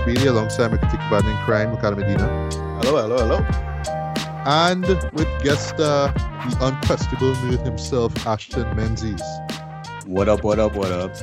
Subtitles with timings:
[0.00, 2.26] This Media alongside my critic partner in crime, Ricardo Medina.
[2.82, 3.38] Hello, hello, hello.
[4.46, 9.22] And with guest uh, the unquestionable nerd himself, Ashton Menzies.
[10.06, 11.14] What up, what up, what up?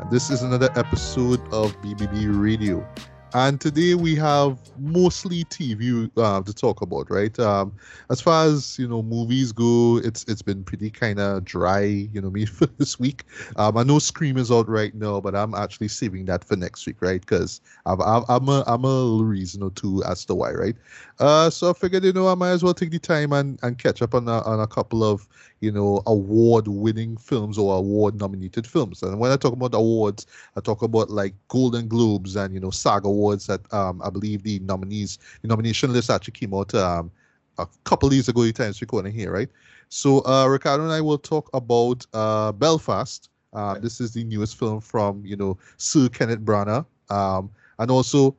[0.00, 2.86] And this is another episode of BBB Radio.
[3.34, 7.36] And today we have mostly TV uh, to talk about, right?
[7.40, 7.72] Um,
[8.08, 12.20] as far as you know, movies go, it's it's been pretty kind of dry, you
[12.22, 13.24] know, me for this week.
[13.56, 16.86] Um, I know Scream is out right now, but I'm actually saving that for next
[16.86, 17.20] week, right?
[17.20, 20.76] Because I'm I'm a I'm a reason or two as to why, right?
[21.18, 23.78] Uh, so I figured, you know, I might as well take the time and, and
[23.78, 25.28] catch up on a, on a couple of,
[25.64, 29.02] you know, award-winning films or award-nominated films.
[29.02, 32.70] And when I talk about awards, I talk about like Golden Globes and you know
[32.70, 37.10] SAG awards that um I believe the nominees, the nomination list actually came out um
[37.58, 38.50] a couple days ago.
[38.52, 39.48] Times recording here, right?
[39.88, 43.28] So uh, Ricardo and I will talk about uh, Belfast.
[43.52, 48.36] Uh, This is the newest film from you know Sir Kenneth Branagh, um, and also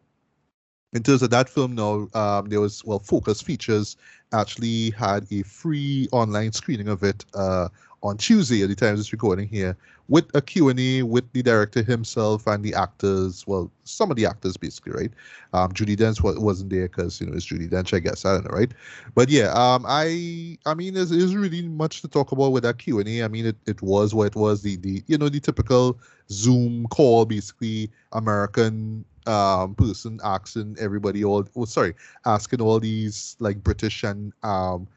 [0.93, 3.97] in terms of that film now, um, there was well, Focus Features
[4.33, 7.69] actually had a free online screening of it uh,
[8.03, 9.75] on Tuesday at the time this recording here,
[10.07, 13.45] with a Q&A with the director himself and the actors.
[13.47, 15.11] Well, some of the actors basically, right?
[15.53, 18.23] Um, Judi Dench wa- wasn't there because you know it's Judi Dench, I guess.
[18.23, 18.71] I don't know, right?
[19.15, 22.77] But yeah, um, I I mean, there's, there's really much to talk about with that
[22.77, 23.23] Q&A.
[23.23, 24.61] I mean, it, it was what it was.
[24.61, 25.99] The the you know the typical
[26.29, 31.93] Zoom call, basically American um person asking everybody all oh sorry
[32.25, 34.87] asking all these like british and um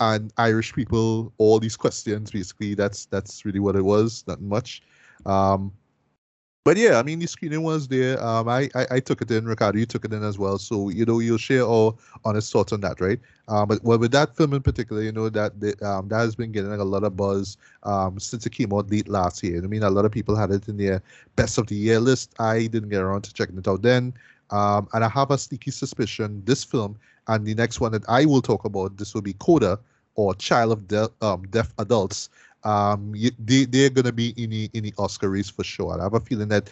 [0.00, 2.74] and irish people all these questions basically.
[2.74, 4.82] That's that's really what it was not much.
[5.26, 5.72] Um
[6.64, 9.46] but yeah i mean the screening was there um i i, I took it in
[9.46, 11.94] ricardo you took it in as well so you know you'll share our
[12.24, 15.28] honest thoughts on that right um but well with that film in particular you know
[15.30, 18.72] that um that has been getting like, a lot of buzz um since it came
[18.72, 21.02] out late last year i mean a lot of people had it in their
[21.36, 22.34] best of the year list.
[22.38, 24.12] I didn't get around to checking it out then.
[24.50, 26.98] Um, and I have a sneaky suspicion this film
[27.28, 29.78] and the next one that I will talk about, this will be Coda
[30.16, 32.28] or Child of De- um, Deaf Adults.
[32.64, 35.98] Um, they, they're to be in the, in the Oscar race for sure.
[35.98, 36.68] I have a feeling that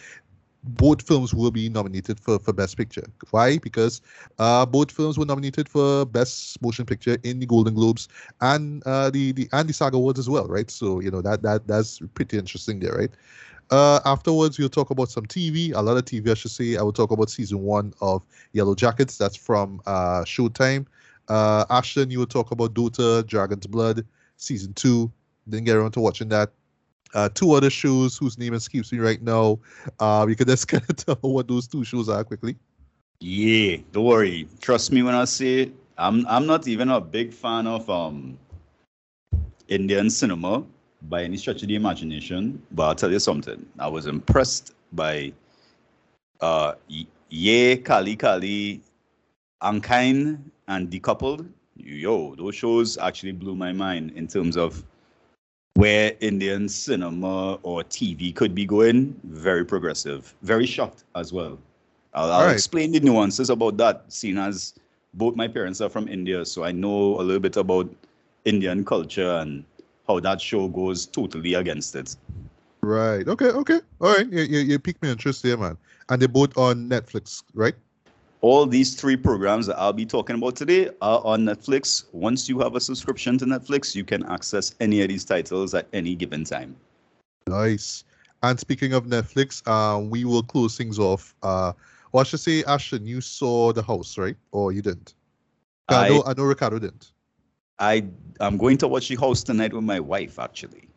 [0.63, 3.05] both films will be nominated for, for Best Picture.
[3.31, 3.57] Why?
[3.57, 4.01] Because
[4.39, 8.07] uh, both films were nominated for Best Motion Picture in the Golden Globes
[8.41, 10.69] and uh, the the and the SAG Awards as well, right?
[10.69, 13.11] So you know that that that's pretty interesting there, right?
[13.71, 16.75] Uh, afterwards, we'll talk about some TV, a lot of TV, I should say.
[16.75, 19.17] I will talk about season one of Yellow Jackets.
[19.17, 20.87] That's from uh, Showtime.
[21.27, 24.05] Uh, Ashton, you will talk about Dota, Dragon's Blood,
[24.37, 25.11] season two.
[25.49, 26.51] Didn't get around to watching that.
[27.13, 29.59] Uh, two other shows whose name escapes me right now.
[29.99, 32.55] Uh, we could just kind of tell what those two shows are quickly.
[33.19, 34.47] Yeah, don't worry.
[34.61, 38.37] Trust me when I say I'm I'm not even a big fan of um
[39.67, 40.63] Indian cinema
[41.03, 43.65] by any stretch of the imagination, but I'll tell you something.
[43.77, 45.33] I was impressed by
[46.39, 48.79] uh Yeh Kaali Kaali
[49.61, 50.39] Ankhein
[50.69, 51.45] and Decoupled.
[51.75, 54.83] Yo, those shows actually blew my mind in terms of
[55.79, 59.17] where Indian cinema or TV could be going.
[59.23, 60.35] Very progressive.
[60.41, 61.57] Very shocked as well.
[62.13, 62.53] I'll, I'll Alright.
[62.55, 64.73] explain the nuances about that, seeing as
[65.13, 67.89] both my parents are from India, so I know a little bit about
[68.43, 69.63] Indian culture and
[70.05, 72.13] how that show goes totally against it.
[72.81, 73.25] Right.
[73.25, 73.47] Okay.
[73.47, 73.79] Okay.
[74.01, 74.27] All right.
[74.29, 75.77] You, you, you piqued my interest there, man.
[76.09, 77.75] And they're both on Netflix, right?
[78.41, 82.05] All these three programs that I'll be talking about today are on Netflix.
[82.13, 85.87] Once you have a subscription to Netflix, you can access any of these titles at
[85.91, 86.75] any given time.
[87.47, 88.05] Nice.
[88.41, 91.35] And speaking of Netflix, uh, we will close things off.
[91.43, 91.73] Uh,
[92.13, 94.37] or I should say, Ashton, you saw The House, right?
[94.53, 95.15] Or you didn't?
[95.89, 97.11] I, I- know, I know Ricardo didn't.
[97.79, 98.05] I
[98.41, 100.89] I'm going to watch the house tonight with my wife actually.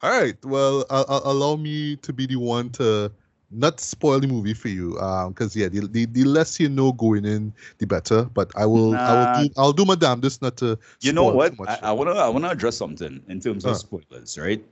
[0.00, 0.36] All right.
[0.44, 3.10] Well, uh, uh, allow me to be the one to
[3.50, 4.98] not spoil the movie for you.
[4.98, 8.24] Um, because yeah, the, the the less you know going in, the better.
[8.24, 10.78] But I will I will do I'll do my damnedest not to.
[11.00, 11.58] You know what?
[11.58, 11.68] much.
[11.68, 13.70] I, I wanna I wanna address something in terms Huh.
[13.70, 14.62] of spoilers, right?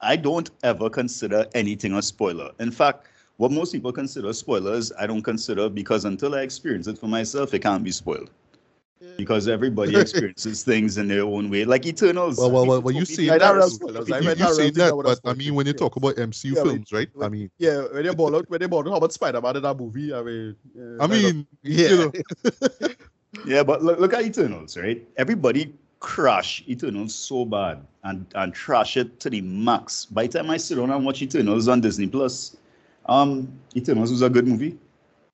[0.00, 2.52] I don't ever consider anything a spoiler.
[2.60, 6.98] In fact, what most people consider spoilers, I don't consider because until I experience it
[6.98, 8.30] for myself, it can't be spoiled.
[9.16, 12.36] Because everybody experiences things in their own way, like Eternals.
[12.38, 13.64] Well, well, well, well, you told me say Yeah, that that that.
[13.64, 15.96] was was- You, I you, read you that that, but I mean, when you talk
[15.96, 17.08] about MCU Yeah, but- films, right?
[17.22, 19.62] I mean, Yeah, when they ball out, when they ball out, how about Spider-Man in
[19.62, 20.12] that movie?
[20.14, 21.88] I mean, uh, I mean, yeah.
[21.88, 22.12] you know,
[23.46, 25.06] Yeah, but look, look at Eternals, right?
[25.16, 30.04] Everybody crash Eternals so bad and, and trash it to the max.
[30.06, 32.56] By the time I sit down and watch Eternals on Disney Plus,
[33.06, 34.78] um, Eternals was a good movie.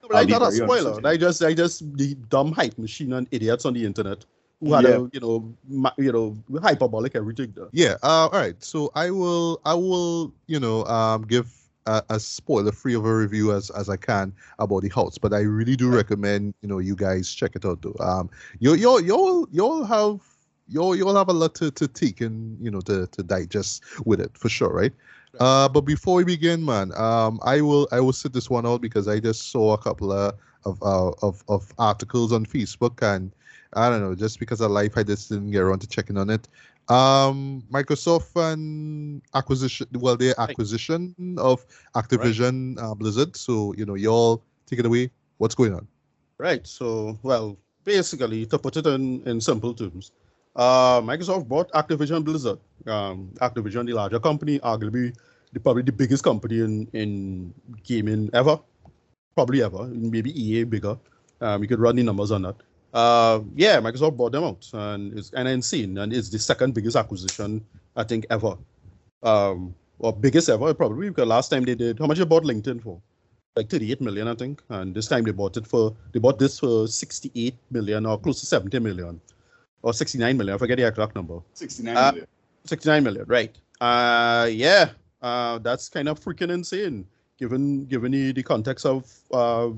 [0.09, 1.01] But I'll be not a spoiler.
[1.01, 4.25] Like just, like just the dumb hype machine and idiots on the internet
[4.61, 4.91] who had Yeah.
[4.97, 7.55] a you know ma- you know hyperbolic everything.
[7.73, 7.95] Yeah.
[8.03, 8.63] Uh, all right.
[8.63, 9.61] So I will.
[9.65, 10.33] I will.
[10.47, 10.85] You know.
[10.87, 11.23] Um.
[11.23, 11.53] Give
[11.87, 15.33] a, as spoiler free of a review as as I can about the house, but
[15.35, 17.97] I really do recommend you know you guys check it out though.
[18.01, 18.31] Um.
[18.61, 20.21] You you you'll you'll have
[20.69, 24.21] you'll you'll have a lot to, to take and you know to to digest with
[24.21, 24.93] it for sure, right?
[25.41, 25.69] Uh.
[25.69, 26.93] But before we begin, man.
[26.97, 27.41] Um.
[27.43, 30.35] I will I will sit this one out because I just saw a couple of
[30.65, 33.33] of uh, of of articles on Facebook and.
[33.77, 36.31] I don't know, just because of life, I just didn't get around to checking on
[36.31, 36.47] it.
[36.89, 41.67] Um, Microsoft and acquisition, well, their acquisition of
[41.97, 43.37] Activision uh, Blizzard.
[43.37, 45.11] So, you know, y'all take it away.
[45.39, 45.89] What's going on?
[46.39, 46.65] Right.
[46.65, 50.13] So, well, basically, to put it in, in simple terms,
[50.57, 52.59] uh, Microsoft bought Activision Blizzard.
[52.87, 55.15] Um, Activision, the larger company, arguably
[55.53, 58.59] the, probably the biggest company in, in gaming ever,
[59.35, 59.85] probably ever.
[59.87, 60.99] Maybe EA bigger.
[61.41, 62.57] Um, you could run the numbers on that.
[62.93, 66.97] Uh, yeah, Microsoft bought them out, and it's and insane, and it's the second biggest
[66.97, 67.65] acquisition
[67.97, 68.57] I think ever,
[69.25, 72.81] um, or biggest ever probably because last time they did how much they bought LinkedIn
[72.81, 73.01] for,
[73.57, 76.61] like 38 million I think, and this time they bought it for they bought this
[76.61, 79.21] for 68 million or close to 70 million,
[79.85, 81.39] or 69 million I forget the exact number.
[81.53, 82.27] 69 Uh, million.
[82.65, 83.55] 69 million, right?
[83.81, 84.91] Uh, yeah,
[85.23, 87.07] uh, that's kind of freaking insane,
[87.39, 89.69] given given the, the context of uh,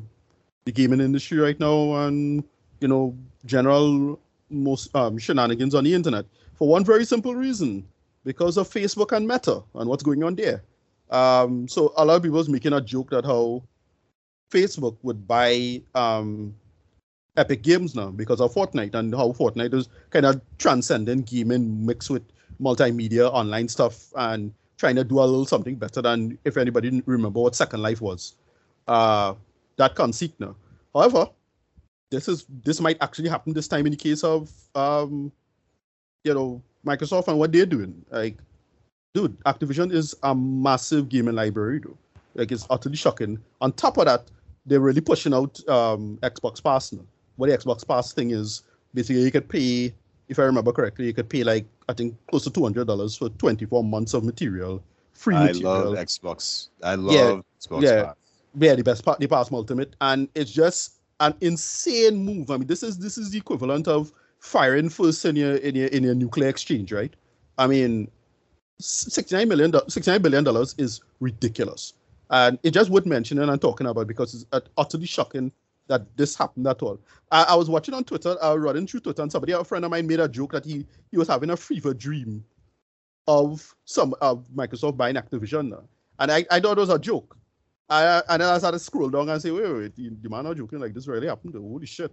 [0.65, 2.45] the gaming industry right now and
[2.81, 3.15] you know
[3.45, 4.19] general
[4.51, 6.25] most um, shenanigans on the internet
[6.55, 7.85] for one very simple reason,
[8.25, 10.63] because of Facebook and Meta and what's going on there.
[11.11, 13.63] Um, so a lot of people was making a joke that how
[14.51, 16.55] Facebook would buy um,
[17.37, 22.11] Epic Games now because of Fortnite and how Fortnite is kind of transcending gaming mixed
[22.11, 22.23] with
[22.61, 27.07] multimedia online stuff and trying to do a little something better than if anybody didn't
[27.07, 28.35] remember what Second Life was.
[28.89, 29.35] Uh,
[29.77, 30.55] that conceit now.
[30.95, 31.29] However,
[32.11, 35.33] this is this might actually happen this time in the case of um,
[36.25, 38.05] you know Microsoft and what they're doing.
[38.11, 38.39] Like,
[39.13, 41.99] dude, Activision is a massive gaming library, though.
[42.35, 43.39] Like, it's utterly shocking.
[43.61, 44.31] On top of that,
[44.65, 47.05] they're really pushing out um, Xbox Pass now.
[47.37, 48.63] What the Xbox Pass thing is,
[48.95, 49.95] basically, you could pay,
[50.29, 53.17] if I remember correctly, you could pay like I think close to two hundred dollars
[53.17, 55.93] for twenty four months of material, free I material.
[55.93, 56.69] love Xbox.
[56.83, 58.05] I love Xbox yeah.
[58.05, 58.15] Pass.
[58.59, 62.51] yeah, the best part, the Pass Ultimate, and it's just an insane move.
[62.51, 65.89] I mean, this is this is the equivalent of firing first in your in your
[65.89, 67.15] in your nuclear exchange, right?
[67.59, 68.09] I mean,
[68.81, 71.95] sixty nine million sixty nine billion dollars is ridiculous,
[72.31, 75.53] and it just worth mentioning and talking about because it's utterly shocking
[75.89, 77.01] that this happened at all.
[77.31, 79.91] I, I was watching on Twitter, was running through Twitter, and somebody, a friend of
[79.91, 82.45] mine, made a joke that he he was having a fever dream
[83.27, 85.83] of some of Microsoft buying Activision,
[86.19, 87.37] and I, I thought it was a joke.
[87.89, 90.45] I, and then I started scroll down and say, wait, wait, wait, the, the man
[90.45, 91.55] not joking, like this really happened.
[91.55, 92.13] Holy shit.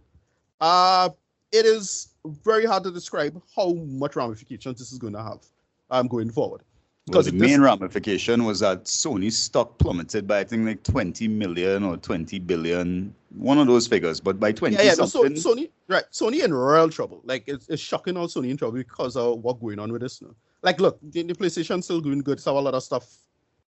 [0.62, 1.10] Uh,
[1.52, 2.10] it is
[2.44, 5.44] very hard to describe how much ramifications this is going to have
[5.90, 6.62] um, going forward.
[7.08, 11.84] Well, the main ramification was that Sony's stock plummeted by I think like 20 million
[11.84, 14.22] or 20 billion, one of those figures.
[14.22, 16.06] But by 20 yeah, yeah, no, so, Sony, right?
[16.14, 17.22] Sony in real trouble.
[17.26, 20.22] Like it's, it's shocking how Sony in trouble because of what going on with this.
[20.22, 20.30] Now.
[20.62, 22.40] Like, look, the, the PlayStation still doing good.
[22.40, 23.18] Still have a lot of stuff.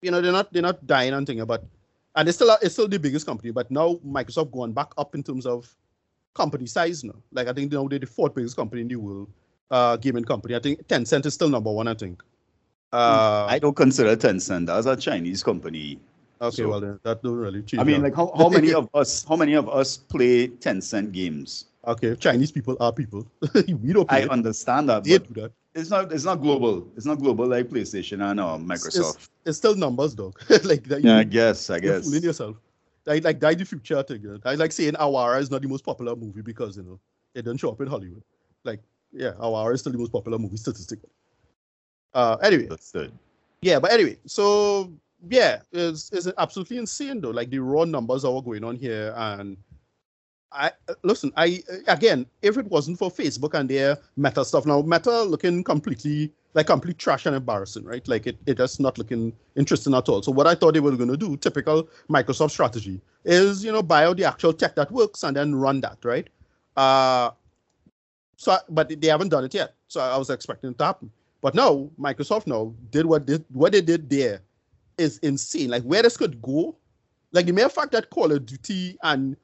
[0.03, 1.65] You know, they're not they're not dying and thing, but
[2.15, 3.51] and it's still it's still the biggest company.
[3.51, 5.69] But now Microsoft going back up in terms of
[6.33, 7.17] company size now.
[7.33, 9.29] Like I think now they're the fourth biggest company in the world,
[9.73, 10.55] uh, gaming company.
[10.55, 11.89] I think Tencent is still number one.
[11.89, 12.23] I think.
[12.93, 15.99] Uh, I don't consider Tencent as a Chinese company.
[16.41, 17.81] okay, so- well then that don't really change.
[17.81, 21.67] I mean, like how, how many of us how many of us play Tencent games?
[21.87, 23.27] okay, Chinese people are people.
[23.83, 24.19] we don't play.
[24.19, 24.31] I it.
[24.31, 25.53] understand that, They do that.
[25.75, 26.87] it's not it's not global.
[26.97, 29.29] It's not global like PlayStation and uh, Microsoft.
[29.45, 30.39] It's still numbers, dog.
[30.65, 31.03] like that.
[31.03, 31.71] yeah, I guess.
[31.71, 32.05] I you're guess.
[32.05, 32.57] fooling yourself.
[33.05, 34.23] Like, like that the future thing.
[34.23, 34.39] You know?
[34.45, 36.99] I like saying Awara is not the most popular movie because you know
[37.35, 38.23] it doesn't show up in Hollywood.
[38.65, 38.81] Like,
[39.13, 41.11] yeah, Awara is still the most popular movie statistically.
[42.17, 43.13] Uh, anyway, Understood.
[43.61, 44.91] yeah, but anyway, so
[45.29, 47.31] yeah, it's it's absolutely insane though.
[47.31, 49.59] Like the raw numbers are were going on here, and
[50.51, 50.71] I
[51.03, 51.31] listen.
[51.37, 56.33] I again, if it wasn't for Facebook and their Meta stuff, now Meta looking completely
[56.55, 58.09] like complete trash and embarrassing, right?
[58.09, 60.23] Like it, it just not looking interesting at all.
[60.23, 63.83] So what I thought they were going to do, typical Microsoft strategy, is you know
[63.83, 66.27] buy out the actual tech that works and then run that, right?
[66.79, 67.33] Uh,
[68.39, 69.75] so but they haven't done it yet.
[69.89, 71.11] So I was expecting it to happen.
[71.47, 74.41] But now Microsoft now did what they what they did there
[74.99, 75.71] is insane.
[75.71, 76.75] Like where this could go,
[77.31, 79.37] like the mere fact that Call of Duty and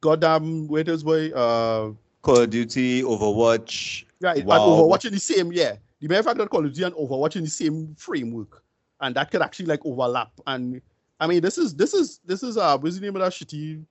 [0.00, 1.90] goddamn where it is boy uh
[2.22, 4.04] Call of Duty, Overwatch.
[4.20, 4.54] right Wow.
[4.54, 5.74] and Overwatch in the same yeah.
[5.98, 8.62] The mere fact that Call of Duty and Overwatch in the same framework
[9.00, 10.30] and that could actually like overlap.
[10.46, 10.80] And
[11.18, 13.84] I mean this is this is this is uh what's the name of that shitty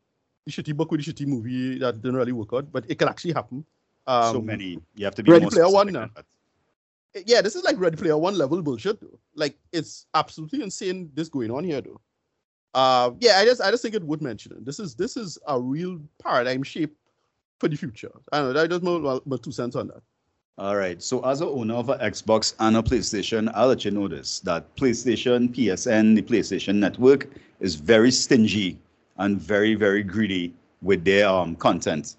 [0.50, 3.34] shitty book with the shitty movie that didn't really work out, but it could actually
[3.34, 3.66] happen.
[4.08, 4.80] Um, so many.
[4.96, 6.10] You have to be Ready Player One now.
[6.16, 6.24] that.
[7.26, 9.20] Yeah, this is like Ready Player One level bullshit, though.
[9.36, 12.02] Like it's absolutely insane this going on here, though.
[12.74, 14.66] Uh, yeah, I just I just think it would mention it.
[14.66, 16.96] This is this is a real paradigm shape
[17.60, 18.12] for the future.
[18.32, 18.62] I don't know.
[18.62, 20.02] I just my, my two cents on that.
[20.60, 21.02] All right.
[21.02, 24.40] So as a owner of an Xbox and a PlayStation, I'll let you know this
[24.42, 28.80] that PlayStation, PSN, the PlayStation Network is very stingy
[29.18, 32.16] and very, very greedy with their um, content.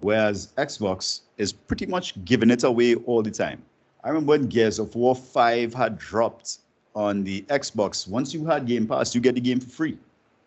[0.00, 3.62] Whereas Xbox is pretty much giving it away all the time.
[4.04, 6.58] I remember when Gears of War 5 had dropped
[6.94, 8.08] on the Xbox.
[8.08, 9.98] Once you had Game Pass, you get the game for free.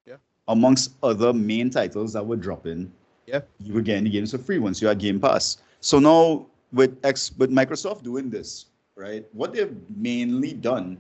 [0.05, 0.15] Yeah.
[0.47, 2.91] Amongst other main titles that were dropping,
[3.27, 3.41] Yeah.
[3.59, 5.57] you were getting the games for free once you had Game Pass.
[5.81, 9.25] So now with X with Microsoft doing this, right?
[9.33, 10.97] What they've mainly done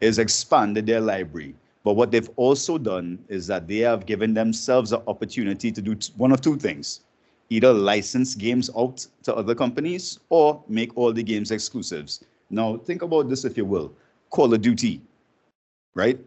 [0.00, 1.54] is expanded their library.
[1.82, 5.96] But what they've also done is that they have given themselves an opportunity to do
[6.16, 7.00] one of two things.
[7.50, 12.24] Either license games out to other companies or make all the games exclusives.
[12.48, 13.92] Now, think about this if you will.
[14.30, 15.00] Call of Duty,
[15.94, 16.18] right?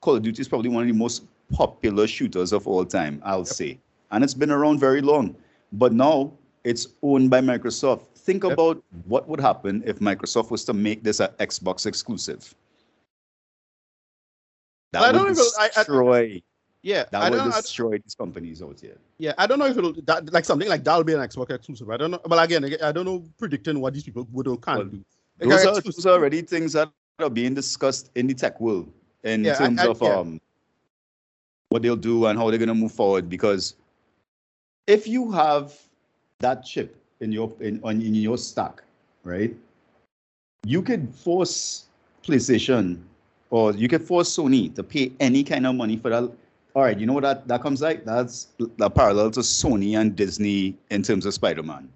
[0.00, 3.44] Call of Duty is probably one of the most popular shooters of all time, I'll
[3.44, 3.78] say.
[4.10, 5.36] And it's been around very long.
[5.72, 6.32] But now
[6.64, 8.06] it's owned by Microsoft.
[8.16, 8.52] Think Yep.
[8.54, 12.52] about what would happen if Microsoft was to make this an Xbox exclusive.
[14.92, 16.42] That I would don't even- I- I- destroy.
[16.86, 17.52] Yeah, that I would don't.
[17.52, 18.96] I, destroy these companies out here.
[19.18, 21.90] yeah, I don't know if it'll that like something like that'll be an Xbox exclusive.
[21.90, 22.20] I don't know.
[22.24, 25.04] But again, I don't know predicting what these people would or can't Well, do.
[25.40, 26.88] Those are, those are already things that
[27.18, 28.86] are being discussed in the tech world
[29.24, 30.14] in Yeah, I- terms I- of yeah.
[30.16, 30.40] um
[31.70, 33.28] what they'll do and how they're gonna move forward.
[33.28, 33.74] Because
[34.86, 35.74] if you have
[36.38, 38.84] that chip in your in on in your stack,
[39.24, 39.52] right?
[40.64, 41.86] You could force
[42.22, 43.02] PlayStation
[43.50, 46.30] or you could force Sony to pay any kind of money for that.
[46.76, 48.04] All right, you know what that, that comes like?
[48.04, 51.88] That's the parallel to Sony and Disney in terms of Spider-Man.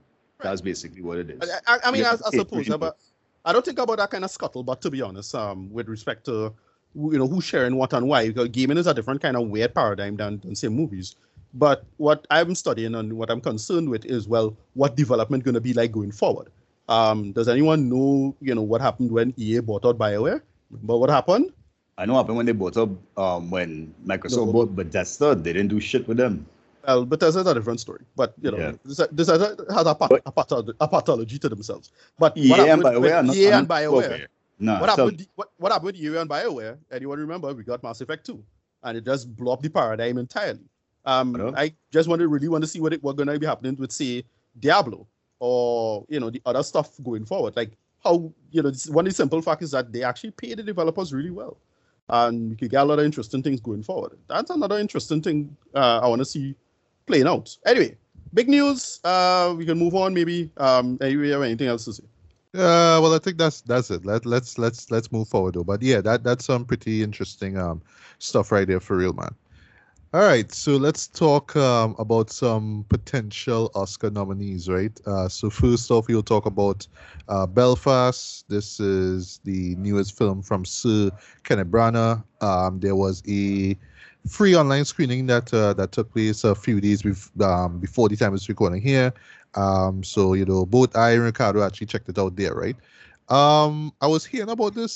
[0.43, 1.51] That's basically what it is.
[1.67, 2.97] I, I, mean, I, I suppose, but
[3.45, 4.63] I don't think about that kind of scuttle.
[4.63, 6.55] But to be honest, um, with respect to
[6.95, 9.75] you know who's sharing what and why, because gaming is a different kind of weird
[9.75, 11.17] paradigm than, than say movies.
[11.53, 15.61] But what I'm studying and what I'm concerned with is well, what development going to
[15.61, 16.49] be like going forward?
[16.89, 20.41] Um, does anyone know you know what happened when EA bought out Bioware?
[20.71, 21.53] But what happened?
[22.01, 24.53] I know what happened when they bought up um when Microsoft No.
[24.53, 26.47] bought Bethesda, they didn't do shit with them.
[26.87, 28.05] Well, Bethesda's a different story.
[28.17, 28.73] But you know, Yeah.
[28.85, 31.93] this, this has a, has a, pat, a, patholo- a pathology to themselves.
[32.19, 34.27] But EA what and BioWare not, EA and Bioware?
[34.59, 35.19] Nah, what tell happened?
[35.19, 36.79] with- What, what happened with EA and Bioware?
[36.91, 37.53] Anyone remember?
[37.53, 38.43] We got Mass Effect 2,
[38.85, 40.65] and it just blew up the paradigm entirely.
[41.05, 41.53] Um, Hello?
[41.55, 43.77] I just want to really want to see what it, what going to be happening
[43.77, 44.25] with say
[44.59, 45.07] Diablo
[45.39, 47.57] or you know the other stuff going forward.
[47.57, 47.73] Like
[48.05, 50.63] how you know this, one of the simple facts is that they actually pay the
[50.63, 51.57] developers really well,
[52.09, 54.19] and you could get a lot of interesting things going forward.
[54.29, 56.55] That's another interesting thing uh, I want to see
[57.07, 57.57] playing out.
[57.67, 57.97] Anyway,
[58.35, 59.01] big news.
[59.05, 60.15] Uh, we can move on.
[60.15, 62.05] Maybe um, anyway, have anything else to say?
[62.53, 64.05] Uh, well, I think that's that's it.
[64.05, 65.65] Let let's let's let's move forward though.
[65.65, 67.81] But yeah, that that's some pretty interesting um
[68.19, 69.35] stuff right there for real, man.
[70.13, 74.91] All right, so let's talk um, about some potential Oscar nominees, right?
[75.07, 76.85] Uh, so first off, we'll talk about
[77.29, 78.45] uh, Belfast.
[78.49, 81.11] This is the newest film from Sir
[81.45, 82.25] Kenneth Branagh.
[82.41, 83.77] Um, there was a
[84.29, 88.17] free online screening that uh, that took place a few days bef- um, before the
[88.17, 89.13] time this recording here.
[89.55, 92.77] Um, so you know, both I and Ricardo actually checked it out there, right?
[93.29, 94.93] Um, I was hearing about this,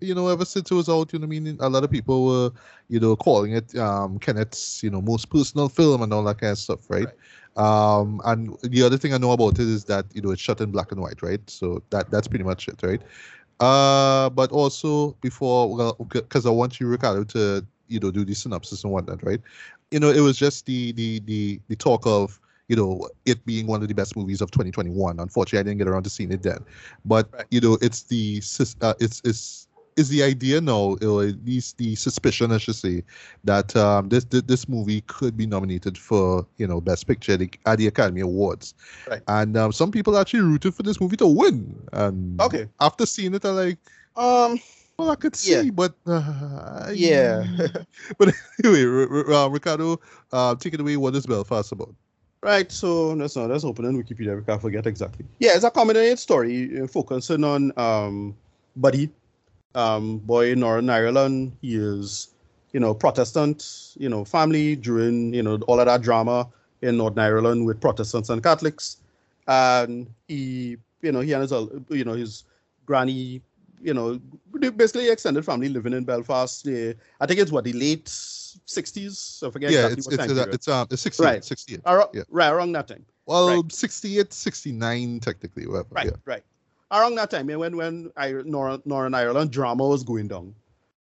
[0.00, 1.12] you know, ever since it was out.
[1.12, 2.50] You know, what I mean, a lot of people were,
[2.88, 6.52] you know, calling it um Kenneth's, you know, most personal film and all that kind
[6.52, 7.10] of stuff, right?
[7.56, 10.60] Um, and the other thing I know about it is that you know it's shot
[10.60, 11.40] in black and white, right?
[11.50, 13.02] So that that's pretty much it, right?
[13.60, 18.34] Uh, but also before, well, because I want you, Ricardo, to you know do the
[18.34, 19.40] synopsis and whatnot, right?
[19.90, 22.38] You know, it was just the the the the talk of
[22.68, 25.18] you know it being one of the best movies of 2021.
[25.18, 26.58] Unfortunately, I didn't get around to seeing it then,
[27.04, 27.46] but Right.
[27.50, 28.40] you know, it's the
[28.82, 29.67] uh, it's it's
[29.98, 33.04] is the idea now, or at least the suspicion, I should say,
[33.44, 37.40] that um, this, this this movie could be nominated for you know Best Picture at
[37.40, 38.74] the, at the Academy Awards,
[39.06, 39.22] Right.
[39.28, 41.76] and um, some people actually rooted for this movie to win.
[41.92, 42.68] And Okay.
[42.80, 43.78] after seeing it, I like,
[44.16, 44.60] Um.
[44.98, 45.70] well, I could see, Yeah.
[45.70, 47.44] but uh, Yeah.
[48.18, 48.84] but anyway,
[49.32, 50.00] uh, Ricardo,
[50.32, 50.96] uh, take it away.
[50.96, 51.94] What is Belfast about?
[52.42, 54.36] Right, so let's not let's open in Wikipedia.
[54.36, 55.26] We can't forget exactly.
[55.40, 58.36] Yeah, it's a comedy story uh, focusing on um
[58.76, 59.10] Buddy,
[59.74, 61.56] um boy in Northern Ireland.
[61.60, 62.28] He is,
[62.72, 66.48] you know, Protestant, you know, family during you know all of that drama
[66.82, 68.98] in Northern Ireland with Protestants and Catholics,
[69.46, 71.52] and he, you know, he and his
[71.90, 72.44] you know his
[72.86, 73.42] granny,
[73.82, 74.18] you know,
[74.76, 76.66] basically extended family living in Belfast.
[76.66, 79.46] I think it's what the late 60s.
[79.46, 81.44] I forget Yeah, exactly it's what it's time it's um it's 68, Right.
[81.44, 81.80] 68.
[81.84, 82.22] Ar- yeah.
[82.30, 83.04] Right around that time.
[83.26, 83.72] Well, right.
[83.72, 85.88] 68, 69 technically, whatever.
[85.90, 86.12] Right, Yeah.
[86.24, 86.42] right.
[86.90, 90.54] Around that time, when when I, Northern, Ireland drama was going down,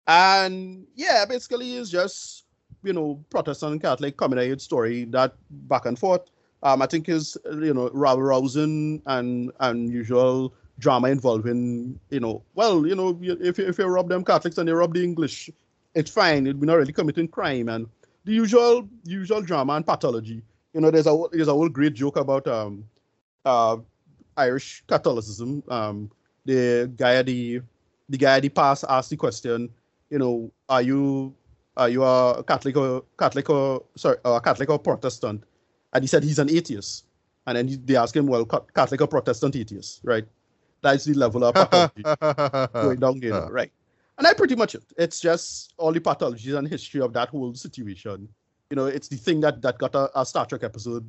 [0.07, 2.45] and yeah, basically it's just
[2.83, 6.23] you know Protestant and Catholic coming at story that back and forth.
[6.62, 12.85] Um, I think is you know rousing and and usual drama involving you know well
[12.87, 15.50] you know if if you rob them Catholics and you rob the English,
[15.95, 16.45] it's fine.
[16.45, 17.87] We're not really committing crime and
[18.25, 20.43] the usual usual drama and pathology.
[20.73, 22.85] You know, there's a there's a whole great joke about um
[23.45, 23.76] uh
[24.37, 25.62] Irish Catholicism.
[25.69, 26.11] Um,
[26.45, 27.62] the guy at the
[28.09, 29.71] the guy at the pass asked the question,
[30.11, 31.35] you know, are you
[31.76, 35.45] are you a Catholic or Catholic or sorry, a Catholic or Protestant?
[35.93, 37.07] And he said he's an atheist.
[37.47, 40.25] And then he, they asked him, well, Catholic or Protestant atheist, right?
[40.83, 42.03] That's the level of pathology
[42.73, 43.71] going down there, right?
[44.19, 44.85] And that's pretty much it.
[44.97, 48.29] It's just all the pathologies and history of that whole situation.
[48.71, 51.05] You know, it's the thing that that got a, a Star Trek episode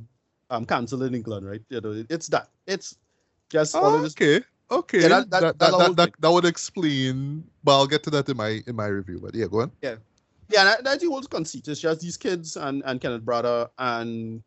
[0.49, 1.61] um cancelled in England, right?
[1.69, 2.49] You know, it's that.
[2.67, 2.97] It's
[3.49, 4.41] just all of okay.
[4.71, 5.01] Okay.
[5.01, 8.29] Yeah, that- that- that, that that, that, that, would explain but I'll get to that
[8.29, 9.19] in my in my review.
[9.21, 9.71] But yeah, go on.
[9.81, 9.95] Yeah,
[10.49, 11.67] yeah, that, that's the whole conceit.
[11.67, 14.41] It's just these kids and and Kenneth Brother and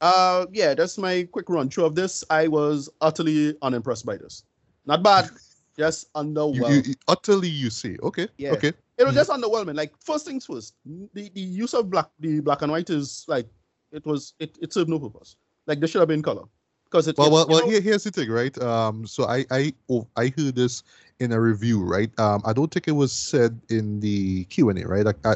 [0.00, 2.24] uh yeah, that's my quick run through of this.
[2.30, 4.44] I was utterly unimpressed by this.
[4.86, 5.30] Not bad,
[5.78, 6.70] just underwhelmed.
[6.86, 7.96] you, you utterly you see.
[8.02, 8.28] Okay.
[8.38, 8.52] Yeah.
[8.52, 8.72] Okay.
[8.98, 9.76] it was just underwhelming.
[9.76, 10.74] Like first things first,
[11.14, 13.46] the, the use of black the black and white is like
[13.92, 15.36] it was it, it served no purpose.
[15.66, 16.44] Like they should have been color
[16.90, 17.16] because it.
[17.18, 18.56] Well, well, well know- here's the thing, right?
[18.62, 20.82] Um, so I I oh, I heard this
[21.20, 22.10] in a review, right?
[22.18, 25.04] Um, I don't think it was said in the Q and A, right?
[25.04, 25.34] Like, I,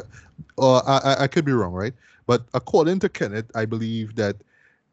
[0.57, 1.93] uh, I, I- I could be wrong, right?
[2.27, 4.35] But according to Kenneth, I believe that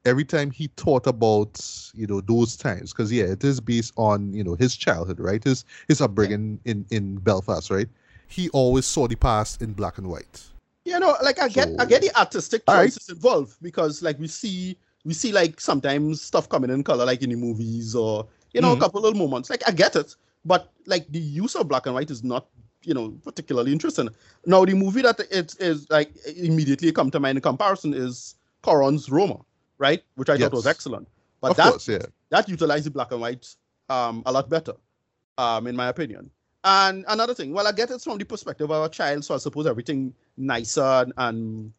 [0.05, 1.61] every time he thought about
[1.95, 5.43] you know those times, because yeah, it is based on you know his childhood, right?
[5.43, 7.89] His his upbringing in in Belfast, right?
[8.29, 10.43] He always saw the past in black and white.
[10.85, 12.85] you know, like I get I get the artistic All right.
[12.93, 17.23] choices involved because like we see we see like sometimes stuff coming in color like
[17.23, 18.77] in the movies or you know Mhm.
[18.77, 19.51] a couple little moments.
[19.51, 22.47] Like I get it, but like the use of black and white is not
[22.85, 24.09] you know particularly interesting.
[24.47, 29.11] Now the movie that it is like immediately come to mind in comparison is Cuarón's
[29.11, 29.41] Roma,
[29.79, 30.03] right?
[30.15, 31.09] Which I thought was excellent.
[31.41, 32.07] But of that course, yeah.
[32.31, 33.55] that utilized the black and white
[33.89, 34.75] um, a lot better,
[35.39, 36.31] um, in my opinion.
[36.65, 39.39] And another thing, well, I get it from the perspective of a child, so I
[39.39, 41.73] suppose everything nicer and, and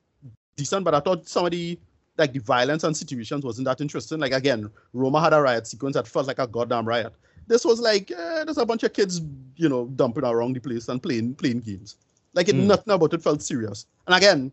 [0.57, 0.83] decent.
[0.83, 1.79] But I thought some of the
[2.17, 4.19] like the violence and situations wasn't that interesting.
[4.19, 7.13] Like again, Roma had a riot sequence that felt like a goddamn riot.
[7.47, 9.21] This was like eh, there's a bunch of kids,
[9.55, 11.97] you know, dumping around the place and playing playing games.
[12.33, 12.65] Like it, Mm.
[12.67, 13.85] nothing about it felt serious.
[14.07, 14.51] And again,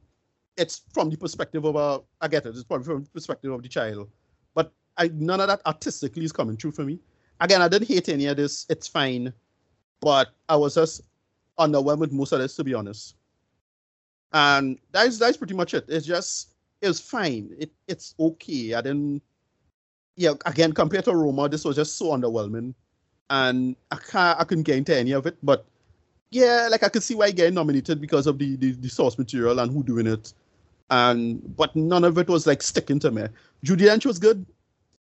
[0.57, 2.51] it's from the perspective of a I get it.
[2.51, 4.09] It's probably from the perspective of the child,
[4.55, 6.99] but I none of that artistically is coming true for me.
[7.40, 8.66] Again, I didn't hate any of this.
[8.68, 9.33] It's fine,
[10.01, 11.03] but I was just
[11.59, 13.14] underwhelmed with most of this, to be honest.
[14.33, 15.85] And that's that's pretty much it.
[15.88, 17.55] It's just it was fine.
[17.59, 18.75] It it's okay.
[18.75, 19.23] I didn't.
[20.16, 22.75] Yeah, again, compared to Roma, this was just so underwhelming,
[23.31, 25.37] and I can't I couldn't get into any of it.
[25.43, 25.64] But
[26.31, 29.59] yeah, like I could see why getting nominated because of the, the the source material
[29.61, 30.33] and who doing it,
[30.90, 33.25] and but none of it was like sticking to me.
[33.64, 34.45] Judi Dench was good,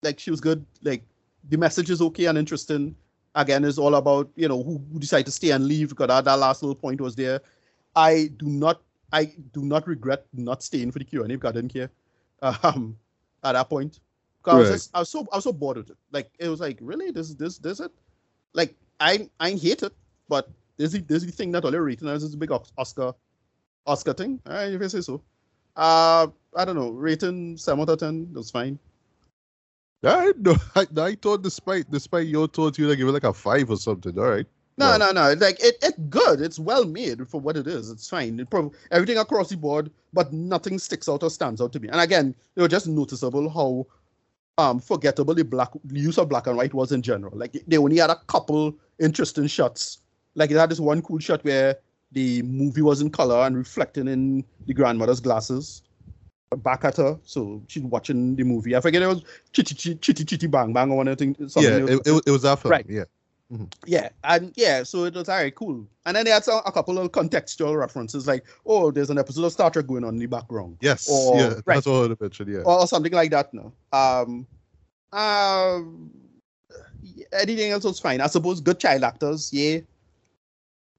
[0.02, 0.64] like she was good.
[0.82, 1.02] Like
[1.48, 2.94] the message is okay and interesting.
[3.34, 6.24] Again, it's all about you know who, who decide to stay and leave because that,
[6.24, 7.40] that last little point was there.
[7.94, 8.80] I do not
[9.12, 11.90] I do not regret not staying for the Q and A because I didn't care.
[12.42, 12.96] Um,
[13.44, 14.00] at that point,
[14.42, 15.96] 'Cause I was just, I was so I was so bored with it.
[16.12, 17.92] Like it was like really this this this it.
[18.54, 19.92] Like I I hate it,
[20.28, 23.14] but there's the there's the thing that only rating as is a big Oscar
[23.86, 24.40] Oscar thing.
[24.46, 25.22] All right, if I say so.
[25.76, 26.90] Uh, I don't know.
[26.90, 28.32] Rating seven out of ten.
[28.32, 28.78] That's fine.
[30.04, 33.70] I no, I, I thought despite despite your thoughts you'd give it like a five
[33.70, 34.18] or something.
[34.18, 34.46] All right.
[34.80, 35.32] No, no, no.
[35.34, 36.40] Like it, it's good.
[36.40, 37.90] It's well made for what it is.
[37.90, 38.40] It's fine.
[38.40, 41.88] It prob- everything across the board, but nothing sticks out or stands out to me.
[41.88, 43.86] And again, it was just noticeable how
[44.58, 47.36] um forgettable the black the use of black and white was in general.
[47.36, 49.98] Like they only had a couple interesting shots.
[50.34, 51.76] Like it had this one cool shot where
[52.12, 55.82] the movie was in color and reflecting in the grandmother's glasses
[56.58, 57.18] back at her.
[57.24, 58.74] So she's watching the movie.
[58.74, 61.54] I forget it was chitty chitty chitty bang bang or one of the things.
[61.56, 62.72] Yeah, it, it, it was that film.
[62.72, 62.86] Right.
[62.88, 63.04] Yeah.
[63.86, 65.86] Yeah, and yeah, so it was alright, cool.
[66.06, 69.44] And then they had some, a couple of contextual references, like, oh, there's an episode
[69.44, 71.08] of Star Trek going on in the background, Yes.
[71.10, 71.48] Or- yeah.
[71.66, 71.76] right.
[71.76, 72.52] That's what I mentioned.
[72.52, 72.60] Yeah.
[72.60, 73.52] or, or something like that.
[73.52, 74.46] No, um,
[75.12, 76.10] um,
[77.32, 78.20] anything else was fine.
[78.20, 79.80] I suppose good child actors, yeah,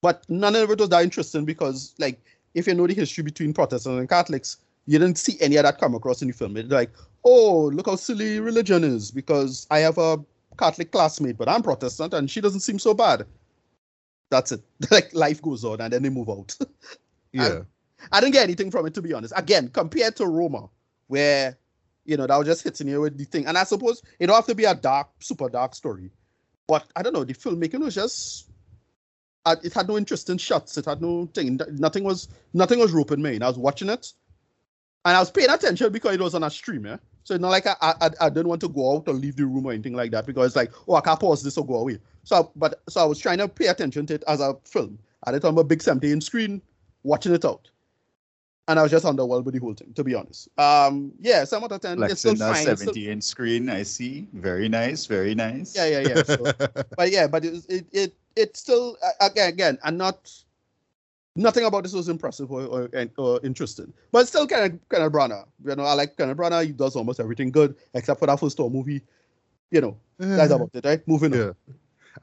[0.01, 2.19] but none of it was that interesting because, like,
[2.53, 5.79] if you know the history between Protestants and Catholics, you didn't see any of that
[5.79, 6.57] come across in the film.
[6.57, 6.91] It's like,
[7.23, 10.17] oh, look how silly religion is because I have a
[10.57, 13.25] Catholic classmate, but I'm Protestant and she doesn't seem so bad.
[14.29, 14.61] That's it.
[14.91, 16.57] like life goes on, and then they move out.
[17.33, 17.61] Yeah.
[18.11, 19.33] I didn't get anything from it to be honest.
[19.37, 20.69] Again, compared to Roma,
[21.07, 21.57] where
[22.03, 24.35] you know that was just hitting you with the thing, and I suppose it don't
[24.35, 26.11] have to be a dark, super dark story,
[26.67, 27.23] but I don't know.
[27.23, 28.49] The filmmaking was just.
[29.45, 30.77] Uh, it had no interesting shots.
[30.77, 31.57] It had no thing.
[31.71, 33.35] Nothing was nothing was roping me.
[33.35, 34.11] And I was watching it,
[35.05, 36.85] and I was paying attention because it was on a stream.
[36.85, 39.35] Yeah, so it's not like I, I I didn't want to go out or leave
[39.35, 41.65] the room or anything like that because it's like oh I can't pause this or
[41.65, 41.99] go away.
[42.23, 44.97] So but so I was trying to pay attention to it as a film.
[45.23, 46.61] I had it on a big 70 inch screen,
[47.03, 47.69] watching it out
[48.67, 50.47] and I was just underwhelmed with the whole thing, to be honest.
[50.57, 52.01] Um, yeah, some out of ten.
[52.03, 52.51] it's still fine.
[52.67, 54.27] It's still- 70 inch screen, I see.
[54.33, 55.75] Very nice, very nice.
[55.75, 56.23] yeah, yeah, yeah.
[56.23, 56.37] So,
[56.97, 60.31] but yeah, but it it it it's still again again, and not
[61.35, 65.11] nothing about this was impressive or or, or interesting, but still kind of kind of
[65.11, 65.45] Branagh.
[65.65, 66.65] You know, I like Kenneth Branagh.
[66.67, 69.01] He does almost everything good except for that first Thor movie.
[69.71, 69.97] You know,
[70.35, 71.07] that's about it, right?
[71.07, 71.51] Moving Yeah.
[71.51, 71.53] on.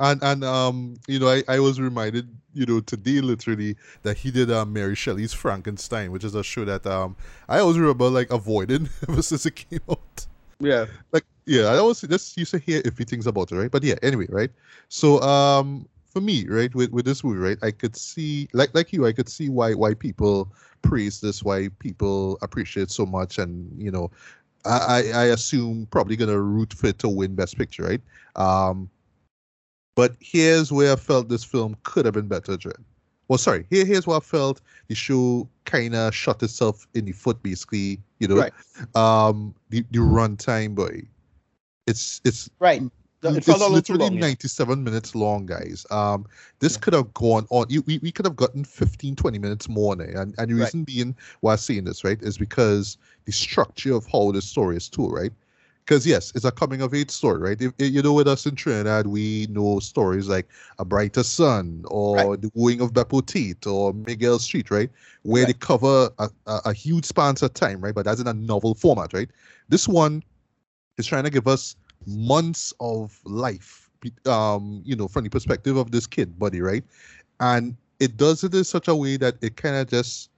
[0.00, 4.30] And and um, you know, I, I was reminded, you know, today literally that he
[4.30, 7.16] did um Mary Shelley's Frankenstein, which is a show that um
[7.48, 10.26] I always remember like avoiding ever since it came out.
[10.60, 13.70] Yeah, Like yeah, I always just used to hear iffy things about it, right?
[13.70, 14.50] But yeah, anyway, right?
[14.88, 18.92] So um for me, right, with, with this movie, right, I could see like like
[18.92, 20.52] you, I could see why why people
[20.82, 24.10] praise this, why people appreciate so much and you know,
[24.64, 28.00] I, I assume probably gonna root for it to win Best Picture, right?
[28.34, 28.90] Um
[29.94, 32.76] but here's where I felt this film could have been better, Dred.
[33.28, 33.66] Well, sorry.
[33.68, 38.00] Here, here's where I felt the show kind of shot itself in the foot, basically.
[38.20, 38.52] You know, Right.
[38.94, 41.02] um, the the runtime, boy.
[41.86, 42.82] It's it's right.
[43.22, 44.14] It it's felt a little literally long.
[44.14, 44.20] yeah.
[44.20, 45.84] 97 minutes long, guys.
[45.90, 46.26] Um,
[46.60, 46.80] this Yeah.
[46.80, 47.66] could have gone on.
[47.68, 50.14] You, we, we could have gotten 15, 20 minutes more it.
[50.14, 50.60] And, and the Right.
[50.64, 54.76] reason being why I'm saying this, right, is because the structure of how the story
[54.76, 55.32] is told, right?
[55.84, 57.60] Because, yes, it's a coming of age story, right?
[57.60, 60.46] If, if- you know, with us in Trinidad, we know stories like
[60.78, 64.90] A Brighter Sun or The Wooing of Beppo Tate or Miguel Street, right?
[65.22, 67.94] Where they cover a, a, a huge span of time, right?
[67.94, 69.30] But that's in a novel format, right?
[69.68, 70.22] This one
[70.98, 71.74] is trying to give us
[72.08, 73.90] months of life
[74.26, 76.84] um you know from the perspective of this kid buddy right?
[77.40, 80.30] And it does it in such a way that it kind of just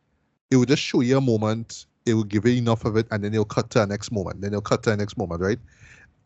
[0.50, 3.22] it will just show you a moment it will give you enough of it and
[3.22, 5.58] then it'll cut to the next moment then it'll cut to the next moment right?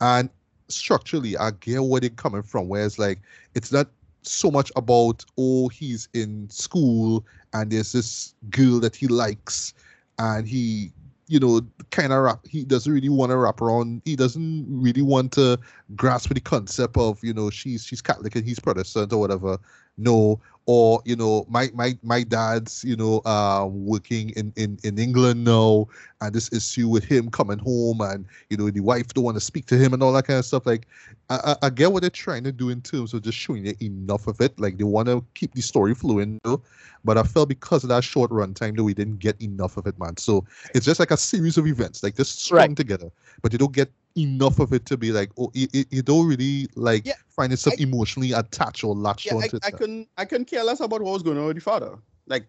[0.01, 0.31] And
[0.69, 3.21] structurally i get where they're coming from where it's like
[3.55, 3.89] it's not
[4.23, 9.75] so much about oh he's in school and there's this girl that he likes
[10.19, 10.91] and he
[11.35, 15.03] you know kind of wrap he doesn't really want to wrap around he doesn't really
[15.03, 15.59] want to
[15.97, 19.59] grasp the concept of you know she's she's catholic and he's protestant or whatever
[19.97, 24.99] no or you know my my my dad's you know uh working in in in
[24.99, 25.87] england now
[26.23, 29.41] and this issue with him coming home and you know the wife don't want to
[29.41, 30.87] speak to him and all that kind of stuff like
[31.29, 33.75] I, I, I get what they're trying to do in terms of just showing you
[33.83, 36.63] enough of it like they want to keep the story flowing know?
[37.05, 39.99] but i felt because of that short runtime that we didn't get enough of it
[39.99, 42.77] man so it's just like a series of events like just strung Right.
[42.77, 43.11] together
[43.43, 46.69] but you don't get enough of it to be like oh you, you- don't really
[46.77, 50.09] like Yeah, find yourself I- emotionally attached or latched Yeah, I, onto I it couldn't
[50.17, 51.97] I couldn't care less about what was going on with the father.
[52.27, 52.47] Like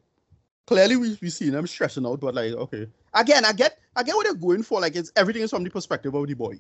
[0.67, 2.88] clearly we we seen him stressing out, but like okay.
[3.13, 4.80] Again, I get I get what they're going for.
[4.82, 6.60] Like it's everything is from the perspective of the boy.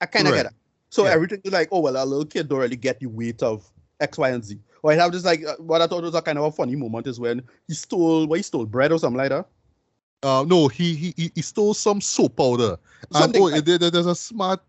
[0.00, 0.42] I kind of Right.
[0.44, 0.56] get it.
[0.90, 1.12] So Yeah.
[1.12, 3.68] everything is like, oh well, a little kid don't really get the weight of
[4.00, 4.58] X, Y, and Z.
[4.82, 6.76] Or I have this like uh, what I thought was a kind of a funny
[6.76, 9.46] moment is when he stole what he stole bread or something like that.
[10.24, 12.76] Uh no he he he- stole some soap powder
[13.14, 14.60] and oh like- there, there- there's a smart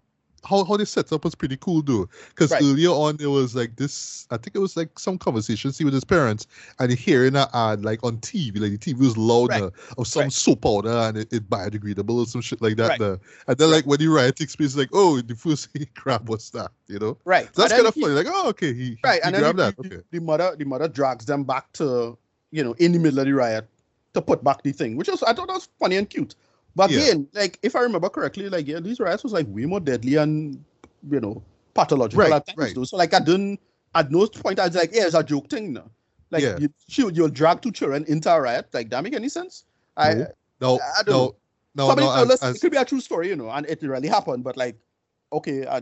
[0.48, 2.62] how, how they set up was pretty cool though because Right.
[2.62, 5.94] earlier on it was like this i think it was like some conversation he with
[5.96, 6.46] his parents
[6.78, 10.24] and he hearing an ad like on tv like the tv was louder of some
[10.24, 10.32] Right.
[10.32, 13.00] soap powder and it, it biodegradable or some shit like that Right.
[13.00, 13.20] there.
[13.48, 13.78] and then Right.
[13.78, 16.70] like when he riot takes place like oh the first thing he grabbed was that
[16.88, 17.48] you know Right.
[17.56, 19.64] so that's kind of funny like oh okay he, Right, he and then grabbed the,
[19.64, 22.16] that okay the mother the mother drags them back to
[22.52, 23.68] you know in the middle of the riot
[24.16, 26.36] to put back the thing, which was I thought that was funny and cute.
[26.76, 27.00] But Yeah.
[27.02, 30.16] again, like if I remember correctly, like yeah, these riots was like way more deadly
[30.16, 30.64] and
[31.10, 31.42] you know
[31.74, 32.58] pathological Right, at times.
[32.58, 32.76] right.
[32.76, 32.84] Though.
[32.84, 33.60] So like I didn't
[33.94, 35.74] at no point I was like, yeah, it's a joke thing.
[35.74, 35.90] now.
[36.32, 36.58] Like Yeah.
[36.60, 38.68] you, you you'll drag two children into a riot.
[38.74, 39.64] Like that make any sense?
[39.96, 40.28] I No.
[40.62, 41.36] no I don't no
[41.76, 43.82] no somebody no as- as- it could be a true story, you know, and it
[43.84, 44.44] really happened.
[44.44, 44.76] But like,
[45.32, 45.82] okay, I,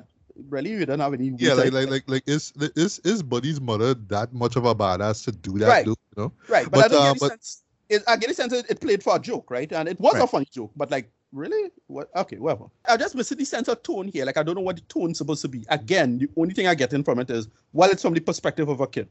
[0.49, 1.33] really, we don't have any.
[1.37, 5.23] Yeah, like like like like is is is Buddy's mother that much of a badass
[5.25, 5.67] to do that?
[5.67, 5.85] Right.
[5.85, 6.33] though, you know?
[6.49, 7.62] Right, but, But, I don't uh, but- sense.
[7.89, 9.71] It, I get the sense it, it played for a joke, right?
[9.71, 11.71] And it was a funny joke, but like, really?
[11.87, 12.09] What?
[12.15, 12.65] Okay, whatever.
[12.87, 14.25] I just missing the sense of tone here.
[14.25, 15.65] Like, I don't know what the tone's supposed to be.
[15.69, 18.69] Again, the only thing I get in from it is, well, it's from the perspective
[18.69, 19.07] of a kid.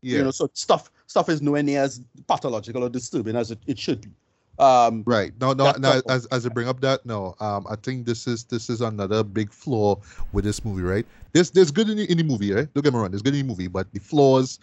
[0.00, 0.18] Yeah.
[0.18, 3.78] You know, so stuff stuff is nowhere near as pathological or disturbing as it, it
[3.78, 4.10] should be.
[4.58, 5.32] Um, Right.
[5.40, 6.00] No, no, no.
[6.08, 7.34] As as I bring up that, no.
[7.40, 10.00] Um, I think this is this is another big flaw
[10.32, 11.06] with this movie, right?
[11.32, 12.72] There's there's good in the, in the movie, right?
[12.74, 13.10] Don't get me wrong.
[13.10, 14.58] There's good in the movie, but the flaws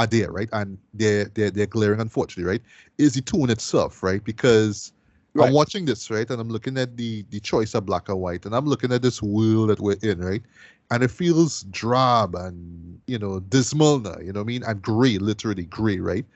[0.00, 0.48] are there, right?
[0.52, 2.62] And they're they're they're glaring, unfortunately, right?
[2.98, 4.22] Is the tone itself, right?
[4.24, 4.92] Because
[5.34, 5.40] Right.
[5.40, 8.46] I'm watching this, right, and I'm looking at the the choice of black and white,
[8.46, 10.42] and I'm looking at this world that we're in, right?
[10.90, 14.62] And it feels drab and you know dismal now, you know what I mean?
[14.64, 16.26] And gray, literally gray, right?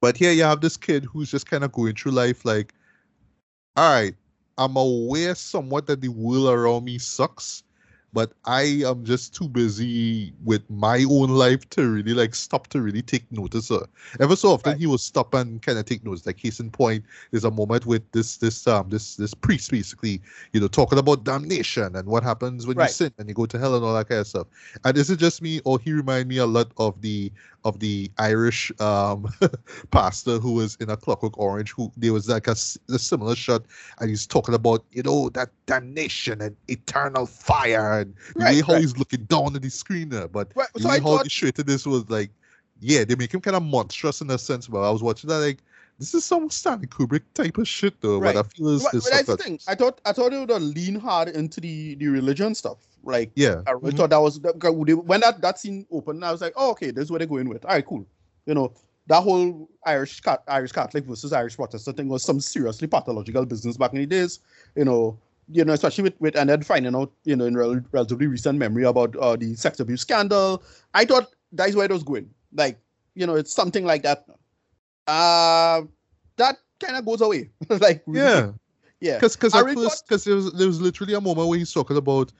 [0.00, 2.74] But here you have this kid who's just kind of going through life like,
[3.76, 4.14] all right,
[4.58, 7.64] I'm aware somewhat that the world around me sucks,
[8.12, 12.82] but I am just too busy with my own life to really like stop to
[12.82, 13.70] really take notice.
[13.70, 13.86] Uh.
[14.20, 14.78] Ever so often Right.
[14.78, 16.26] he will stop and kind of take notice.
[16.26, 20.20] Like case in point, there's a moment with this this um this this priest basically,
[20.52, 22.84] you know, talking about damnation and what happens when Right.
[22.84, 24.46] you sin and you go to hell and all that kind of stuff.
[24.84, 27.32] And is it just me or he remind me a lot of the
[27.64, 29.26] of the Irish um
[29.90, 33.62] pastor who was in a Clockwork Orange who there was like a similar shot
[34.00, 38.60] and he's talking about you know that damnation and eternal fire and the Right, way
[38.62, 38.80] how right.
[38.80, 40.28] he's looking down at the screen there.
[40.28, 42.30] But Right, the so way I how thought they treated this was like,
[42.80, 44.68] yeah, they make him kind of monstrous in a sense.
[44.68, 45.58] But I was watching that like,
[46.02, 48.18] this is some Stanley Kubrick type of shit though.
[48.18, 48.34] Right.
[48.34, 49.60] But I feel is But, is but that's the thing.
[49.68, 52.78] I thought I thought it would lean hard into the the religion stuff.
[53.04, 56.24] Like yeah, I mhm, thought that was that- when that that scene opened.
[56.24, 57.64] I was like, oh, okay, this is where they're going with.
[57.64, 58.04] All right, cool.
[58.46, 58.72] You know,
[59.06, 63.76] that whole Irish Cat Irish Catholic versus Irish Protestant thing was some seriously pathological business
[63.76, 64.40] back in the days.
[64.76, 65.18] You know,
[65.50, 68.58] you know, especially with with and then finding out, you know, in rel- relatively recent
[68.58, 70.62] memory about uh, the sex abuse scandal.
[70.94, 72.30] I thought that is where it was going.
[72.54, 72.78] Like,
[73.14, 74.24] you know, it's something like that.
[75.06, 75.82] Uh
[76.36, 77.50] that kind of goes away.
[77.68, 78.52] like, yeah.
[79.00, 79.16] yeah.
[79.16, 81.58] Because because I at really first because there was there was literally a moment where
[81.58, 82.32] he's talking about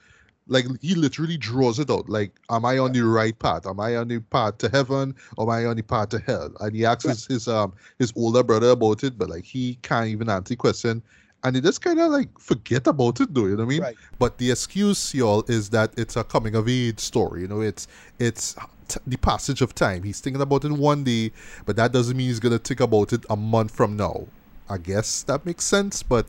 [0.47, 3.95] like he literally draws it out like am I on the right path am I
[3.95, 6.85] on the path to heaven or am I on the path to hell and he
[6.85, 10.55] asks his um his older brother about it but like he can't even answer the
[10.57, 11.01] question
[11.43, 13.81] and he just kind of like forget about it though you know what I mean
[13.81, 13.95] Right.
[14.19, 17.87] but the excuse y'all is that it's a coming of age story you know it's
[18.19, 18.55] it's
[18.87, 21.31] t- the passage of time he's thinking about it one day
[21.65, 24.25] but that doesn't mean he's gonna think about it a month from now
[24.69, 26.25] I guess that makes sense, but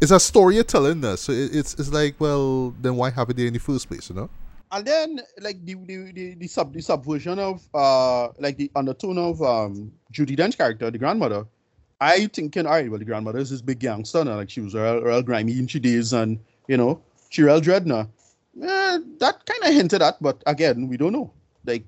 [0.00, 1.20] it's a story you're telling us.
[1.20, 4.08] So it, it's it's like, well, then why have it there in the first place,
[4.08, 4.30] you know?
[4.72, 9.18] and then like the the, the, the sub the subversion of uh like the undertone
[9.18, 11.46] of um Judi Dench character, the grandmother.
[12.00, 14.74] I thinking, all right, well, the grandmother is this big gangster now, like she was
[14.74, 18.08] real, real grimy in she days, and you know, she real dread now.
[18.62, 21.32] Eh, that kind of hinted at, but again, we don't know.
[21.64, 21.84] Like,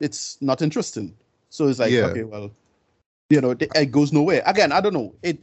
[0.00, 1.14] it's not interesting.
[1.50, 2.06] So it's like, Yeah.
[2.06, 2.50] okay, well,
[3.30, 4.42] you know, it, it goes nowhere.
[4.46, 5.14] Again, I don't know.
[5.22, 5.38] It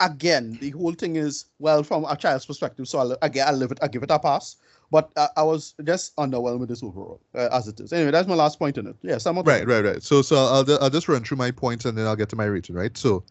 [0.00, 2.88] again, the whole thing is well from a child's perspective.
[2.88, 3.78] So I'll, again, I'll live it.
[3.82, 4.56] I give it a pass.
[4.92, 7.94] But uh, I was just underwhelmed with this overall, uh, as it is.
[7.94, 8.96] Anyway, that's my last point in it.
[9.00, 10.02] Yeah, some Right, right, right.
[10.02, 12.44] So so I'll I'll just run through my points and then I'll get to my
[12.44, 12.94] rating, right?
[12.96, 13.24] So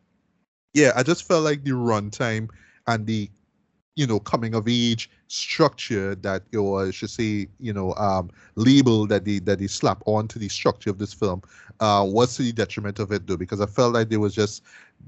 [0.73, 2.49] yeah, I just felt like the runtime
[2.87, 3.29] and the
[3.95, 9.05] you know coming of age structure that or I should say you know um label
[9.07, 11.43] that they that they slap onto the structure of this film
[11.79, 14.63] uh was to the detriment of it though because I felt like there was just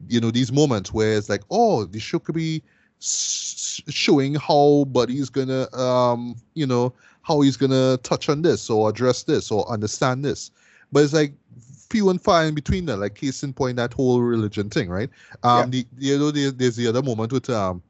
[0.09, 2.61] you know these moments where it's like oh this show could be
[3.03, 9.23] showing how Buddy's gonna um you know how he's gonna touch on this or address
[9.23, 10.51] this or understand this.
[10.91, 11.33] But it's like
[11.89, 15.09] few and far in between that like case in point that whole religion thing right?
[15.43, 17.81] Um the you know there, there's the other moment with um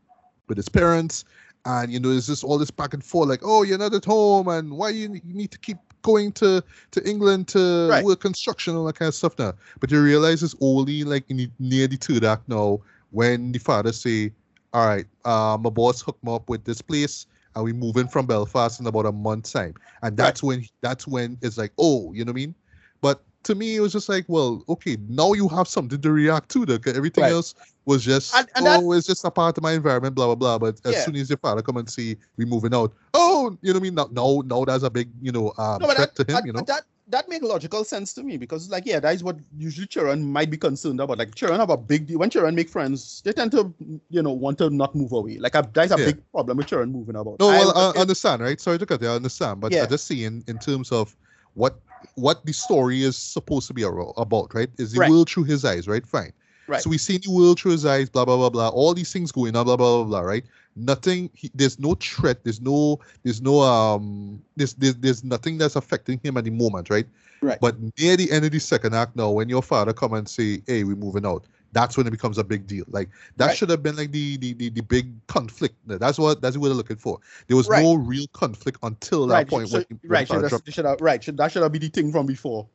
[0.48, 1.26] with his parents.
[1.66, 4.04] And you know there's just all this back and forth like oh you're not at
[4.06, 8.04] home and why you, you need to keep going to to england to Right.
[8.04, 9.54] work construction and all that kind of stuff now.
[9.80, 13.94] But you realize it's only like the, near the third act now when the father
[13.94, 14.34] say
[14.74, 18.26] all right uh, my boss hooked me up with this place and we moving from
[18.26, 19.76] belfast in about a month's time.
[20.02, 22.56] And that's when that's when it's like oh you know what i mean?
[23.02, 26.50] But to me it was just like well okay now you have something to react
[26.50, 27.32] to 'cause everything Right.
[27.32, 27.54] else
[27.86, 30.58] was just And- and oh it's just a part of my environment blah blah blah.
[30.58, 33.80] But as soon as your father come and see we moving out oh you know
[33.80, 33.96] what i mean?
[33.96, 36.46] Now now, now that's a big you know um No, threat that, to him that,
[36.48, 36.64] you know?
[36.66, 40.24] that that makes logical sense to me because like yeah, that is what usually children
[40.24, 41.18] might be concerned about.
[41.18, 43.74] Like children have a big deal when children make friends, they tend to
[44.10, 45.38] you know want to not move away.
[45.38, 46.06] Like a, that is a Yeah.
[46.06, 47.40] big problem with children moving about.
[47.40, 48.60] No, I- well, I, understand, right?
[48.60, 49.10] Sorry to cut you.
[49.10, 49.84] I understand, but Yeah.
[49.84, 51.16] I just see in, in terms of
[51.56, 51.80] what
[52.16, 54.70] what the story is supposed to be about, right?
[54.78, 55.10] Is the Right.
[55.10, 56.06] world through his eyes, right?
[56.06, 56.34] Fine.
[56.68, 56.82] Right.
[56.82, 58.70] So we see the world through his eyes, blah blah blah blah.
[58.70, 60.46] All these things going on, blah blah blah blah, right?
[60.76, 61.30] Nothing.
[61.34, 62.44] He, there's no threat.
[62.44, 63.00] There's no.
[63.24, 63.62] There's no.
[63.62, 64.42] Um.
[64.56, 67.06] There's, there's there's nothing that's affecting him at the moment, right?
[67.42, 67.60] Right.
[67.60, 70.62] But near the end of the second act, now, when your father come and say,
[70.66, 72.86] "Hey, we're moving out," that's when it becomes a big deal.
[72.88, 73.58] Like that Right.
[73.58, 75.76] should have been like the, the the the big conflict.
[75.86, 77.20] That's what that's what they're looking for.
[77.48, 77.84] There was Right.
[77.84, 80.86] no real conflict until that right, point so, when, when right, father should, that, should
[80.86, 82.68] have, right, should, that should have been the thing from before.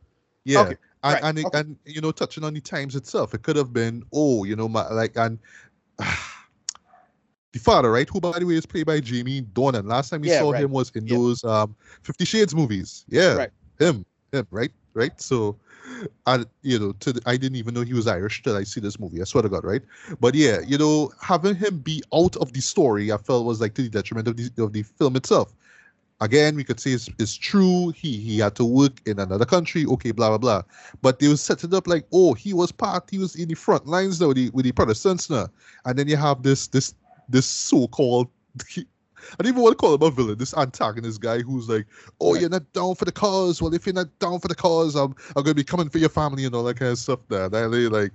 [0.45, 0.61] yeah.
[0.61, 1.59] okay, And right, and, it, okay.
[1.61, 4.69] and you know, touching on the times itself, it could have been, oh, you know,
[4.69, 5.39] my like and
[7.53, 8.09] the father, right?
[8.09, 9.87] Who by the way is played by Jamie Dornan.
[9.87, 10.63] Last time we Yeah, saw right.
[10.63, 13.05] him was in those um Fifty Shades movies.
[13.09, 13.35] Yeah.
[13.35, 13.51] Right.
[13.79, 14.05] Him.
[14.33, 14.71] Him, right?
[14.99, 15.19] right?
[15.21, 15.57] So,
[16.27, 18.81] I you know, to the, I didn't even know he was Irish till I see
[18.81, 19.21] this movie.
[19.23, 19.83] I swear to God, right?
[20.21, 23.75] But yeah, you know, having him be out of the story, I felt was like
[23.75, 25.55] to the detriment of the of the film itself.
[26.21, 27.91] Again, we could say it's, it's true.
[27.91, 29.87] He he had to work in another country.
[29.87, 30.63] Okay, blah blah blah.
[31.01, 33.09] But they was set it up like, oh, he was part.
[33.09, 35.47] He was in the front lines now with the, with the Protestants now.
[35.85, 36.93] And then you have this this
[37.29, 38.29] this so-called
[39.33, 40.39] I don't even want to call him a villain.
[40.39, 41.87] This antagonist guy who's like,
[42.21, 43.61] "Oh, you're not down for the cause.
[43.61, 46.09] Well, if you're not down for the cause, I'm I'm gonna be coming for your
[46.09, 48.13] family and all that kind of stuff." There, that like,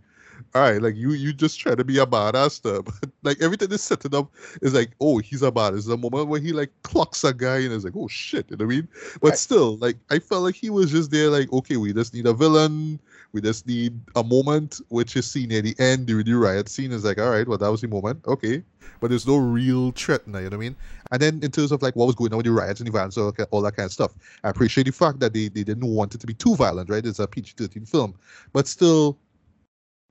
[0.56, 3.72] all right, like you you just try to be a badass there, but like everything
[3.72, 5.92] is setting up is like, oh, he's a badass.
[5.92, 8.66] A moment where he like clocks a guy and it's like, oh shit, you know
[8.66, 8.88] what I mean?
[9.22, 9.38] But Right.
[9.38, 12.34] still, like I felt like he was just there, like, okay, we just need a
[12.34, 13.00] villain.
[13.32, 16.92] We just need a moment, which is seen near the end during the riot scene.
[16.92, 18.64] Is like, all right, well, that was the moment, okay,
[19.00, 20.76] but there's no real threat now, you know what I mean?
[21.12, 22.92] And then in terms of like what was going on with the riots and the
[22.92, 25.64] violence, all that, all that kind of stuff, I appreciate the fact that they, they
[25.64, 27.06] didn't want it to be too violent, right?
[27.06, 28.16] It's a PG-13 film,
[28.52, 29.18] but still,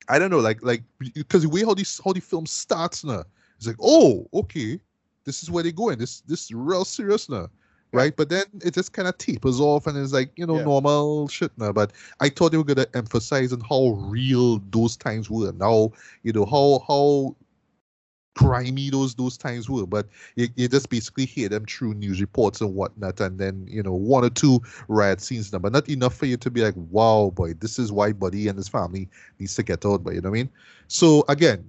[0.08, 0.82] I don't know, like like
[1.14, 3.24] because the way how this how the film starts now,
[3.56, 4.80] it's like, oh, okay,
[5.24, 5.98] this is where they're going.
[5.98, 7.48] This this is real serious now.
[7.94, 10.64] Right, but then it just kind of tapers off, and it's like you know Yeah.
[10.64, 11.72] normal shit now.
[11.72, 15.52] But I thought they were gonna emphasize on how real those times were.
[15.52, 17.36] Now you know how how
[18.35, 22.61] grimy those those times were, but you, you just basically hear them through news reports
[22.61, 26.14] and whatnot, and then you know one or two riot scenes now, but not enough
[26.14, 29.55] for you to be like, wow, boy, this is why Buddy and his family needs
[29.57, 30.51] to get out, but you know what I mean?
[30.88, 31.64] So again,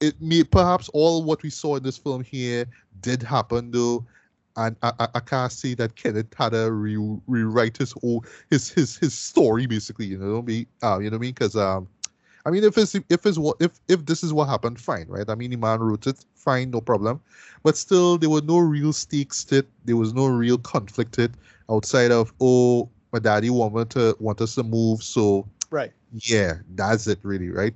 [0.00, 2.66] it may perhaps all what we saw in this film here
[3.00, 4.06] did happen though.
[4.56, 6.96] And I, I, I can't say that Kenneth had to re,
[7.28, 11.20] rewrite his whole his his his story basically, you know, me, uh, you know what
[11.20, 11.34] I mean?
[11.34, 11.88] Because um,
[12.48, 15.28] I mean, if it's if it's what if if this is what happened, fine, right?
[15.28, 17.20] I mean, the man wrote it, fine, no problem.
[17.62, 19.68] But still, there were no real stakes to it.
[19.84, 21.32] There was no real conflict to it
[21.70, 25.92] outside of oh, my daddy wanted to want us to move, so Right.
[26.12, 27.74] yeah, that's it, really, right?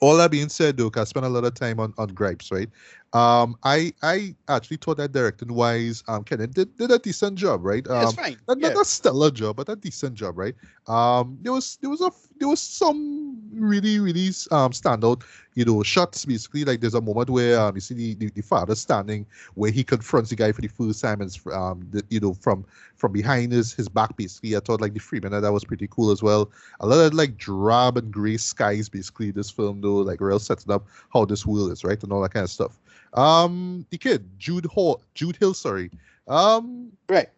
[0.00, 2.68] All that being said, though, I spent a lot of time on, on gripes, right?
[3.12, 7.64] Um, I I actually thought that directing wise, um, Kenneth did, did a decent job,
[7.64, 7.86] right?
[7.86, 8.36] Yeah, it's Um, fine.
[8.48, 8.68] not, yeah.
[8.70, 10.54] not a stellar job, but a decent job, right?
[10.88, 13.19] Um, there was there was a there was some
[13.60, 15.22] really really um stand out.
[15.54, 16.24] you know, shots.
[16.24, 19.70] Basically, like there's a moment where um you see the, the, the father standing where
[19.70, 22.64] he confronts the guy for the first time, and um the, you know from
[22.96, 24.16] from behind his his back.
[24.16, 26.50] Basically, I thought like the Freeman that was pretty cool as well.
[26.80, 29.30] A lot of like drab and gray skies, basically.
[29.30, 32.32] This film though, like real setting up how this world is, right, and all that
[32.32, 32.78] kind of stuff.
[33.14, 35.90] Um, the kid Jude Hall, Jude Hill, sorry.
[36.28, 37.28] Um, Right.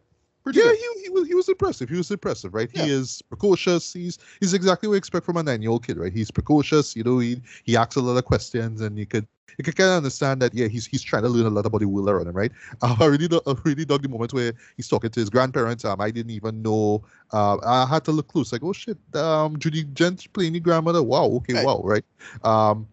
[0.45, 0.77] Pretty yeah, good.
[0.97, 1.89] he, he was he was impressive.
[1.89, 2.69] He was impressive, right?
[2.73, 2.85] Yeah.
[2.85, 3.93] He is precocious.
[3.93, 6.13] He's he's exactly what you expect from a nine year old kid, right?
[6.13, 6.97] He's precocious.
[6.97, 9.27] You know, he he asks a lot of questions, and you could
[9.59, 10.53] you could kind of understand that.
[10.55, 12.51] Yeah, he's he's trying to learn a lot about the world around him, right?
[12.83, 15.85] Uh, I really I really dug the moment where he's talking to his grandparents.
[15.85, 17.05] Um, I didn't even know.
[17.33, 21.03] Uh, I had to look close, like, oh shit, um, Judi Dench playing the grandmother.
[21.03, 21.67] Wow, okay, Right.
[21.67, 22.05] wow, right.
[22.43, 22.89] Um,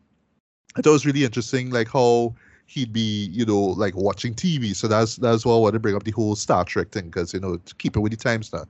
[0.75, 2.35] I thought it was really interesting, like how
[2.69, 4.75] he'd be, you know, like watching TV.
[4.75, 7.33] So that's that's why I want to bring up the whole Star Trek thing because
[7.33, 8.65] you know to keep it with the times now.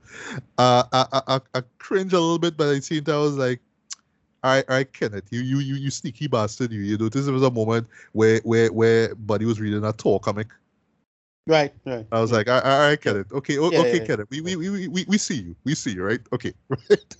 [0.58, 3.18] Uh, I, I I I cringe a little bit, but at the same time, I
[3.18, 3.60] was like,
[4.42, 6.80] all right, all right, Kenneth, you you you you sneaky bastard, you.
[6.80, 10.48] You know this was a moment where where where Buddy was reading a Thor comic.
[11.46, 11.74] Right.
[11.84, 12.06] Right.
[12.12, 14.06] I was like, all right, all right Kenneth, okay, Yeah, okay, yeah, yeah.
[14.06, 16.20] Kenneth, we, we we we we see you, we see you, right?
[16.32, 17.16] Okay, right.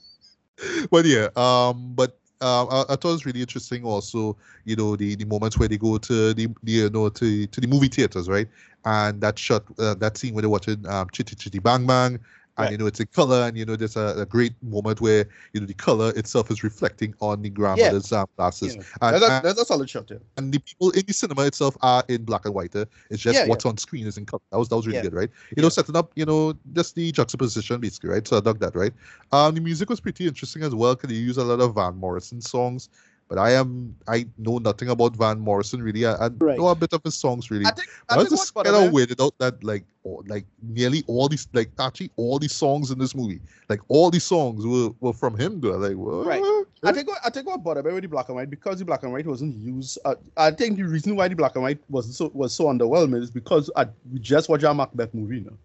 [0.90, 3.85] but yeah, um, but um, I, I thought it was really interesting.
[3.85, 7.46] Also, you know, the the moments where they go to the, the you know to
[7.46, 8.48] to the movie theaters, right?
[8.85, 12.18] And that shot, uh, that scene where they're watching um, Chitty Chitty Bang Bang,
[12.59, 15.27] and you know it's in color, and you know there's a, a great moment where
[15.53, 18.83] you know the color itself is reflecting on the grandmother's um, glasses, Yeah.
[19.03, 20.11] and, That's, and, that's a solid shot.
[20.11, 20.19] Yeah.
[20.37, 22.75] and the people in the cinema itself are in black and white.
[22.77, 24.43] uh, It's just Yeah, what's on screen is in color.
[24.51, 25.03] That was that was really Yeah.
[25.05, 25.31] good, right?
[25.57, 28.27] You know, setting up, you know, just the juxtaposition basically, right?
[28.27, 28.93] So I dug that, right?
[29.33, 31.97] Um, the music was pretty interesting as well because they use a lot of Van
[31.97, 32.89] Morrison songs.
[33.31, 36.05] But I am I know nothing about Van Morrison really.
[36.05, 36.59] I, I Right.
[36.59, 37.64] know a bit of his songs really.
[37.64, 37.89] I think.
[38.09, 41.47] I, I was just kind of weirded out that like all, like nearly all these
[41.53, 45.39] like actually all these songs in this movie, like all these songs were, were from
[45.39, 45.76] him though.
[45.76, 46.26] Like what?
[46.26, 46.43] Right.
[46.83, 48.85] I think what, I think what bothered me with the black and white because the
[48.85, 50.01] black and white wasn't used.
[50.05, 53.22] Uh, I think the reason why the black and white wasn't so was so underwhelming
[53.22, 55.57] is because I, we just watched a Macbeth movie now.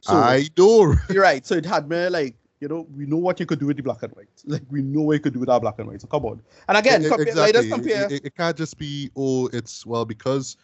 [0.00, 0.96] So I do.
[1.10, 1.44] you're right.
[1.44, 3.82] So it had me like you know we know what you could do with the
[3.82, 4.28] black and white.
[4.46, 6.00] Like we know what you could do with our black and white.
[6.00, 6.40] So come on.
[6.68, 7.68] And again, E- compare, exactly.
[7.68, 8.04] compare.
[8.04, 10.56] It, it- it can't just be oh, it's well because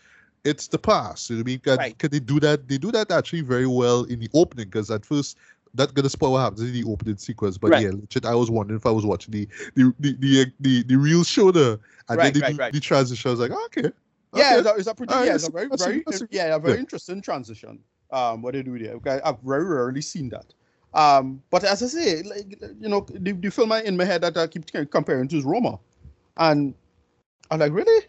[0.44, 1.28] it's the past.
[1.28, 1.58] You know what I mean?
[1.58, 1.98] Can, Right.
[1.98, 2.68] can they do that?
[2.68, 5.36] They do that actually very well in the opening because at first
[5.74, 7.58] that gonna spoil what happens in the opening sequence.
[7.58, 7.82] But Right.
[7.82, 10.96] yeah, legit, I was wondering if I was watching the the the the, the, the
[10.96, 11.72] real show there,
[12.08, 12.72] and Right, then right, do right.
[12.72, 13.28] the transition.
[13.28, 13.90] I was like, oh, okay.
[14.34, 14.70] Yeah, okay.
[14.78, 17.80] it's a, pretty, Alright, yeah, it's a very, very, yeah, a very interesting transition.
[18.10, 18.92] Um, what they do there.
[18.94, 20.46] Okay, I've very rarely seen that.
[20.94, 24.36] Um, but as I say, like you know, the, the film in my head that
[24.36, 25.78] I keep comparing to is Roma,
[26.36, 26.74] and
[27.50, 28.06] I'm like, really?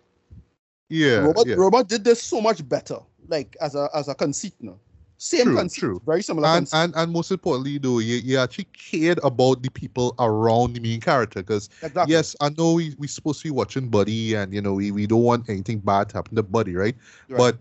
[0.89, 1.55] Yeah, Robert, yeah.
[1.57, 4.79] Robert did this so much better, like as a as a conceit, no?
[5.21, 6.01] Same True, conceit, true.
[6.05, 6.47] very similar.
[6.47, 6.77] and, conceit.
[6.77, 11.01] and and most importantly though you, you actually cared about the people around the main
[11.01, 12.13] character because exactly.
[12.13, 15.05] yes i know we, we supposed to be watching buddy and you know we, we
[15.05, 16.95] don't want anything bad to happen to buddy right?
[17.27, 17.37] Right.
[17.37, 17.57] but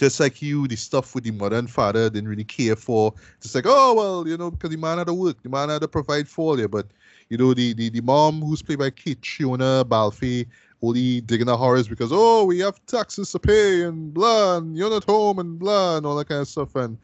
[0.00, 3.12] just like you the stuff with the mother and father didn't really care for.
[3.42, 5.82] Just like oh well you know because the man had to work the man had
[5.82, 6.68] to provide for you.
[6.68, 6.86] But
[7.28, 10.46] you know the, the the mom who's played by Caitríona Balfe
[10.82, 14.88] only digging her horrors because oh we have taxes to pay and blah and you're
[14.88, 16.74] not home and blah and all that kind of stuff.
[16.74, 16.96] And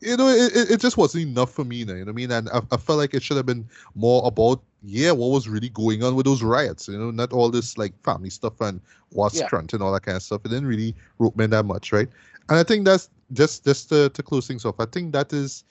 [0.00, 2.30] you know it, it, just wasn't enough for me now, you know what I mean?
[2.30, 5.68] And I, I felt like it should have been more about yeah what was really
[5.68, 7.10] going on with those riots you know?
[7.10, 8.80] Not all this like family stuff and
[9.10, 9.48] what's Yeah.
[9.48, 10.40] crunch and all that kind of stuff.
[10.44, 12.08] It didn't really rope me that much right?
[12.48, 15.64] And I think that's just just to, to close things off I think that is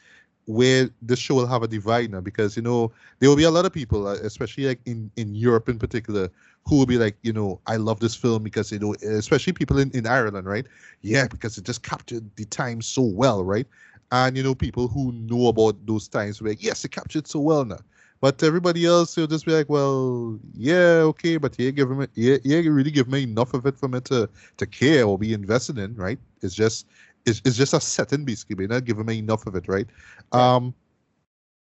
[0.45, 3.51] where this show will have a divide now because you know there will be a
[3.51, 6.29] lot of people uh, especially like in in Europe in particular
[6.65, 9.77] who will be like you know I love this film because you know especially people
[9.79, 10.65] in in Ireland right?
[11.01, 13.67] Yeah because it just captured the time so well right
[14.11, 17.39] and you know people who know about those times were like yes it captured so
[17.39, 17.79] well now.
[18.21, 22.07] But everybody else will just be like well yeah okay but you ain't giving me
[22.15, 25.33] yeah you really give me enough of it for me to to care or be
[25.33, 26.19] invested in right?
[26.41, 26.87] It's just
[27.25, 28.55] it's, it's just a setting basically.
[28.55, 29.87] But you're not giving me enough of it right?
[30.31, 30.73] Um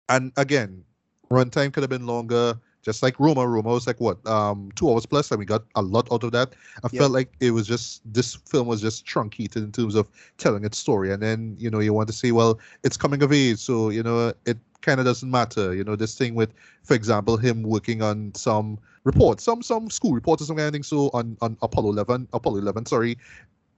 [0.08, 0.84] and again
[1.30, 3.46] runtime could have been longer just like Roma.
[3.46, 6.32] Roma was like what, um, two hours plus, and we got a lot out of
[6.32, 6.54] that.
[6.84, 7.00] I Yeah.
[7.00, 10.08] felt like it was just this film was just truncated in terms of
[10.38, 13.32] telling its story, and then you know you want to say, well, it's coming of
[13.32, 15.74] age, so you know it kind of doesn't matter.
[15.74, 16.52] You know this thing with,
[16.82, 20.72] for example, him working on some report, some some school report or some kind of
[20.72, 20.82] thing.
[20.82, 23.16] So on on Apollo eleven, Apollo eleven, sorry.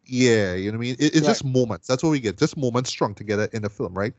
[0.07, 0.97] Yeah, you know what I mean.
[0.99, 1.27] It, it's Right.
[1.27, 1.87] just moments.
[1.87, 2.37] That's what we get.
[2.39, 4.15] Just moments strung together in a film, right?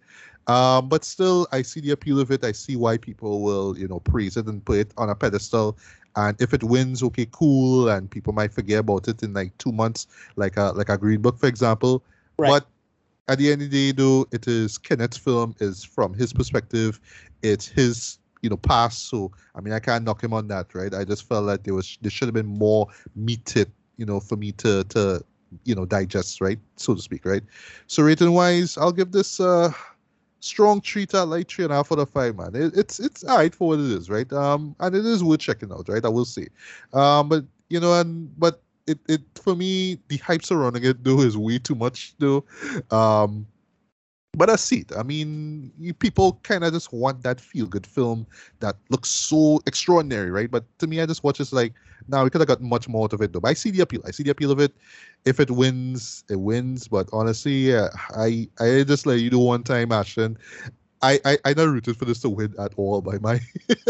[0.47, 2.43] Um, but still, I see the appeal of it.
[2.43, 5.77] I see why people will, you know, praise it and put it on a pedestal.
[6.15, 7.89] And if it wins, okay, cool.
[7.89, 11.21] And people might forget about it in like two months, like a like a Green
[11.21, 12.03] Book, for example.
[12.38, 12.49] Right.
[12.49, 12.67] But
[13.27, 15.55] at the end of the day, though, it is Kenneth's film.
[15.59, 16.99] is from his perspective.
[17.41, 19.09] It's his, you know, past.
[19.09, 20.93] So I mean, I can't knock him on that, right?
[20.93, 24.05] I just felt that there was there should have been more meat, to it, you
[24.05, 25.23] know, for me to to
[25.64, 27.43] you know digest, right, so to speak, right.
[27.88, 29.72] So rating wise, I'll give this uh
[30.39, 32.56] strong three to like three and a half out of five, man.
[32.56, 34.32] It, it's it's alright for what it is, right?
[34.32, 36.06] Um, and it is worth checking out, right?
[36.06, 36.47] I will say.
[36.93, 41.22] Um, but you know, and but it it for me the hype surrounding it though
[41.22, 42.45] is way too much though.
[42.91, 43.47] Um,
[44.36, 44.91] but I see it.
[44.97, 48.27] I mean, you, people kind of just want that feel good film
[48.59, 50.49] that looks so extraordinary, right?
[50.51, 51.73] But to me, I just watch it's like,
[52.07, 53.39] now we could have got much more out of it though.
[53.39, 54.01] But I see the appeal.
[54.05, 54.73] I see the appeal of it.
[55.25, 56.88] If it wins, it wins.
[56.88, 60.38] But honestly, yeah, I I just let you do one time action.
[61.01, 63.39] I, I I not rooted for this to win at all by my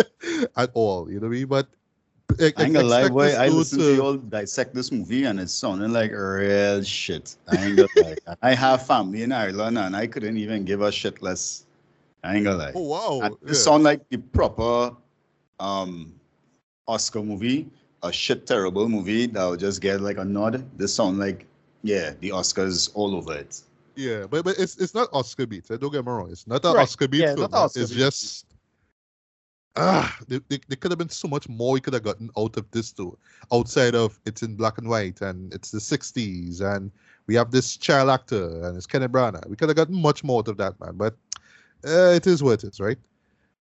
[0.57, 1.09] at all.
[1.11, 1.47] You know what I mean?
[1.47, 1.67] But
[2.39, 3.34] I ain't gonna lie, boy.
[3.34, 7.36] I listened to you all dissect this movie and it's sounding like real shit.
[7.47, 8.36] I ain't gonna lie.
[8.41, 11.65] I have family in Ireland and I couldn't even give a shit less.
[12.23, 12.71] I ain't gonna lie.
[12.76, 13.21] Oh wow!
[13.26, 13.53] And yeah.
[13.53, 14.95] Sound like the proper
[15.59, 16.13] um
[16.88, 17.69] Oscar movie,
[18.03, 20.65] a shit terrible movie that will just get like a nod.
[20.78, 21.45] This sound like
[21.84, 23.61] yeah, the Oscars all over it.
[23.95, 25.69] Yeah, but but it's it's not Oscar beat.
[25.71, 26.30] eh, Don't get me wrong.
[26.32, 26.82] It's not an Right.
[26.84, 27.51] Oscar beat Yeah, film.
[27.51, 27.65] not.
[27.65, 27.97] Oscar it's beat.
[27.99, 28.45] just
[29.78, 32.69] ah, there, there could have been so much more we could have gotten out of
[32.71, 33.17] this too.
[33.51, 36.91] Outside of it's in black and white and it's the '60s and
[37.28, 39.47] we have this child actor and it's Kenneth Branagh.
[39.47, 40.95] We could have gotten much more out of that, man.
[40.95, 41.15] But
[41.86, 42.97] uh, it is what it is, right?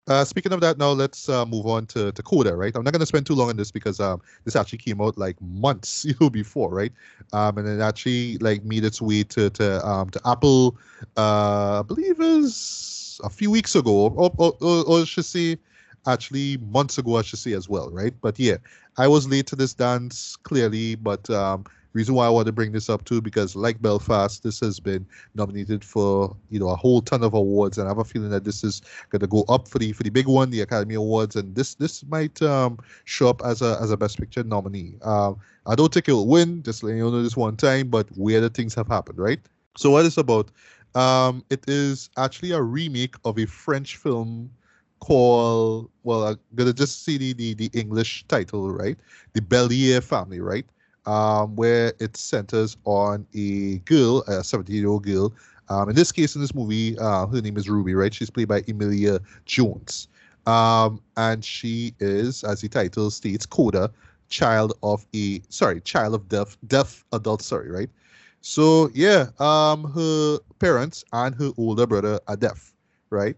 [0.08, 2.74] Uh, speaking of that, now let's uh, move on to, to Coda, right?
[2.76, 5.18] I'm not going to spend too long on this because um, this actually came out
[5.18, 6.92] like months, you know, before, right?
[7.32, 10.78] Um, and it actually like made its way to to um to Apple,
[11.16, 15.58] uh, I believe is a few weeks ago, or, or, or, or should say,
[16.06, 18.14] actually months ago, I should say as well, right?
[18.20, 18.56] But yeah,
[18.98, 21.64] I was late to this dance clearly, but um,
[21.96, 25.06] reason why I want to bring this up too because like Belfast, this has been
[25.34, 28.44] nominated for you know a whole ton of awards, and I have a feeling that
[28.44, 31.34] this is going to go up for the for the big one, the Academy Awards,
[31.34, 34.94] and this this might um show up as a as a Best Picture nominee.
[35.02, 38.06] Um, I don't think it will win, just letting you know this one time, but
[38.16, 39.40] weirder things have happened, right?
[39.76, 40.50] So what is about?
[40.94, 44.50] Um, it is actually a remake of a French film
[45.00, 48.98] called well, I'm gonna just see the the, the English title, right?
[49.32, 50.66] The Bélier family, right?
[51.06, 55.32] Um, where it centers on a girl, a 17 year old girl.
[55.68, 58.12] Um, in this case, in this movie, uh, her name is Ruby, right?
[58.12, 60.08] She's played by Emilia Jones.
[60.46, 63.90] Um, and she is, as the title states, Coda,
[64.28, 67.90] child of a sorry, child of deaf deaf adult, sorry, right?
[68.40, 72.74] So yeah, um, her parents and her older brother are deaf,
[73.10, 73.36] right?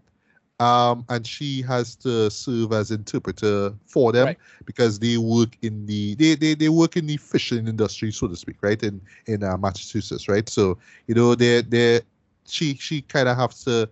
[0.59, 4.37] Um, and she has to serve as interpreter for them Right.
[4.65, 8.35] because they work in the they, they they work in the fishing industry, so to
[8.35, 10.47] speak, right in in uh, Massachusetts, right?
[10.49, 12.01] So you know they they
[12.45, 13.89] she she kind of has to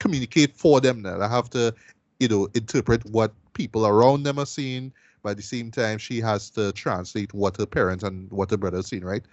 [0.00, 1.20] communicate for them now.
[1.20, 1.74] I have to
[2.20, 4.92] you know interpret what people around them are seeing.
[5.22, 8.56] But at the same time, she has to translate what her parents and what her
[8.56, 9.24] brother are seeing, right?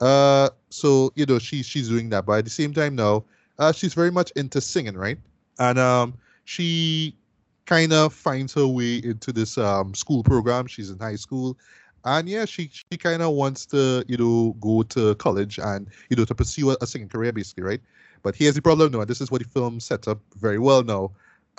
[0.00, 2.24] Uh, so you know she she's doing that.
[2.24, 3.24] But at the same time now,
[3.58, 5.18] uh, she's very much into singing, right?
[5.60, 7.14] And um, she
[7.66, 10.66] kind of finds her way into this um, school program.
[10.66, 11.56] She's in high school,
[12.04, 16.16] and yeah, she she kind of wants to you know go to college and you
[16.16, 17.80] know to pursue a, a singing career, basically, right?
[18.22, 20.82] But here's the problem now, and this is what the film sets up very well
[20.82, 21.12] now.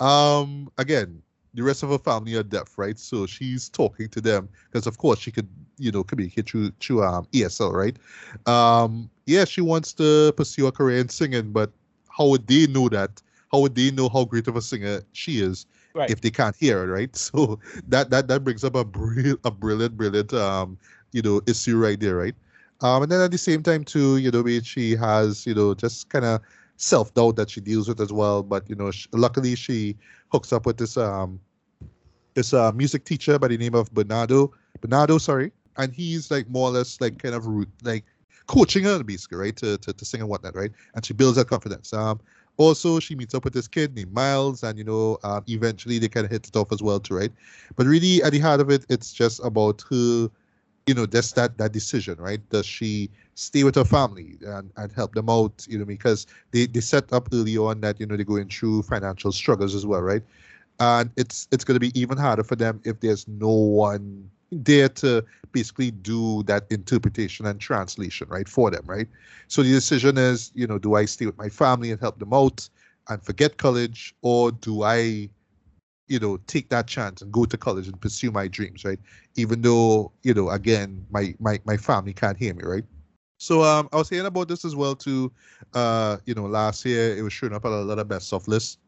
[0.04, 1.22] Um, again,
[1.54, 2.98] the rest of her family are deaf, right?
[2.98, 5.48] So she's talking to them because, of course, she could
[5.78, 7.96] you know communicate through through um, ASL, right?
[8.46, 11.70] Um, yeah, she wants to pursue a career in singing, but
[12.08, 13.22] how would they know that?
[13.52, 16.10] How would they know how great of a singer she is Right.
[16.10, 17.14] if they can't hear her, right?
[17.16, 20.78] So that that that brings up a brilliant, a brilliant, brilliant, um,
[21.12, 22.34] you know, issue right there, right?
[22.80, 26.08] Um, and then at the same time too, you know, she has, you know, just
[26.08, 26.40] kind of
[26.76, 28.42] self doubt that she deals with as well.
[28.42, 29.96] But you know, sh- luckily she
[30.32, 31.38] hooks up with this um,
[32.34, 36.68] this uh, music teacher by the name of Bernardo, Bernardo, sorry, and he's like more
[36.68, 38.04] or less like kind of root, like
[38.46, 40.72] coaching her basically, right, to, to to sing and whatnot, right?
[40.94, 41.92] And she builds that confidence.
[41.92, 42.18] Um,
[42.56, 46.08] also she meets up with this kid named Miles, and you know, um, eventually they
[46.08, 47.32] kind of hit it off as well, too, right?
[47.76, 50.28] But really, at the heart of it, it's just about her,
[50.86, 52.40] you know, just that that decision, right?
[52.50, 56.66] Does she stay with her family and, and help them out, you know, because they
[56.66, 60.02] they set up early on that you know they're going through financial struggles as well,
[60.02, 60.22] right?
[60.80, 64.88] And it's it's going to be even harder for them if there's no one there
[64.88, 69.08] to basically do that interpretation and translation, right, for them, right?
[69.48, 72.32] So the decision is, you know, do I stay with my family and help them
[72.32, 72.68] out
[73.08, 75.28] and forget college, or do I,
[76.08, 78.98] you know, take that chance and go to college and pursue my dreams, right?
[79.36, 82.84] Even though, you know, again, my my my family can't hear me, right?
[83.38, 85.32] So um, I was saying about this as well too.
[85.74, 88.46] Uh, you know, last year it was showing up on a lot of best of
[88.46, 88.78] lists.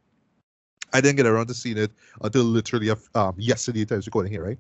[0.93, 1.91] I didn't get around to seeing it
[2.23, 3.85] until literally um, yesterday.
[3.85, 4.59] Times recording here, right?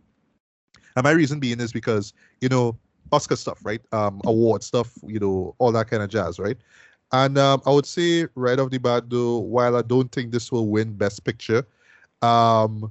[0.96, 2.76] And my reason being is because you know
[3.12, 3.80] Oscar stuff, right?
[3.92, 6.56] Um, award stuff, you know, all that kind of jazz, right?
[7.12, 10.50] And um, I would say right off the bat, though, while I don't think this
[10.50, 11.64] will win Best Picture,
[12.22, 12.90] um,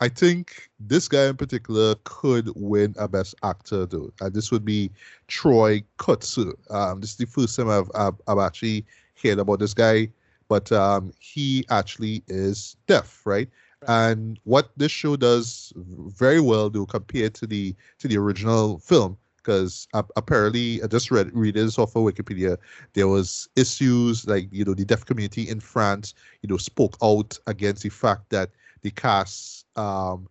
[0.00, 4.12] I think this guy in particular could win a Best Actor, though.
[4.20, 4.90] And this would be
[5.28, 6.52] Troy Kotsur.
[6.70, 8.84] Um, this is the first time I've, I've, I've actually
[9.22, 10.08] heard about this guy,
[10.48, 13.48] but um, he actually is deaf, right?
[13.86, 19.16] And what this show does very well, though, compared to the to the original film,
[19.36, 22.56] because apparently I just read read this off of Wikipedia.
[22.94, 27.38] There was issues like you know the deaf community in France, you know, spoke out
[27.46, 28.50] against the fact that
[28.82, 30.28] the cast um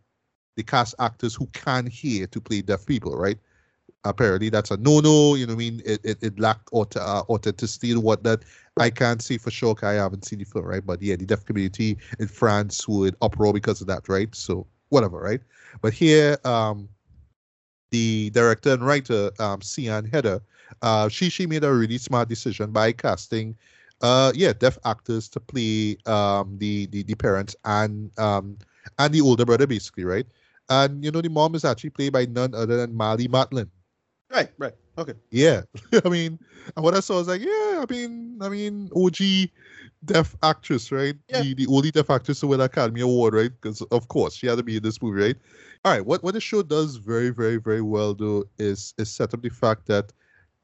[0.56, 3.40] the cast actors who can hear to play deaf people, right?
[4.06, 5.36] Apparently that's a no-no.
[5.36, 8.44] You know, what I mean, it it, it lacked auth- uh, authenticity and whatnot.
[8.78, 9.76] I can't say for sure.
[9.84, 10.86] I haven't seen the film, right?
[10.86, 14.34] But yeah, the deaf community in France would uproar because of that, right?
[14.36, 15.42] So whatever, right?
[15.82, 16.90] But here, um,
[17.92, 20.10] the director and writer, um, Sian
[20.82, 23.56] uh, she she made a really smart decision by casting,
[24.02, 28.58] uh, yeah, deaf actors to play um the the, the parents and um
[29.00, 30.26] and the older brother basically, right?
[30.70, 33.70] And you know the mom is actually played by none other than Marlee Matlin.
[34.32, 34.74] Right, right.
[34.98, 35.14] Okay.
[35.32, 35.62] Yeah,
[36.06, 36.40] I mean,
[36.76, 39.52] and what I saw was like, yeah, I mean, I mean, OG
[40.06, 41.16] deaf actress, right?
[41.30, 41.42] Yeah.
[41.42, 43.52] The, the only deaf actress to win an Academy Award, right?
[43.62, 45.36] Because of course she had to be in this movie, right?
[45.86, 49.34] All right, what what the show does very, very, very well though is is set
[49.34, 50.12] up the fact that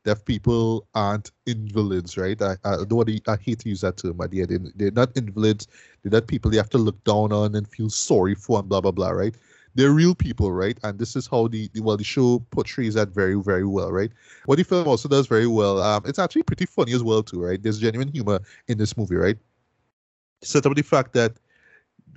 [0.06, 2.42] deaf people aren't invalids, right?
[2.42, 4.92] I I don't want to, I hate to use that term, but yeah, they, they're
[4.92, 5.68] not invalids.
[6.04, 8.82] They're not people you have to look down on and feel sorry for and blah
[8.82, 9.36] blah blah, right?
[9.80, 10.78] They're real people, right?
[10.84, 14.12] And this is how the, the well the show portrays that very very well, right?
[14.46, 17.42] What the film also does very well, um, it's actually pretty funny as well too,
[17.42, 17.62] right?
[17.62, 19.38] There's genuine humor in this movie, right?
[20.42, 21.34] Set up the fact that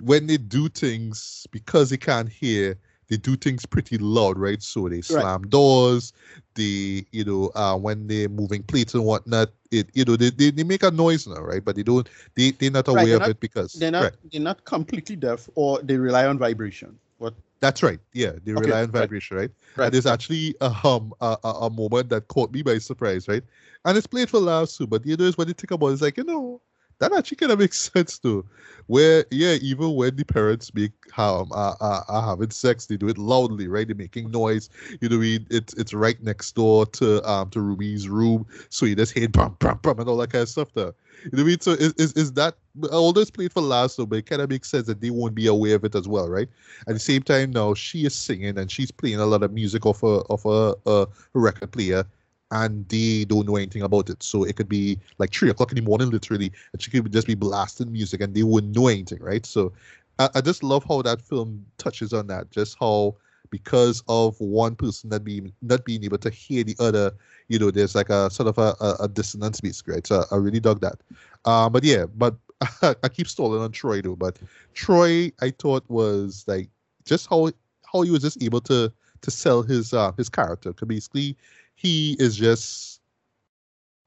[0.01, 2.77] when they do things because they can't hear,
[3.09, 4.61] they do things pretty loud, right?
[4.61, 6.13] So they slam doors,
[6.55, 10.51] they you know uh, when they're moving plates and whatnot, it you know they, they,
[10.51, 11.63] they make a noise now, right?
[11.63, 14.03] But they don't they they're not Right, aware they're of not- it because They're not
[14.03, 14.13] right.
[14.31, 16.97] they're not completely deaf or they rely on vibration.
[17.19, 17.33] What
[17.63, 17.99] That's right.
[18.13, 19.51] Yeah, they Okay, rely on vibration, right?
[19.75, 19.85] Right.
[19.85, 23.43] And there's actually a, um a, a, a moment that caught me by surprise, right?
[23.85, 25.93] And it's played for laughs too, but you know, it's when you think about it,
[25.93, 26.61] it's like you know
[27.03, 28.45] that actually kind of makes sense too.
[28.87, 33.07] Where yeah, even when the parents make um are, are, are having sex, they do
[33.07, 33.87] it loudly, right?
[33.87, 34.69] They're making noise.
[34.99, 38.45] You know, what I mean, it's it's right next door to um to Ruby's room,
[38.69, 40.93] so you just hear bam bam bam and all that kind of stuff there.
[41.23, 41.59] You know what I mean?
[41.61, 42.55] So is is, is that
[42.91, 45.35] all this played for last, so but it kind of makes sense that they won't
[45.35, 46.49] be aware of it as well, right?
[46.87, 49.85] At the same time, now she is singing and she's playing a lot of music
[49.85, 52.05] off a of a, a record player
[52.53, 54.21] and they don't know anything about it.
[54.21, 57.27] So it could be like three o'clock in the morning, literally, and she could just
[57.27, 59.45] be blasting music and they wouldn't know anything, right?
[59.45, 59.73] So
[60.19, 63.15] I, I just love how that film touches on that, just how
[63.49, 67.11] because of one person not being not being able to hear the other,
[67.47, 70.07] you know, there's like a sort of a, a, a dissonance basically, right?
[70.07, 71.01] So I really dug that.
[71.45, 72.35] Um, but yeah, but
[72.81, 74.15] I keep stalling on Troy though.
[74.15, 74.37] But
[74.75, 76.69] Troy, I thought was like
[77.03, 77.51] just how
[77.91, 80.71] how he was just able to to sell his uh his character.
[80.71, 81.35] Cause basically
[81.75, 83.01] he is just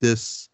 [0.00, 0.48] this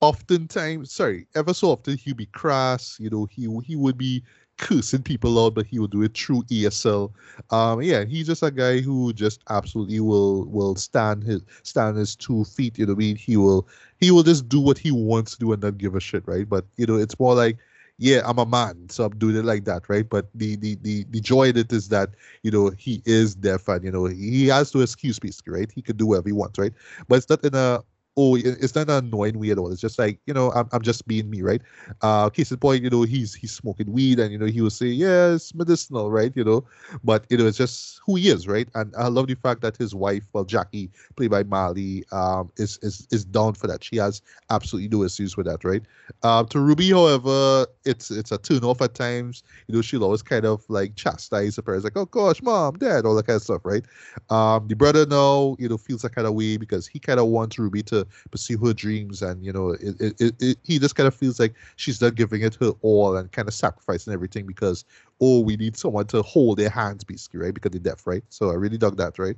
[0.00, 4.22] oftentimes sorry ever so often he'll be crass you know he he would be
[4.58, 7.12] cursing people out but he will do it through ASL
[7.50, 12.14] um yeah he's just a guy who just absolutely will will stand his stand his
[12.16, 13.16] two feet you know I mean?
[13.16, 13.66] He will
[13.98, 16.48] he will just do what he wants to do and not give a shit right?
[16.48, 17.58] But you know it's more like
[17.98, 20.08] yeah, I'm a man, so I'm doing it like that, right?
[20.08, 22.10] But the the the, the joy in it is that
[22.42, 25.70] you know he is deaf and you know he has to excuse basically, right?
[25.72, 26.72] He can do whatever he wants, right?
[27.08, 27.82] But it's not in a
[28.16, 29.72] oh, it's not annoying me at all.
[29.72, 31.62] It's just like you know, I'm, I'm just being me, right?
[32.02, 34.70] Uh, case in point, you know, he's he's smoking weed, and you know, he will
[34.70, 36.32] say, yeah, it's medicinal, right?
[36.34, 36.64] You know,
[37.04, 38.68] but you know, it's just who he is, right?
[38.74, 42.78] And I love the fact that his wife, well, Jackie, played by Marlee, um, is
[42.82, 43.82] is is down for that.
[43.84, 45.82] She has absolutely no issues with that, right?
[46.22, 49.42] Um, to Ruby, however, it's it's a turn off at times.
[49.68, 53.06] You know, she'll always kind of like chastise her parents, like, oh gosh, mom, dad,
[53.06, 53.84] all that kind of stuff, right?
[54.30, 57.26] Um, the brother now, you know, feels that kind of way because he kind of
[57.26, 60.94] wants Ruby to pursue her dreams and you know it, it, it, it, he just
[60.94, 64.46] kind of feels like she's not giving it her all and kind of sacrificing everything
[64.46, 64.84] because
[65.20, 68.50] oh we need someone to hold their hands basically right because they're deaf right so
[68.50, 69.36] i really dug that right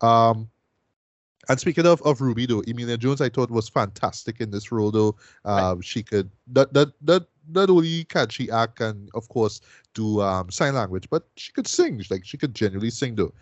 [0.00, 0.48] um
[1.48, 4.90] and speaking of, of Ruby though, Emilia Jones I thought was fantastic in this role
[4.90, 5.16] though.
[5.44, 5.84] Um, right.
[5.84, 9.60] she could not not not not only can she act and of course
[9.94, 12.02] do um sign language, but she could sing.
[12.10, 13.32] Like she could genuinely sing though.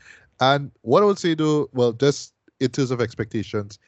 [0.41, 3.79] And what I would say though, well, just in terms of expectations,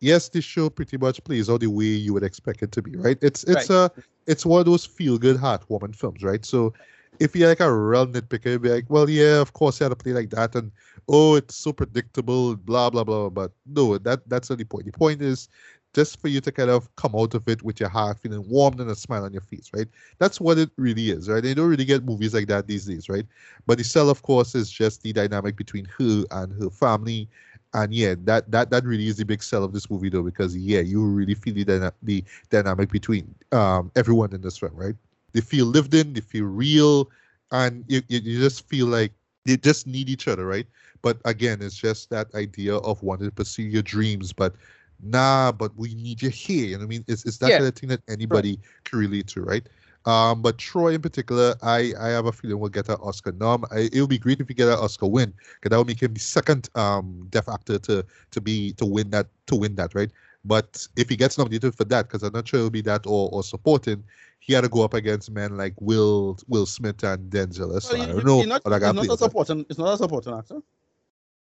[0.00, 2.96] yes, this show pretty much plays out the way you would expect it to be,
[2.96, 3.18] right?
[3.22, 3.90] It's it's right.
[3.96, 6.44] a it's one of those feel good heartwarming films, right?
[6.44, 6.74] So
[7.18, 9.90] if you're like a real nitpicker, you'd be like, well, yeah, of course you had
[9.90, 10.70] to play like that, and
[11.08, 13.28] oh, it's so predictable, blah blah blah.
[13.28, 14.86] But no, that that's not the point.
[14.86, 15.48] The point is
[15.94, 18.78] just for you to kind of come out of it with your heart feeling warmed
[18.78, 19.88] and a smile on your face, right?
[20.18, 21.42] That's what it really is, right?
[21.42, 23.24] They don't really get movies like that these days, right?
[23.66, 27.28] But the cell, of course, is just the dynamic between her and her family
[27.74, 30.56] and yeah, that that that really is the big sell of this movie though, because
[30.56, 34.94] yeah, you really feel the dyna- the dynamic between um everyone in this film, right?
[35.32, 37.10] They feel lived in, they feel real,
[37.52, 39.12] and you you, you just feel like
[39.44, 40.66] they just need each other, right?
[41.02, 44.54] But again, it's just that idea of wanting to pursue your dreams, but
[45.02, 46.66] nah, but we need you here.
[46.66, 47.04] You know what I mean?
[47.06, 47.58] It's it's that yeah.
[47.58, 48.84] kind of thing that anybody right.
[48.84, 49.66] can relate to, right?
[50.06, 53.64] Um, but Troy in particular, I, I have a feeling will get an Oscar nom.
[53.70, 56.02] I, it would be great if he get an Oscar win, because that would make
[56.02, 59.94] him the second um deaf actor to to be to win that to win that,
[59.94, 60.10] right?
[60.44, 63.28] But if he gets nominated for that, because I'm not sure it'll be that or,
[63.32, 64.04] or supporting,
[64.38, 67.80] he had to go up against men like Will Will Smith and Denzel.
[67.82, 68.42] So well, I don't know.
[68.42, 69.66] Not, not a supporting.
[69.68, 70.62] It's not a supporting actor.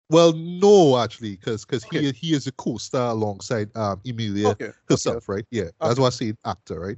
[0.10, 2.06] Well, no, actually, because because okay.
[2.06, 4.72] he he is a co-star alongside um Emilia okay.
[4.90, 5.36] herself, okay.
[5.36, 5.46] right?
[5.52, 6.98] Yeah, that's why I say actor, right?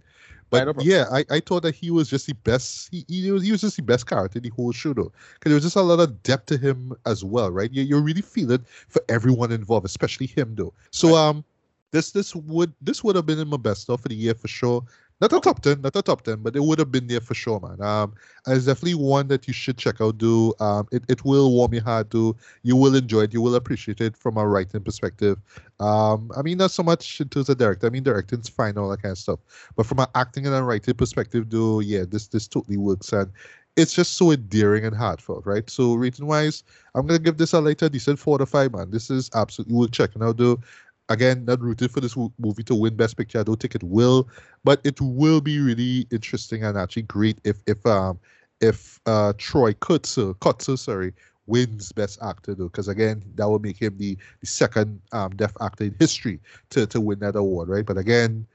[0.52, 2.90] But yeah, I, I thought that he was just the best.
[2.92, 5.50] He, he was he was just the best character in the whole show, though, because
[5.50, 7.72] there was just a lot of depth to him as well, right?
[7.72, 10.74] You you really feel it for everyone involved, especially him, though.
[10.92, 11.30] So right.
[11.30, 11.46] um,
[11.92, 14.50] this this would this would have been in my best stuff for the year for
[14.50, 14.84] sure.
[15.22, 17.36] Not a top ten, not a top ten, but it would have been there for
[17.36, 17.80] sure, man.
[17.80, 18.16] Um,
[18.48, 20.18] it's definitely one that you should check out.
[20.18, 22.10] Do um, it, it will warm your heart.
[22.10, 23.34] Do you will enjoy it.
[23.34, 25.38] You will appreciate it from a writing perspective.
[25.80, 27.88] Um, I mean, not so much in terms of directing.
[27.88, 29.40] I mean, directing's fine, all that kind of stuff.
[29.76, 33.32] But from an acting and a writing perspective, do yeah, this this totally works and
[33.78, 35.70] it's just so endearing and heartfelt, right?
[35.70, 36.64] So rating wise,
[36.96, 38.92] I'm gonna give this a later decent four to five, man.
[38.92, 40.38] This is absolutely worth checking out.
[40.38, 40.60] Though
[41.12, 43.40] again, not rooted for this movie to win Best Picture.
[43.40, 44.30] I don't think it will,
[44.64, 48.20] but it will be really interesting and actually great if if um
[48.62, 51.14] if uh Troy Kotsur, Kotsur, sorry,
[51.48, 55.54] wins Best Actor though, because again, that will make him the, the second um deaf
[55.62, 56.40] actor in history
[56.72, 57.86] to to win that award, right?
[57.86, 58.48] But again,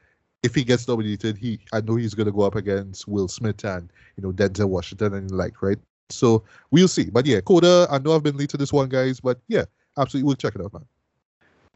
[0.42, 3.90] if he gets nominated, he I know he's gonna go up against Will Smith and
[4.16, 5.78] you know Denzel Washington and like right.
[6.10, 7.10] So we'll see.
[7.10, 9.64] But yeah, Coda, I know I've been late to this one, guys, but yeah,
[9.98, 10.86] absolutely we'll check it out, man.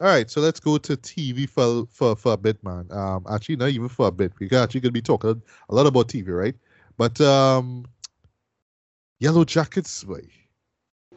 [0.00, 2.86] All right, so let's go to TV for for, for a bit, man.
[2.90, 4.32] Um, actually, not even for a bit.
[4.38, 6.54] We actually gonna be talking a lot about TV, right?
[6.96, 7.84] But um,
[9.18, 10.22] Yellow Jackets, boy.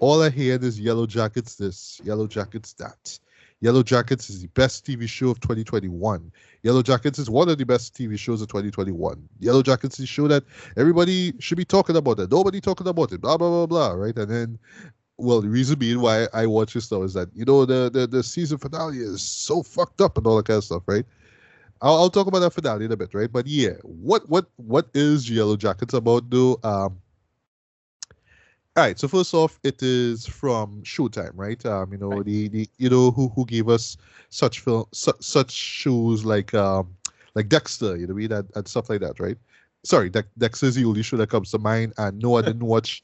[0.02, 3.20] All I hear is Yellow Jackets this, Yellow Jackets that.
[3.62, 6.30] Yellow Jackets is the best TV show of 2021.
[6.64, 9.30] Yellow Jackets is one of the best TV shows of 2021.
[9.40, 10.44] Yellow Jackets is a show that
[10.76, 12.30] everybody should be talking about it.
[12.30, 13.22] Nobody talking about it.
[13.22, 13.94] Blah blah blah blah.
[13.94, 14.60] Right, and then
[15.18, 18.08] well, the reason being why I watch this though is that you know the the,
[18.08, 21.06] the season finale is so fucked up and all that kind of stuff, right?
[21.82, 23.32] I'll, I'll talk about that finale in a bit, right?
[23.32, 26.60] But yeah, what what what is Yellow Jackets about though?
[26.64, 27.00] Um,
[28.76, 31.64] all right, so first off, it is from Showtime, right?
[31.66, 32.24] Um, you know Right.
[32.24, 33.98] the, the you know who who gave us
[34.30, 36.96] such film su- such shows like um
[37.36, 39.38] like Dexter, you know, what I mean, and, and stuff like that, right?
[39.86, 42.66] Sorry, De- Dexter is the only show that comes to mind, and no, I didn't
[42.76, 43.04] watch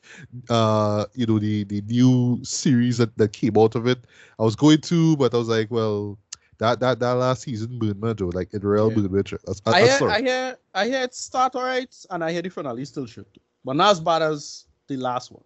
[0.49, 3.99] uh you know the the new series that, that came out of it.
[4.39, 6.17] I was going to, but I was like, well,
[6.59, 8.95] that that that last season burned me though, like it real Yeah.
[8.95, 9.19] burned me.
[9.19, 10.09] Uh, uh, I uh, hear.
[10.09, 13.27] I hear, I hear it start alright, and I hear the finale still shit,
[13.65, 15.43] but not as bad as the last one.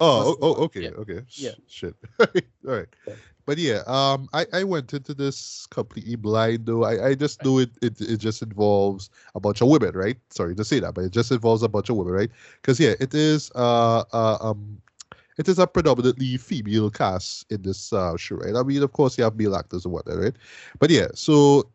[0.00, 0.88] Oh, First oh, okay, yeah.
[0.90, 1.20] okay.
[1.36, 1.50] Yeah.
[1.68, 1.94] Shit.
[2.18, 2.26] All
[2.64, 2.88] right.
[3.06, 3.14] Yeah.
[3.44, 6.84] But yeah, um, I, I went into this completely blind though.
[6.84, 10.16] I, I just knew it, it it just involves a bunch of women, right?
[10.30, 12.30] Sorry to say that, but it just involves a bunch of women, right?
[12.60, 14.80] Because yeah, it is uh, uh um
[15.38, 18.54] it is a predominantly female cast in this uh show, right?
[18.54, 20.36] I mean, of course, you have male actors and whatnot, right?
[20.78, 21.70] But yeah, so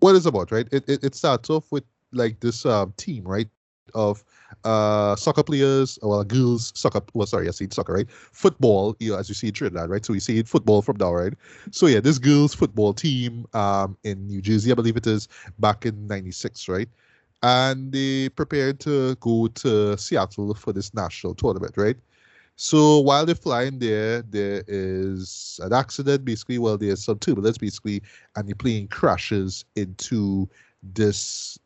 [0.00, 0.68] what is about, right?
[0.72, 3.48] It, it it starts off with like this um team, right?
[3.94, 4.24] Of
[4.64, 8.10] uh soccer players, well girls soccer well sorry, I said soccer, right?
[8.10, 10.04] Football, you know, as you see in Trinidad, right?
[10.04, 11.34] So we see football from now, right?
[11.70, 15.28] So yeah, this girls football team um in New Jersey, I believe it is,
[15.58, 16.88] back in ninety-six, right?
[17.42, 21.96] And they prepared to go to Seattle for this national tournament, right?
[22.56, 26.58] So while they're flying there, there is an accident, basically.
[26.58, 28.02] Well, there's some turbulence, basically,
[28.34, 30.48] and the plane crashes into
[30.82, 31.56] this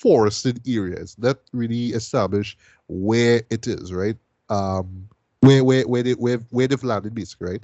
[0.00, 2.56] forested areas that really establish
[2.88, 4.16] where it is, right?
[4.48, 5.08] Um,
[5.40, 7.62] where where where they where where they've landed, basically, right?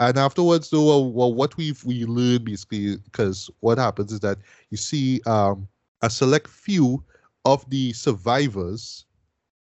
[0.00, 4.38] And afterwards, though, well, what we've we learned basically, because what happens is that
[4.70, 5.68] you see um
[6.02, 7.02] a select few
[7.44, 9.04] of the survivors.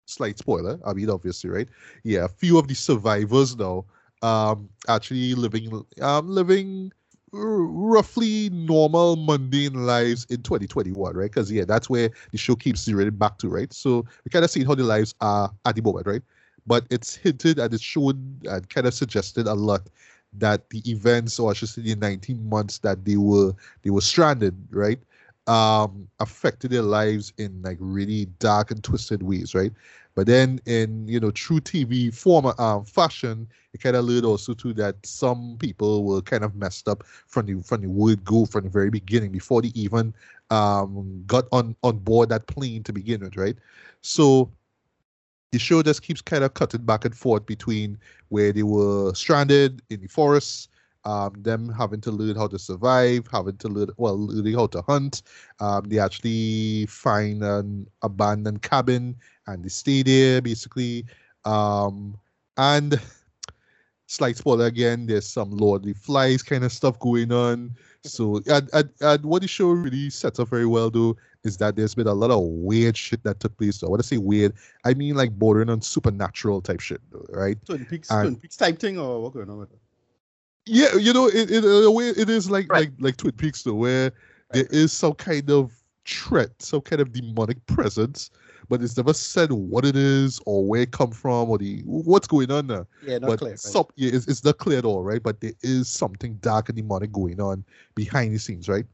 [0.06, 1.68] Slight spoiler, I mean, obviously, right?
[2.02, 3.84] Yeah, a few of the survivors now
[4.22, 6.92] um actually living um living
[7.32, 11.30] roughly normal mundane lives in 2021 right?
[11.30, 13.72] Because yeah that's where the show keeps zeroing back to right?
[13.72, 16.22] So we kind of see how the lives are at the moment right?
[16.66, 19.88] But it's hinted and it's shown and kind of suggested a lot
[20.34, 23.52] that the events or I should say the 19 months that they were
[23.82, 24.98] they were stranded right
[25.46, 29.72] um affected their lives in like really dark and twisted ways right
[30.18, 34.52] but then in you know true tv form um fashion it kind of led also
[34.52, 38.44] to that some people were kind of messed up from the from the word go
[38.44, 40.12] from the very beginning before they even
[40.50, 43.58] um got on on board that plane to begin with right
[44.00, 44.50] so
[45.52, 47.96] the show just keeps kind of cutting back and forth between
[48.28, 50.68] where they were stranded in the forest,
[51.04, 54.82] um, them having to learn how to survive, having to learn, well, learning how to
[54.82, 55.22] hunt.
[55.60, 59.16] Um, they actually find an abandoned cabin
[59.48, 61.04] and they stay there basically.
[61.44, 62.16] Um,
[62.56, 63.00] and
[64.06, 67.72] slight spoiler again, there's some lordly Flies kind of stuff going on.
[68.04, 71.76] So, and, and, and what the show really sets up very well, though, is that
[71.76, 73.76] there's been a lot of weird shit that took place.
[73.76, 77.56] So, when I say weird, I mean like bordering on supernatural type shit, though, right?
[77.66, 79.78] Twin Peaks, And- Twin Peaks type thing, or what going on with it?
[80.66, 82.90] Yeah, you know, it, it, in a way, it is like Right.
[82.90, 84.12] like like Twin Peaks, though, where
[84.52, 85.72] there is some kind of
[86.06, 88.30] threat, some kind of demonic presence,
[88.68, 92.26] but it's never said what it is or where it come from or the what's
[92.26, 92.86] going on there.
[93.02, 93.52] Yeah, not but clear.
[93.52, 93.58] Right?
[93.58, 95.22] some, yeah, it's, it's not clear at all, right?
[95.22, 97.64] But there is something dark and demonic going on
[97.94, 98.84] behind the scenes, right?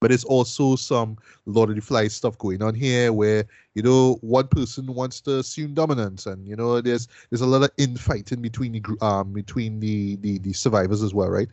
[0.00, 4.18] But it's also some Lord of the Flies stuff going on here, where you know
[4.22, 8.40] one person wants to assume dominance, and you know there's there's a lot of infighting
[8.40, 11.48] between the um between the the, the survivors as well, right?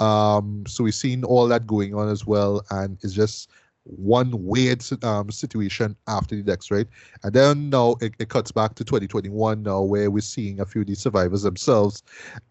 [0.00, 3.48] Um, so we've seen all that going on as well, and it's just
[3.84, 6.86] one weird um situation after the next, right?
[7.22, 10.80] And then now it, it cuts back to 2021 now, where we're seeing a few
[10.82, 12.02] of the survivors themselves.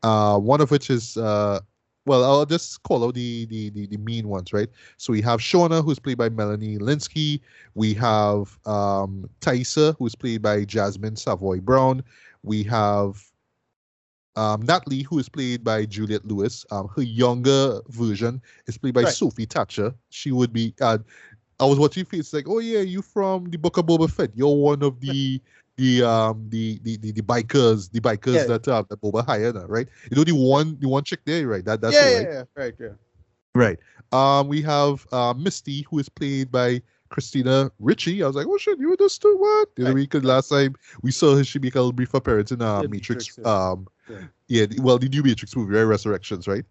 [0.04, 1.60] Uh, one of which is uh,
[2.06, 4.70] well, I'll just call out the the the, the mean ones, right?
[4.98, 7.42] So we have Shauna, who's played by Melanie Lynskey.
[7.76, 12.04] We have um, Taissa, who's played by Jasmin Savoy Brown.
[12.44, 13.24] We have
[14.36, 16.66] um, Natalie, who is played by Juliette Lewis.
[16.72, 19.14] Um, her younger version is played by Right.
[19.14, 19.94] Sophie Thatcher.
[20.10, 20.74] She would be.
[20.82, 20.98] Uh,
[21.60, 24.32] I was watching face like, oh yeah, you from the Book of Boba Fett.
[24.36, 25.40] You're one of the
[25.78, 28.44] the um the the the, the bikers the bikers Yeah.
[28.46, 29.88] that uh, that Boba hired, uh, right?
[30.10, 31.64] You know the one the one chick there, right?
[31.64, 32.28] That that's yeah, yeah, right?
[32.32, 32.90] yeah, right, yeah.
[33.56, 33.80] Right.
[34.12, 38.24] Um, we have uh, Misty, who is played by Christina Ricci.
[38.24, 39.36] I was like, oh shit, you were this too?
[39.38, 39.70] What?
[39.78, 40.02] You know, Right.
[40.02, 43.38] because last time we saw her, she make a brief appearance in uh, Yeah, Matrix.
[43.38, 43.70] Matrix, yeah.
[43.72, 44.66] Um, Yeah.
[44.80, 45.84] well, the new Matrix movie, right?
[45.84, 46.66] Resurrections, right?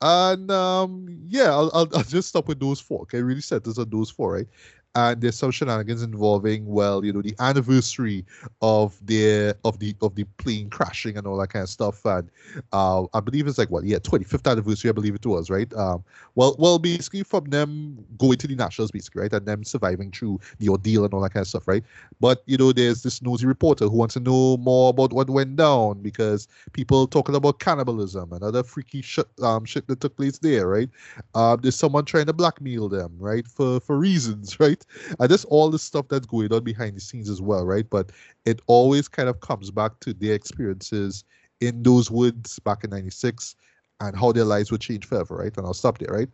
[0.00, 3.02] And um, yeah, I'll, I'll, I'll just stop with those four.
[3.02, 4.46] Okay, really centers on those four, right?
[4.94, 8.26] And there's some shenanigans involving, well, you know, the anniversary
[8.60, 12.04] of their of the of the plane crashing and all that kind of stuff.
[12.04, 12.30] And
[12.72, 15.72] uh, I believe it's like what, yeah, 25th anniversary, I believe it was, right?
[15.74, 20.10] Um, well, well, basically from them going to the nationals, basically, right, and them surviving
[20.10, 21.84] through the ordeal and all that kind of stuff, right?
[22.20, 25.56] But you know, there's this nosy reporter who wants to know more about what went
[25.56, 30.38] down because people talking about cannibalism and other freaky shit, um, shit that took place
[30.38, 30.90] there, right?
[31.34, 34.81] Um, there's someone trying to blackmail them, right, for for reasons, right?
[35.18, 37.88] And there's all the stuff that's going on behind the scenes as well, right?
[37.88, 38.10] But
[38.44, 41.24] it always kind of comes back to their experiences
[41.60, 43.54] in those woods back in '96
[44.00, 45.56] and how their lives would change forever, right?
[45.56, 46.28] And I'll stop there, right?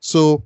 [0.00, 0.42] So,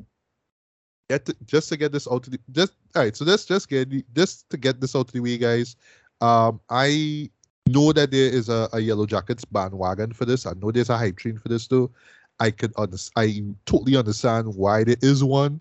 [1.08, 3.16] get to, just to get this out to the just all right.
[3.16, 5.76] So let's just get just to get this out the way, guys.
[6.20, 7.30] Um, I
[7.68, 10.46] know that there is a, a Yellow Jackets bandwagon for this.
[10.46, 11.90] I know there's a hype train for this too.
[12.40, 13.12] I could understand.
[13.16, 15.60] I totally understand why there is one,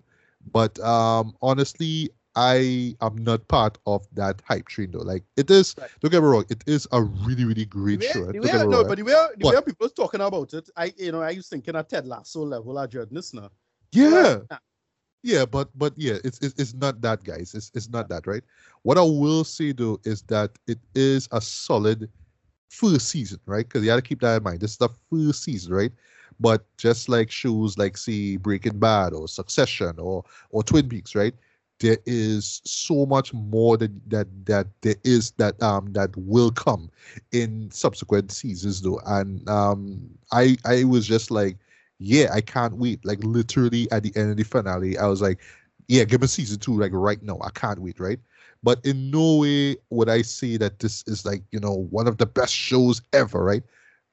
[0.52, 5.00] but um, honestly, I am not part of that hype train though.
[5.00, 5.74] Like it is.
[5.78, 5.90] Right.
[6.00, 6.44] Don't get me wrong.
[6.48, 8.30] It is a really, really great way, show.
[8.30, 9.54] Don't no, but the way, the What?
[9.56, 12.78] way people talking about it, I, you know, I was thinking of Ted Lasso level
[12.78, 13.50] of dreadness now.
[13.92, 14.38] yeah.
[14.50, 14.58] Nah.
[15.24, 17.52] Yeah, but but yeah, it's it's, it's not that, guys.
[17.54, 18.44] It's it's not that, right?
[18.82, 22.08] What I will say though is that it is a solid
[22.68, 23.66] first season, right?
[23.66, 24.60] Because you got to keep that in mind.
[24.60, 25.92] This is the first season, right?
[26.40, 31.34] But just like shows like say Breaking Bad or Succession or or Twin Peaks, right?
[31.80, 36.90] There is so much more that that that there is that um that will come
[37.32, 41.56] in subsequent seasons though, and um I I was just like
[41.98, 43.04] yeah, I can't wait.
[43.04, 45.40] Like literally at the end of the finale, I was like,
[45.88, 47.38] yeah, give me season two, like right now.
[47.42, 48.20] I can't wait, right?
[48.62, 52.18] But in no way would I say that this is like, you know, one of
[52.18, 53.62] the best shows ever, right?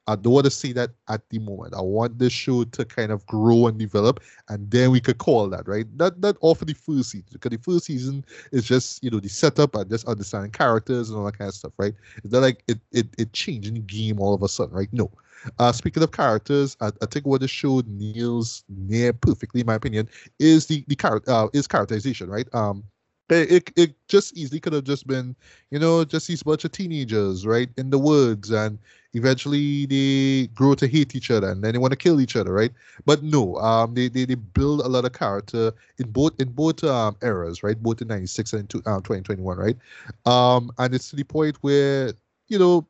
[0.08, 1.74] I don't want to say that at the moment.
[1.74, 5.50] I want this show to kind of grow and develop, and then we could call
[5.50, 5.88] that, right?
[5.96, 9.20] Not not all for the first season, because the first season is just, you know,
[9.20, 11.94] the setup and just understanding characters and all that kind of stuff, right?
[12.24, 14.90] It's not like it it, it changing the game all of a sudden, right?
[14.92, 15.12] No.
[15.60, 19.76] Uh, speaking of characters, I, I think what the show nails near perfectly, in my
[19.76, 22.48] opinion, is the the character uh, is characterization, right?
[22.54, 22.84] Um,
[23.30, 25.36] it, it it just easily could have just been,
[25.72, 28.78] you know, just these bunch of teenagers, right, in the woods, and
[29.14, 32.54] eventually they grow to hate each other, and then they want to kill each other,
[32.54, 32.72] right?
[33.06, 36.84] But no, um, they, they they build a lot of character in both in both
[36.84, 37.82] um eras, right?
[37.82, 39.78] Both in '96 and in two, uh, 2021, right?
[40.26, 42.14] Um, and it's to the point where
[42.48, 42.88] you know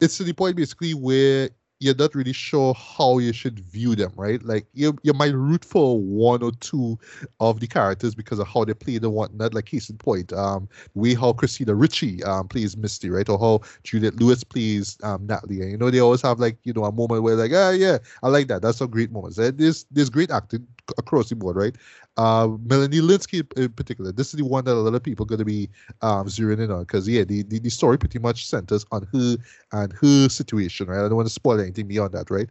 [0.00, 1.50] it's to the point basically where
[1.84, 4.42] you're not really sure how you should view them, right?
[4.42, 6.98] Like you you might root for one or two
[7.40, 9.54] of the characters because of how they play and whatnot.
[9.54, 13.38] Like case in point, um, the way how Christina Ricci um plays Misty, right, or
[13.38, 15.60] how Juliette Lewis plays um Natalie.
[15.60, 17.98] And you know they always have like you know a moment where like ah yeah
[18.22, 18.62] I like that.
[18.62, 19.36] That's a great moment.
[19.38, 20.66] And there's there's great acting
[20.98, 21.76] across the board, right?
[22.16, 24.12] Uh, Melanie Lynskey in particular.
[24.12, 25.68] This is the one that a lot of people are going to be
[26.02, 29.36] um zeroing in on because yeah, the, the the story pretty much centers on her
[29.72, 30.98] and her situation, right?
[31.04, 32.48] I don't want to spoil anything beyond that, right?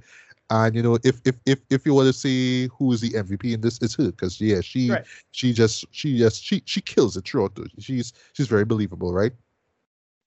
[0.49, 3.53] And you know, if if if if you want to see who is the MVP
[3.53, 5.05] in this, it's her, because yeah, she Right.
[5.31, 7.57] she just she just she she kills it throughout.
[7.79, 9.31] She's she's very believable, right?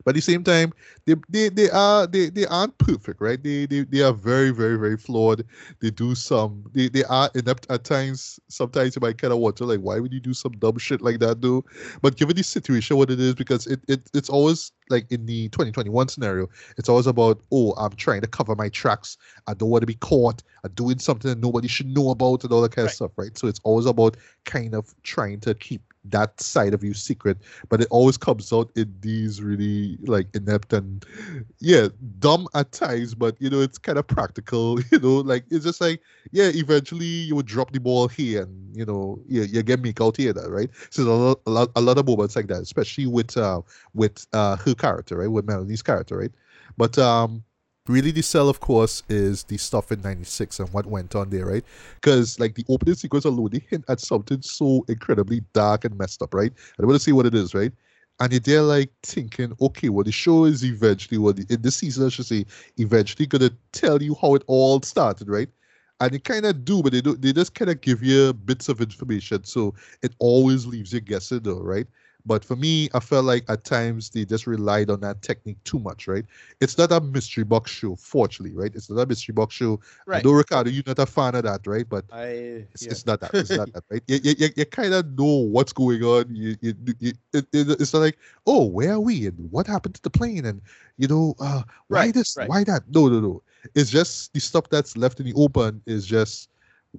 [0.04, 0.72] But at the same time,
[1.04, 3.42] they they, they are they, they aren't perfect, right?
[3.42, 5.44] They, they they are very very very flawed.
[5.80, 8.38] They do some they, they are inept at times.
[8.48, 11.18] Sometimes you might kind of wonder like, why would you do some dumb shit like
[11.20, 11.64] that, though?
[12.02, 15.48] But given the situation, what it is, because it, it it's always like in the
[15.48, 19.16] 2021 scenario, it's always about oh, I'm trying to cover my tracks.
[19.46, 20.42] I don't want to be caught.
[20.64, 23.36] I'm doing something that nobody should know about and all that kind of stuff, right?
[23.36, 27.38] So it's always about kind of trying to keep that side of you secret,
[27.68, 31.04] but it always comes out in these really like inept and
[31.58, 31.88] yeah,
[32.18, 35.80] dumb at times, but you know, it's kind of practical, you know, like it's just
[35.80, 36.00] like,
[36.32, 40.00] yeah, eventually you would drop the ball here and you know, you, you get make
[40.00, 40.70] out here, that right?
[40.90, 43.62] So a lot, a lot, a lot of moments like that, especially with uh
[43.94, 45.30] with uh her character, right?
[45.30, 46.32] With Melanie's character, right?
[46.76, 47.42] But um
[47.88, 51.46] really the sell of course is the stuff in 96 and what went on there
[51.46, 51.64] right?
[51.96, 56.22] Because like the opening sequence alone they hint at something so incredibly dark and messed
[56.22, 56.52] up right?
[56.52, 57.72] I don't want to say what it is right?
[58.20, 61.76] And you're there like thinking okay well the show is eventually well the, in this
[61.76, 62.46] season i should say
[62.78, 65.48] eventually gonna tell you how it all started right?
[66.00, 68.68] And they kind of do but they do they just kind of give you bits
[68.68, 71.86] of information so it always leaves you guessing though right
[72.26, 75.78] But for me, I felt like at times they just relied on that technique too
[75.78, 76.24] much, right?
[76.60, 78.72] It's not a mystery box show, fortunately, right?
[78.74, 79.78] It's not a mystery box show.
[80.06, 80.18] Right.
[80.18, 81.88] I know, Ricardo, you're not a fan of that, right?
[81.88, 82.24] But I
[82.74, 82.90] it's, yeah.
[82.90, 83.32] it's not that.
[83.32, 84.02] It's not that, right?
[84.08, 86.34] You, you, you, kind of know what's going on.
[86.34, 89.26] You, you, you, it, it, it's not like, oh, where are we?
[89.26, 90.44] And what happened to the plane?
[90.44, 90.60] And,
[90.96, 92.36] you know, uh, why Right, this?
[92.36, 92.48] right.
[92.48, 92.82] Why that?
[92.92, 93.42] No, no, no.
[93.76, 96.50] It's just the stuff that's left in the open is just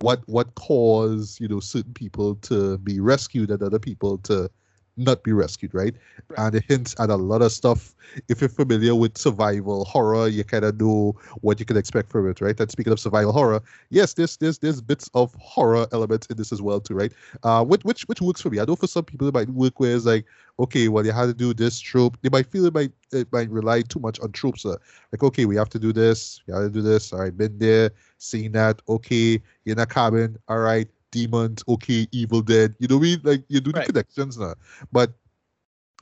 [0.02, 4.50] what what caused, you know, certain people to be rescued and other people to
[4.98, 5.96] not be rescued, right?
[6.30, 6.40] Right.
[6.40, 7.96] And it hints at a lot of stuff.
[8.28, 12.30] If you're familiar with survival horror, you kind of know what you can expect from
[12.30, 12.60] it, right?
[12.60, 16.52] And speaking of survival horror, yes, there's there's there's bits of horror elements in this
[16.52, 17.14] as well too, right?
[17.44, 18.60] Uh, which which which works for me.
[18.60, 20.26] I know for some people it might work where it's like,
[20.60, 22.18] okay, well you had to do this trope.
[22.22, 24.66] They might feel it might it might rely too much on tropes.
[24.66, 24.78] Uh,
[25.12, 27.14] like, okay, we have to do this, we have to do this.
[27.14, 28.82] All right, been there, seen that.
[28.90, 30.38] Okay, you're in a cabin.
[30.48, 31.64] All right, demons.
[31.68, 32.76] Okay, Evil Dead.
[32.80, 33.20] You know mean?
[33.24, 33.88] Like you do the Right.
[33.88, 34.56] connections now,
[34.92, 35.14] but.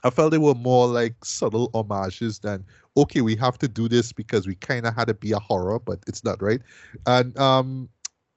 [0.04, 2.64] I felt they were more like subtle homages than
[2.96, 5.80] okay, we have to do this because we kind of had to be a horror,
[5.80, 6.62] but it's not right.
[7.08, 7.90] And um,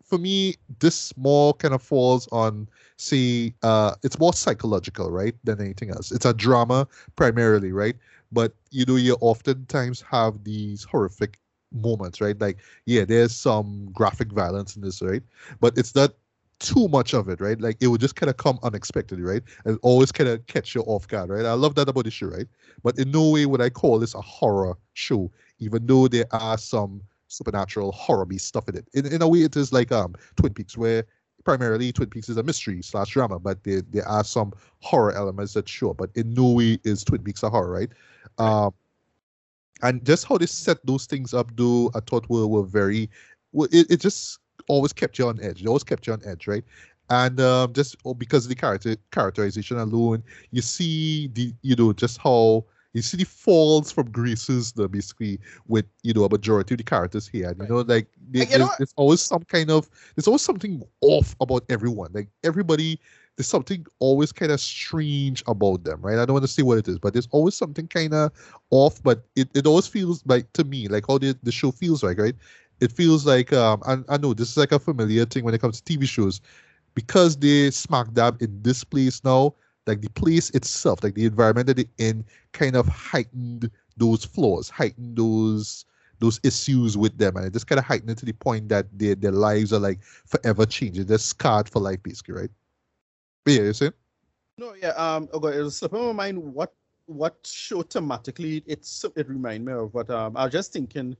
[0.02, 5.60] for me, this more kind of falls on say uh, it's more psychological, right, than
[5.60, 6.10] anything else.
[6.10, 7.96] It's a drama primarily, right?
[8.32, 11.38] But you know, you oftentimes have these horrific
[11.72, 12.40] moments, right?
[12.40, 15.22] Like, yeah, there's some graphic violence in this, right?
[15.60, 16.14] But it's not
[16.60, 17.60] too much of it, right?
[17.60, 19.42] Like it would just kind of come unexpectedly, right?
[19.64, 21.44] And always kind of catch you off guard, right?
[21.44, 22.46] I love that about the show, right?
[22.82, 26.58] But in no way would I call this a horror show, even though there are
[26.58, 28.88] some supernatural horror stuff in it.
[28.94, 31.04] In, in a way, it is like um Twin Peaks, where
[31.44, 35.54] primarily Twin Peaks is a mystery slash drama, but there, there are some horror elements
[35.54, 37.90] that show, but in no way is Twin Peaks a horror, right?
[38.38, 38.74] Um,
[39.82, 43.08] and just how they set those things up, though, I thought were, were very,
[43.54, 45.62] it, it just always kept you on edge.
[45.62, 46.64] It always kept you on edge, right?
[47.10, 51.92] And um, just oh, because of the character characterization alone, you see the you know
[51.92, 52.64] just how
[52.94, 56.84] you see the falls from graces, the basically with you know a majority of the
[56.84, 57.48] characters here.
[57.50, 58.78] And, you know, like you there's, what?
[58.78, 62.10] there's always some kind of there's always something off about everyone.
[62.12, 63.00] Like everybody,
[63.36, 66.18] there's something always kind of strange about them, right?
[66.18, 68.32] I don't want to say what it is, but there's always something kind of
[68.70, 69.02] off.
[69.02, 72.18] But it, it always feels like to me like how the, the show feels like,
[72.18, 72.34] right?
[72.80, 75.60] It feels like um and I know this is like a familiar thing when it
[75.60, 76.40] comes to TV shows
[76.94, 79.54] because they smack dab in this place now,
[79.86, 84.68] like the place itself, like the environment that they're in, kind of heightened those flaws,
[84.70, 85.84] heightened those
[86.20, 88.86] those issues with them, and it just kind of heightened it to the point that
[88.98, 91.06] their their lives are like forever changing.
[91.06, 92.50] They're scarred for life, basically, right?
[93.44, 93.90] But yeah, you see?
[94.58, 94.88] No, yeah.
[94.90, 96.38] Um, okay, it was slipping my mind.
[96.38, 96.74] What
[97.06, 98.62] what show thematically?
[98.66, 99.92] It's it remind me of.
[99.92, 101.16] But um, I was just thinking,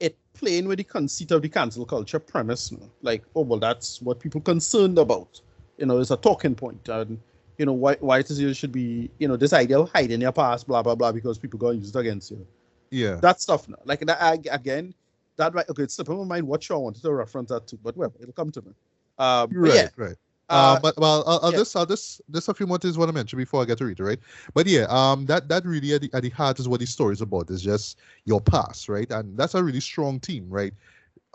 [0.00, 2.72] it playing with the conceit of the cancel culture premise.
[3.02, 5.40] Like, oh well, that's what people concerned about.
[5.78, 7.18] You know, it's a talking point, and
[7.58, 9.10] you know why why it is you should be.
[9.18, 11.90] You know, this idea of hiding your past, blah blah blah, because people gonna use
[11.90, 12.46] it against you.
[12.90, 13.16] Yeah.
[13.16, 13.68] That stuff.
[13.68, 13.76] no?
[13.84, 14.94] Like that I, again.
[15.36, 15.68] That right.
[15.68, 16.46] Okay, it's slipping my mind.
[16.46, 18.72] What show I wanted to reference that to, but well, it'll come to me.
[19.18, 19.88] Um, Right, yeah.
[19.96, 20.16] right.
[20.48, 21.58] Uh, Uh, but well, I'll, I'll yeah.
[21.58, 23.84] just, I'll just, just a few more things what I mentioned before I get to
[23.86, 24.18] read it, right?
[24.54, 27.14] But yeah, um, that that really at the, at the heart is what the story
[27.14, 27.50] is about.
[27.50, 29.10] Is just your past, right?
[29.10, 30.72] And that's a really strong team, right?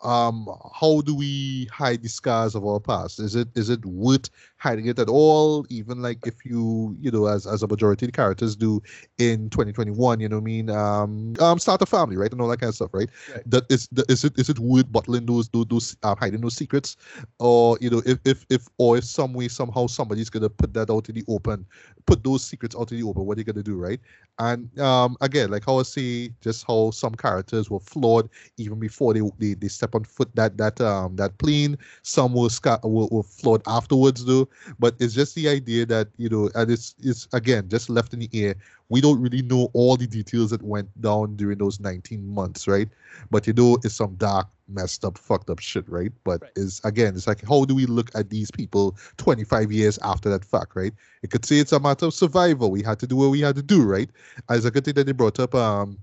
[0.03, 3.19] Um, how do we hide the scars of our past?
[3.19, 4.29] Is it is it worth
[4.61, 5.65] hiding it at all?
[5.69, 8.81] Even like if you, you know, as as a majority of the characters do
[9.17, 10.69] in 2021, you know what I mean?
[10.69, 13.09] Um, um, start a family, right, and all that kind of stuff, right?
[13.33, 13.43] Right.
[13.49, 16.55] That is, the, is it is it worth bottling those those, those uh, hiding those
[16.55, 16.97] secrets?
[17.39, 20.89] or you know if if if or if some way somehow somebody's gonna put that
[20.89, 21.65] out in the open
[22.05, 23.99] put those secrets out in the open what are you gonna do right
[24.39, 29.13] and um again like how i say just how some characters were flawed even before
[29.13, 33.07] they they, they step on foot that that um that plane some were, sca- were
[33.11, 34.47] were flawed afterwards though
[34.79, 38.19] but it's just the idea that you know and it's it's again just left in
[38.19, 38.55] the air.
[38.89, 42.89] We don't really know all the details that went down during those 19 months right?
[43.29, 46.11] But you know it's some dark messed up fucked up shit right?
[46.23, 46.51] But Right.
[46.55, 50.45] is again it's like how do we look at these people 25 years after that
[50.45, 50.93] fact right?
[51.23, 52.71] It could say it's a matter of survival.
[52.71, 54.09] We had to do what we had to do right?
[54.49, 55.97] As a good thing that they brought up um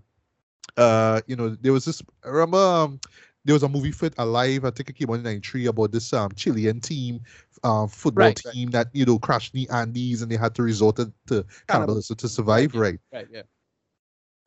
[0.77, 3.01] uh you know there was this I remember um
[3.45, 6.13] there was a movie fit alive i think it came on in 93 about this
[6.13, 7.21] um chilean team
[7.65, 8.55] uh, football Right, right.
[8.55, 12.17] team that you know crashed the andes and they had to resort to, to cannibalism
[12.17, 13.27] to survive right Right.
[13.31, 13.43] Yeah.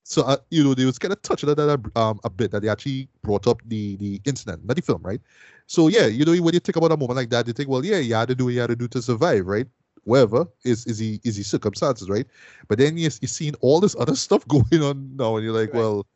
[0.04, 2.62] so uh, you know they was kind of touching on that um, a bit that
[2.62, 5.22] they actually brought up the the incident, not the film, right?
[5.68, 7.86] So yeah, you know when you think about a moment like that, you think, well,
[7.86, 9.68] yeah, you had to do what you had to do to survive, right?
[10.04, 12.26] Whatever is is the is the circumstances, right?
[12.68, 15.74] But then you you seeing all this other stuff going on now, and you're like,
[15.74, 15.80] Right.
[15.80, 16.08] well,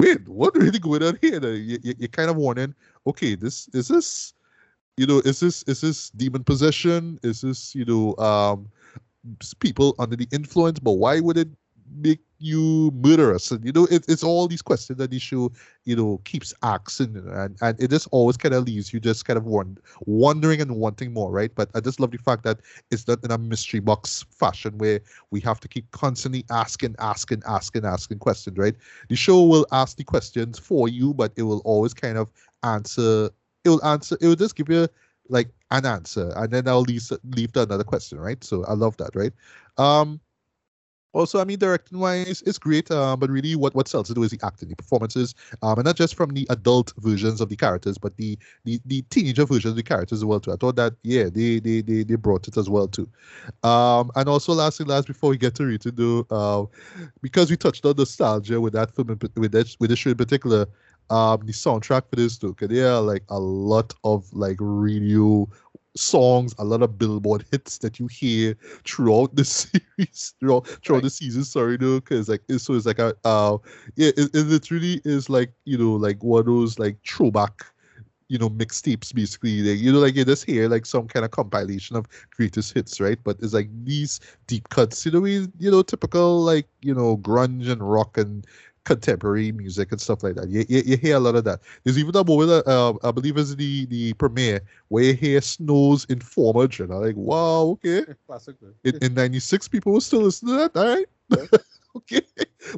[0.00, 1.40] wait, what really going on here?
[1.52, 2.74] You, you, you're kind of wondering,
[3.06, 4.34] okay, this is this,
[4.98, 7.18] you know, is this is this demon possession?
[7.22, 8.68] Is this you know um
[9.60, 11.48] people under the influence, but why would it
[11.96, 13.50] make you murderous?
[13.50, 15.52] And you know, it, it's all these questions that the show,
[15.84, 19.36] you know, keeps asking, and and it just always kind of leaves you just kind
[19.36, 21.52] of wond- wondering and wanting more, right?
[21.54, 25.00] But I just love the fact that it's not in a mystery box fashion where
[25.30, 28.74] we have to keep constantly asking, asking, asking, asking questions, right?
[29.08, 32.32] The show will ask the questions for you, but it will always kind of
[32.62, 33.30] answer.
[33.64, 34.16] It will answer.
[34.20, 34.88] It will just give you
[35.28, 38.42] like an answer, and then I'll leave leave to another question, right?
[38.42, 39.32] So I love that, right?
[39.76, 40.20] Um,
[41.14, 44.30] also, I mean, directing wise, it's great, uh, but really, what what sells it is
[44.30, 47.96] the acting, the performances, um, and not just from the adult versions of the characters,
[47.96, 50.52] but the the, the teenager versions of the characters as well too.
[50.52, 53.08] I thought that yeah, they they they, they brought it as well too.
[53.62, 56.66] Um, and also, lastly, last before we get to read to do, uh,
[57.22, 60.66] because we touched on nostalgia with that film, with that with the show in particular,
[61.10, 65.48] um, the soundtrack for this too, because there are like a lot of like radio
[65.96, 71.02] songs, a lot of Billboard hits that you hear throughout the series, throughout throughout right.
[71.02, 71.44] the season.
[71.44, 73.58] Sorry, though, because like it's so it's like a uh
[73.96, 77.64] yeah, it, it literally is like you know like one of those like throwback
[78.28, 81.30] you know mixtapes basically like, you know like you just hear like some kind of
[81.30, 85.70] compilation of greatest hits right but it's like these deep cuts you know we you
[85.70, 88.46] know typical like you know grunge and rock and
[88.88, 90.48] contemporary music and stuff like that.
[90.48, 91.60] You, you, you hear a lot of that.
[91.84, 96.06] There's even a moment, uh, I believe it's the, the premiere, where you hear Snow's
[96.06, 97.02] Informer journal.
[97.02, 98.04] Like, wow, okay.
[98.26, 98.56] Classic.
[98.84, 101.06] In, in 96, people were still listening to that, all right?
[101.36, 101.58] Yeah.
[101.96, 102.22] okay.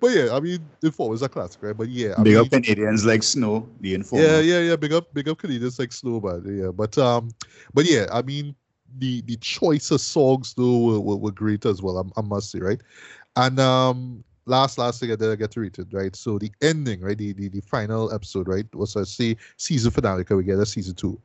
[0.00, 1.76] But yeah, I mean, Informer is a classic, right?
[1.76, 2.14] But yeah.
[2.18, 4.24] I big mean, up Canadians like Snow, the Informer.
[4.24, 4.76] Yeah, yeah, yeah.
[4.76, 6.72] Big up, big up Canadians like Snow, but yeah.
[6.72, 7.30] But, um,
[7.72, 8.56] but yeah, I mean,
[8.98, 11.98] the the choice of songs though were, were, were great as well.
[11.98, 12.80] I, I must say, right?
[13.36, 16.14] And um, last last thing I did I get to read it, right?
[16.16, 17.18] So the ending, right?
[17.18, 18.66] The, the the final episode, right?
[18.74, 21.20] Was I say season finale because we get a season two.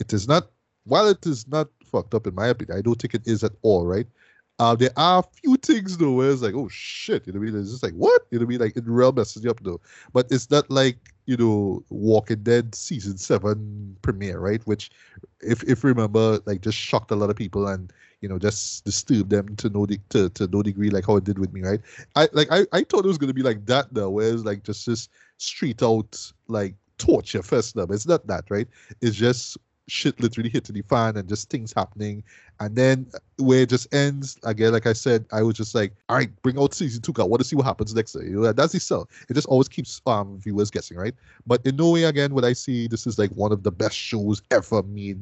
[0.00, 0.50] It is not
[0.84, 3.52] while it is not fucked up in my opinion, I don't think it is at
[3.62, 4.06] all, right?
[4.58, 7.48] Uh, there are a few things though where it's like, oh shit, you know what
[7.48, 7.60] I mean?
[7.60, 8.22] It's just like, what?
[8.30, 8.60] You know what I mean?
[8.60, 9.80] Like it real messes you up though.
[10.14, 10.96] But it's not like,
[11.26, 14.66] you know, Walking Dead season seven premiere, right?
[14.66, 14.90] Which
[15.40, 17.92] if if remember, like just shocked a lot of people and
[18.22, 21.24] you know, just disturbed them to no de- to, to no degree, like how it
[21.24, 21.80] did with me, right?
[22.14, 24.62] I like I, I thought it was gonna be like that though, where it's like
[24.62, 28.68] just this street out like torture fest but it's not that, right?
[29.02, 29.58] It's just
[29.88, 32.22] shit literally hitting the fan and just things happening.
[32.60, 36.16] And then where it just ends, again, like I said, I was just like, all
[36.16, 37.12] right, bring out season two.
[37.18, 38.14] I want to see what happens next.
[38.14, 39.08] You know, that's the sell.
[39.28, 41.14] It just always keeps um viewers guessing, right?
[41.46, 43.96] But in no way, again, would I see this is like one of the best
[43.96, 45.20] shows ever made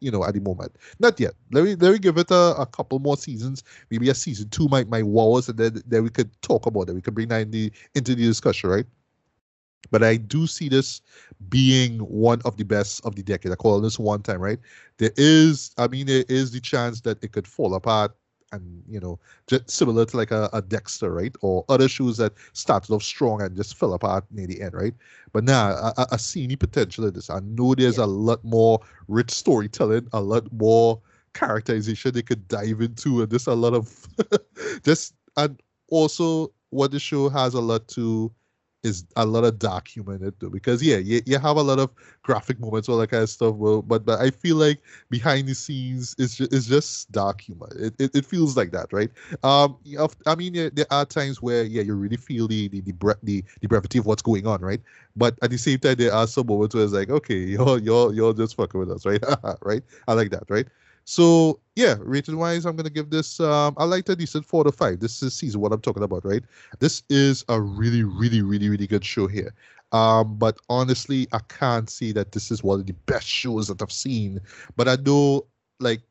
[0.00, 0.76] you know, at the moment.
[1.00, 1.34] Not yet.
[1.50, 3.64] Let me let me give it a, a couple more seasons.
[3.90, 6.94] Maybe a season two might wow us, and then then we could talk about it.
[6.94, 8.86] We could bring that in the, into the discussion, right?
[9.90, 11.00] But I do see this
[11.48, 13.52] being one of the best of the decade.
[13.52, 14.58] I call this one time, right?
[14.98, 18.14] There is, I mean, there is the chance that it could fall apart
[18.52, 22.32] and you know just similar to like a, a Dexter, right, or other shows that
[22.52, 24.94] started off strong and just fell apart near the end, right?
[25.32, 27.30] But now I, I see any potential in this.
[27.30, 28.04] I know there's yeah.
[28.04, 31.00] a lot more rich storytelling, a lot more
[31.34, 34.06] characterization they could dive into, and there's a lot of
[34.82, 35.60] just and
[35.90, 38.32] also what the show has a lot to
[38.88, 40.50] is a lot of dark humor in it too.
[40.50, 41.90] Because yeah, you, you have a lot of
[42.22, 43.54] graphic moments, all that kind of stuff.
[43.54, 44.80] Well, But but I feel like
[45.10, 47.68] behind the scenes it's just, it's just dark humor.
[47.78, 49.10] It, it, it feels like that, right?
[49.42, 49.78] Um,
[50.26, 53.44] I mean, there are times where yeah, you really feel the the the, bre- the
[53.60, 54.80] the brevity of what's going on, right?
[55.16, 58.12] But at the same time, there are some moments where it's like, okay, you're you're
[58.14, 59.22] you're just fucking with us, right?
[59.62, 59.82] right?
[60.06, 60.66] I like that, right?
[61.08, 63.40] So yeah, rated wise, I'm gonna give this.
[63.40, 65.00] Um, I like a decent four to five.
[65.00, 66.42] This is season what I'm talking about, right?
[66.80, 69.54] This is a really, really, really, really good show here.
[69.92, 73.80] Um, but honestly, I can't see that this is one of the best shows that
[73.80, 74.38] I've seen.
[74.76, 75.46] But I know,
[75.80, 76.02] like,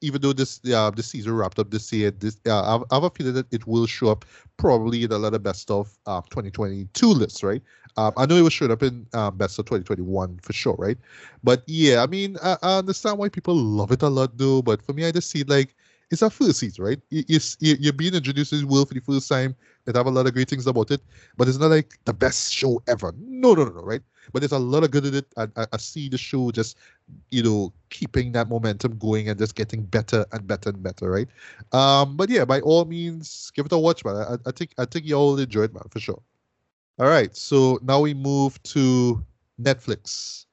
[0.00, 3.10] even though this uh, this season wrapped up this year, this uh, I have a
[3.10, 4.24] feeling that it will show up
[4.56, 7.60] probably in a lot of best of uh, 2022 lists, right?
[7.96, 10.98] Um, I know it was showing up in um, best of 2021 for sure, right?
[11.42, 14.60] But yeah, I mean, I, I, understand why people love it a lot, though.
[14.60, 15.74] But for me, I just see like
[16.10, 17.00] it's a first season, right?
[17.10, 19.56] You, you, you're being introduced to the world for the first time.
[19.86, 21.00] That have a lot of great things about it,
[21.36, 23.14] but it's not like the best show ever.
[23.18, 24.02] No, no, no, no, right?
[24.32, 25.26] But there's a lot of good in it.
[25.36, 26.76] I, I, I see the show just,
[27.30, 31.28] you know, keeping that momentum going and just getting better and better and better, right?
[31.70, 34.16] Um, but yeah, by all means, give it a watch, man.
[34.16, 36.20] I, I think I think you all enjoy it, man, for sure.
[36.98, 39.22] All right, so now we move to
[39.60, 40.46] Netflix,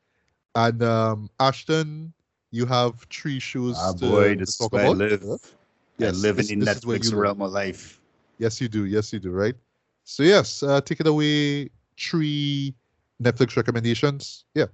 [0.56, 2.12] and um, Ashton,
[2.52, 4.96] you have three shows ah, to, boy, to this talk is where about.
[4.96, 5.24] I live.
[5.24, 5.36] Yeah?
[6.00, 8.02] Yes, living this- in this Netflix realm of life.
[8.40, 8.86] Yes, you do.
[8.86, 9.32] Yes, you do.
[9.32, 9.56] Right.
[10.04, 11.70] So yes, uh, take it away.
[11.98, 12.74] Three
[13.22, 14.44] Netflix recommendations.
[14.54, 14.66] Yeah.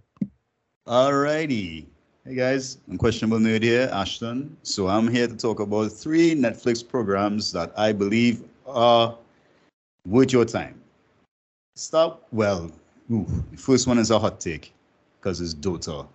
[0.87, 1.85] Alrighty.
[2.25, 4.57] Hey guys, Unquestionable Nerd here, Ashton.
[4.63, 9.15] So I'm here to talk about three Netflix programs that I believe are
[10.07, 10.78] worth your time.
[11.79, 12.69] Start well.
[13.09, 14.73] Ooh, the first one is a hot take
[15.19, 16.05] because it's Dota,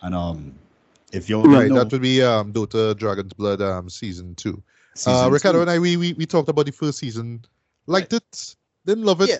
[0.00, 0.54] and um,
[1.12, 4.62] if you're Right, know, that would be um Dota Dragon's Blood um season two.
[4.94, 7.44] season uh, Ricardo two- and I we, we we talked about the first season,
[7.86, 8.56] liked it,
[8.86, 9.28] didn't love it.
[9.30, 9.38] Yeah.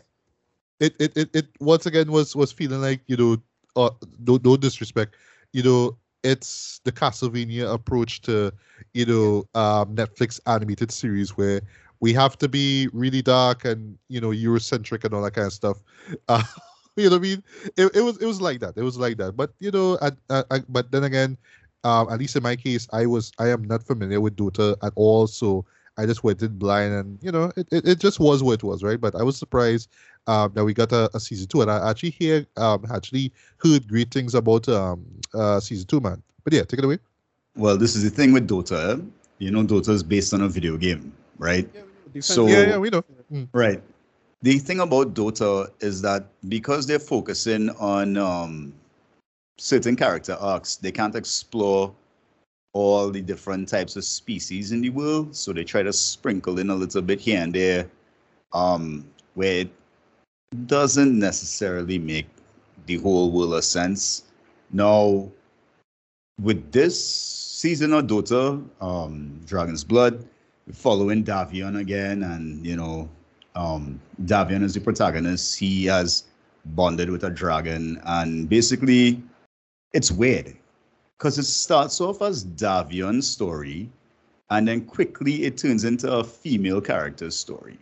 [0.78, 3.36] It, it it it once again was was feeling like you know,
[3.77, 5.16] uh, no no disrespect,
[5.53, 8.53] you know, it's the Castlevania approach to
[8.93, 11.62] you know um Netflix animated series where
[12.03, 15.53] we have to be really dark and you know Eurocentric and all that kind of
[15.53, 15.79] stuff.
[16.29, 16.43] Uh,
[16.97, 17.43] you know what I mean?
[17.77, 18.77] It, it was it was like that.
[18.77, 19.37] It was like that.
[19.37, 21.39] But you know, I, I, I, but then again,
[21.85, 24.93] um, at least in my case, I was I am not familiar with Dota at
[24.97, 25.65] all, so
[25.97, 28.65] I just went in blind, and you know, it, it, it just was what it
[28.65, 29.01] was, right?
[29.01, 29.89] But I was surprised
[30.27, 33.87] um, that we got a, a season two, and I actually hear um actually heard
[33.87, 36.20] great things about um uh season two, man.
[36.43, 36.99] But yeah, take it away.
[37.55, 39.09] well, this is the thing with Dota.
[39.39, 41.69] You know, Dota is based on a video game, right?
[42.20, 43.05] So- yeah, yeah, we know.
[43.32, 43.48] Mm.
[43.52, 43.82] Right.
[44.43, 48.74] The thing about Dota is that because they're focusing on um,
[49.59, 51.94] certain character arcs, they can't explore
[52.74, 55.36] all the different types of species in the world.
[55.36, 57.89] So they try to sprinkle in a little bit here and there,
[58.52, 59.70] um, where it
[60.66, 62.26] doesn't necessarily make
[62.86, 64.24] the whole world a sense.
[64.72, 65.30] Now,
[66.40, 70.26] with this season of Dota, um, Dragon's Blood,
[70.73, 73.09] following Davion again, and you know,
[73.55, 75.59] um, Davion is the protagonist.
[75.59, 76.24] He has
[76.66, 79.23] bonded with a dragon, and basically,
[79.93, 80.57] it's weird
[81.19, 83.89] because it starts off as Davion's story,
[84.51, 87.78] and then quickly it turns into a female character's story.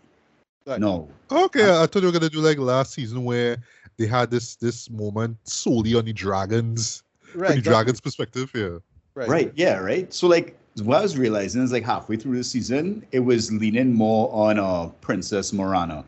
[0.67, 0.81] Right.
[0.81, 3.57] No, Okay, I thought you were gonna do like last season where
[3.97, 7.55] they had this this moment solely on the dragons, from Right.
[7.57, 8.51] the dragons' perspective.
[8.55, 8.79] Yeah.
[9.15, 9.29] Right.
[9.29, 9.53] Right.
[9.57, 9.79] Yeah.
[9.79, 10.13] Right.
[10.13, 13.93] So like what I was realizing is like halfway through the season, it was leaning
[13.95, 16.05] more on uh Princess Mirana,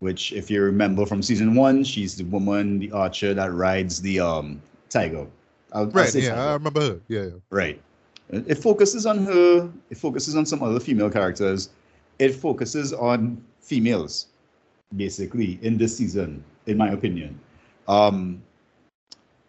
[0.00, 4.20] which if you remember from season one, she's the woman, the archer that rides the
[4.20, 5.26] um tiger.
[5.72, 6.08] I'll, I'll Right.
[6.08, 7.00] say Yeah, I remember her.
[7.08, 7.22] Yeah.
[7.24, 7.30] yeah.
[7.50, 7.80] Right.
[8.30, 9.70] It it focuses on her.
[9.90, 11.70] It focuses on some other female characters.
[12.18, 14.26] It focuses on females,
[14.96, 17.38] basically, in this season, in my opinion.
[17.88, 18.42] Um,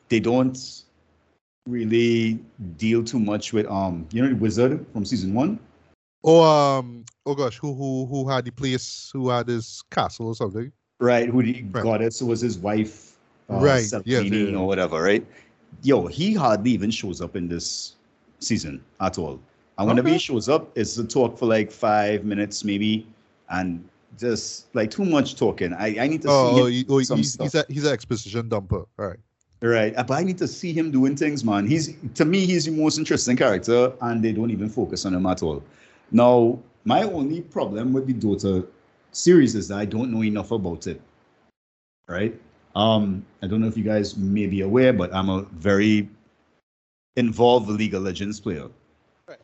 [0.09, 0.57] they don't
[1.67, 2.39] really
[2.77, 5.59] deal too much with um, you know, the wizard from season one.
[6.23, 7.05] Oh um.
[7.25, 9.09] Oh gosh, who who who had the place?
[9.13, 10.71] Who had his castle or something?
[10.99, 11.83] Right, who the Right.
[11.83, 13.17] goddess was his wife,
[13.49, 14.55] uh, Right, yes, yeah.
[14.55, 15.25] or whatever, right?
[15.81, 17.95] Yo, he hardly even shows up in this
[18.39, 19.39] season at all.
[19.77, 23.07] And whenever he shows up, it's a talk for like five minutes maybe,
[23.49, 23.87] and
[24.19, 25.73] just like too much talking.
[25.73, 27.45] I, I need to Oh, oh, see he, him oh some he's stuff.
[27.45, 28.85] he's a, he's an exposition dumper.
[28.99, 29.19] All right.
[29.61, 31.67] Right, but I need to see him doing things, man.
[31.67, 35.25] He's to me, he's the most interesting character, and they don't even focus on him
[35.25, 35.63] at all.
[36.11, 38.67] Now, my only problem with the Dota
[39.11, 40.99] series is that I don't know enough about it.
[42.07, 42.39] Right?
[42.75, 46.09] Um, I don't know if you guys may be aware, but I'm a very
[47.15, 48.67] involved League of Legends player,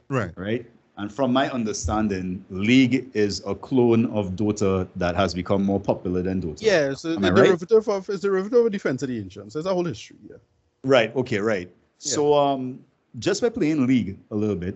[0.09, 0.31] Right.
[0.37, 0.65] right?
[0.97, 6.23] And from my understanding, League is a clone of Dota that has become more popular
[6.23, 6.61] than Dota.
[6.61, 7.45] Yeah, it's a, Am the right?
[7.45, 9.53] derivative of it's a derivative of Defense of the Ancients.
[9.53, 10.17] There's a whole history.
[10.27, 10.37] Yeah.
[10.83, 11.15] Right.
[11.15, 11.37] Okay.
[11.37, 11.69] Right.
[11.99, 12.79] So um,
[13.19, 14.75] just by playing League a little bit,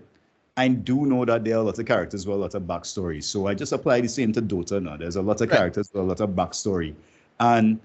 [0.56, 3.22] I do know that there are a lot of characters with a lot of backstory.
[3.24, 4.96] So I just apply the same to Dota now.
[4.96, 5.56] There's a lot of Right.
[5.56, 6.94] characters with a lot of backstory,
[7.40, 7.80] and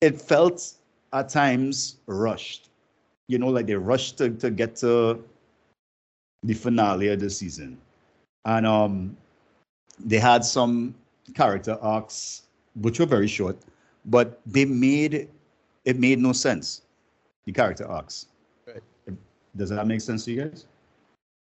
[0.00, 0.74] it felt
[1.12, 2.68] at times rushed.
[3.28, 5.24] You know, like they rushed to, to get to
[6.46, 7.76] the finale of the season,
[8.44, 9.16] and um,
[9.98, 10.94] they had some
[11.34, 12.42] character arcs
[12.80, 13.56] which were very short,
[14.04, 15.28] but they made
[15.84, 16.82] it made no sense.
[17.46, 18.26] The character arcs.
[18.66, 18.82] Right.
[19.56, 20.66] Does that make sense to you guys?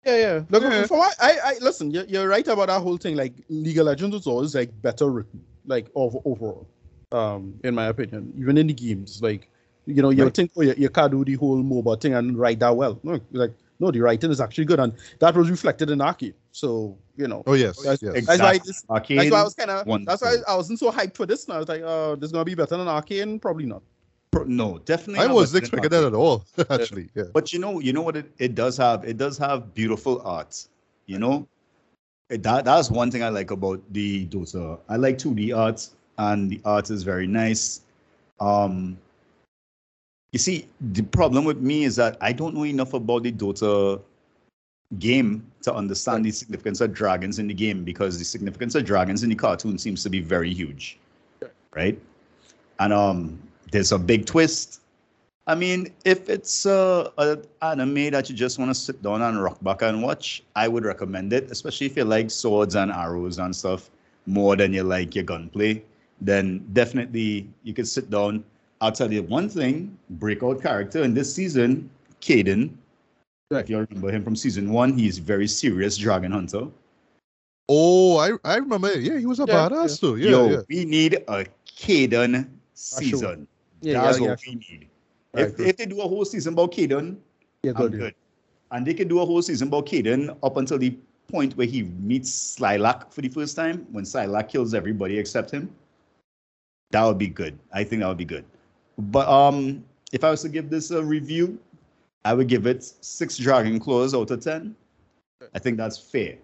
[0.04, 0.42] Yeah, yeah.
[0.50, 0.86] Look, Yeah.
[0.86, 1.90] for what I, I listen.
[1.90, 3.16] You're, you're right about that whole thing.
[3.16, 6.66] Like League of Legends was always like better written, like over, overall.
[7.10, 9.48] Um, in my opinion, even in the games, like
[9.86, 10.34] you know, you Right.
[10.34, 12.98] think oh, you, you can't do the whole MOBA thing and write that well.
[13.02, 13.52] No, like
[13.84, 16.34] no, the writing is actually good, and that was reflected in Arcane.
[16.52, 17.76] So you know, Oh yes.
[17.82, 18.26] That's- yes.
[18.26, 18.58] that's why Exactly.
[18.66, 20.04] this- that's why I was kind of.
[20.06, 21.46] That's why I wasn't so hyped for this.
[21.48, 23.22] Now I was like, oh, this is gonna be better than Arcane.
[23.28, 23.82] And probably not.
[24.46, 25.24] No, definitely.
[25.24, 26.44] I wasn't expecting that at all.
[26.70, 27.08] Actually.
[27.14, 27.24] Yeah.
[27.32, 29.04] But you know, you know what it, it does have?
[29.04, 30.66] It does have beautiful art.
[31.06, 31.46] You know,
[32.30, 34.80] It- that that's one thing I like about the Dota.
[34.88, 35.88] I like 2D art,
[36.18, 37.82] and the art is very nice.
[38.40, 38.98] Um,
[40.34, 44.02] you see, the problem with me is that I don't know enough about the Dota
[44.98, 49.22] game to understand the significance of dragons in the game because the significance of dragons
[49.22, 50.98] in the cartoon seems to be very huge,
[51.74, 51.98] right?
[52.80, 53.38] And um,
[53.70, 54.80] there's a big twist
[55.46, 59.42] I mean, if it's uh, an anime that you just want to sit down and
[59.42, 63.38] rock back and watch, I would recommend it, especially if you like swords and arrows
[63.38, 63.90] and stuff
[64.24, 65.84] more than you like your gunplay.
[66.20, 68.44] Then definitely you can sit down.
[68.84, 71.88] I'll tell you one thing: breakout character in this season,
[72.20, 72.70] Kaden.
[73.50, 76.68] If you remember him from season one, he's very serious dragon hunter.
[77.68, 78.88] Oh, I I remember.
[78.88, 79.00] it.
[79.00, 80.16] Yeah, he was a Yeah, badass too.
[80.16, 80.60] Yeah, Yo, yeah.
[80.68, 83.48] we need a Kaden season.
[83.80, 84.88] Yeah, That's yeah, what yeah, we need.
[85.32, 85.68] Right, if, right.
[85.68, 87.16] if they do a whole season about Kaden,
[87.62, 87.92] Yeah, I'm good.
[87.98, 88.14] good.
[88.70, 90.94] And they can do a whole season about Kaden up until the
[91.28, 95.72] point where he meets Slyrak for the first time, when Slyrak kills everybody except him.
[96.90, 97.58] That would be good.
[97.72, 98.44] I think that would be good.
[98.98, 101.58] But um, if I was to give this a review,
[102.24, 104.74] I would give it six Dragon Claws out of ten.
[105.54, 106.36] I think that's fair.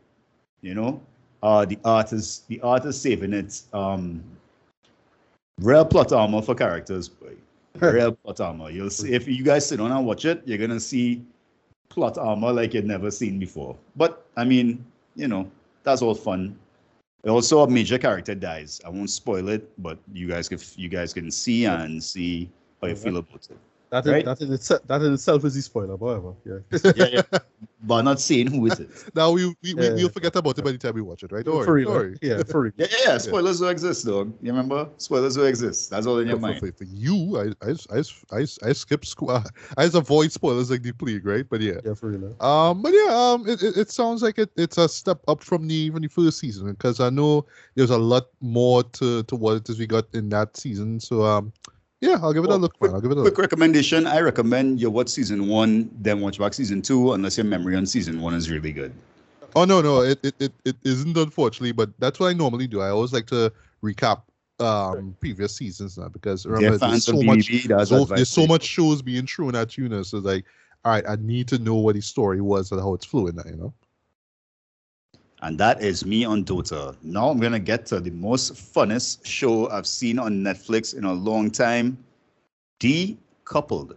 [0.60, 1.02] You know,
[1.42, 3.62] uh, the art is the art is saving it.
[3.72, 4.22] Um,
[5.60, 7.34] real plot armor for characters, boy.
[7.80, 8.68] Real plot armor.
[8.68, 11.24] You'll see if you guys sit down and watch it, you're gonna see
[11.88, 13.76] plot armor like you've never seen before.
[13.94, 15.48] But I mean, you know,
[15.84, 16.58] that's all fun.
[17.28, 18.80] Also, a major character dies.
[18.84, 22.48] I won't spoil it, but you guys can you guys can see and see
[22.80, 23.04] how you mm-hmm.
[23.04, 23.58] feel about it.
[23.90, 24.24] That in, Right?
[24.24, 26.32] that, in itself, that in itself is the spoiler, but whatever.
[26.44, 26.92] Yeah.
[26.94, 27.38] Yeah, yeah.
[27.82, 28.88] but not saying who is it.
[29.16, 29.94] Now we we, we Yeah.
[29.94, 31.44] we'll forget about it by the time we watch it, right?
[31.44, 31.80] Don't for worry.
[31.84, 31.88] real.
[31.88, 32.18] Don't worry.
[32.22, 32.72] Yeah, for real.
[32.76, 33.18] Yeah, yeah, yeah.
[33.18, 34.32] Spoilers will exist, dog.
[34.40, 34.88] You remember?
[34.98, 35.90] Spoilers do exist.
[35.90, 36.60] That's all in your For, mind.
[36.60, 39.30] for, for you, I I I I, I skip school.
[39.76, 41.46] I just avoid spoilers like the plague, right?
[41.48, 41.80] But yeah.
[41.84, 42.36] Yeah, for real.
[42.40, 45.66] Um, but yeah, um, it, it, it sounds like it, it's a step up from
[45.66, 47.44] the even the first season because I know
[47.74, 51.00] there's a lot more to to what it is we got in that season.
[51.00, 51.52] So um,
[52.00, 52.94] yeah, I'll give it a look, man.
[52.94, 53.38] I'll give it a Quick look.
[53.38, 57.76] recommendation: I recommend you watch season one, then watch back season two, unless your memory
[57.76, 58.92] on season one is really good.
[59.56, 62.80] Oh no, no, it, it it it isn't unfortunately, but that's what I normally do.
[62.80, 63.52] I always like to
[63.82, 64.22] recap
[64.60, 67.50] um previous seasons now because remember there's so much
[67.84, 70.02] so, there's so much shows being thrown at you now.
[70.02, 70.44] So it's like,
[70.84, 73.44] all right, I need to know what the story was and how it's flowing now,
[73.46, 73.74] you know.
[75.42, 76.96] And that is me on Dota.
[77.02, 81.12] Now I'm gonna get to the most funnest show I've seen on Netflix in a
[81.12, 81.96] long time.
[82.78, 83.96] Decoupled.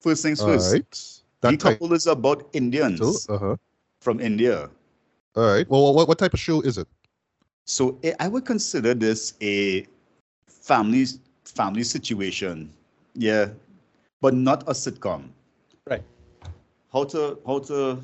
[0.00, 0.72] First things All first.
[0.72, 1.20] right.
[1.42, 3.56] That type Decoupled is about Indians uh-huh.
[4.00, 4.70] from India.
[5.36, 5.68] All right.
[5.68, 6.88] Well, what, what type of show is it?
[7.66, 9.86] So I- I would consider this a
[10.48, 11.06] family
[11.44, 12.72] family situation.
[13.14, 13.50] Yeah.
[14.20, 15.28] But not a sitcom.
[15.86, 16.02] Right.
[16.92, 17.98] How to how to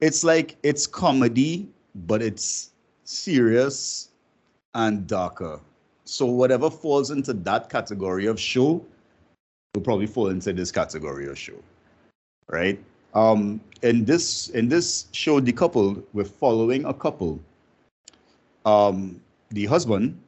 [0.00, 1.68] it's like it's comedy,
[2.06, 2.70] but it's
[3.04, 4.10] serious
[4.74, 5.60] and darker.
[6.04, 8.84] So whatever falls into that category of show
[9.74, 11.60] will probably fall into this category of show.
[12.48, 12.78] Right?
[13.14, 17.40] Um in this in this show decoupled, we're following a couple
[18.68, 19.20] um,
[19.50, 20.20] the husband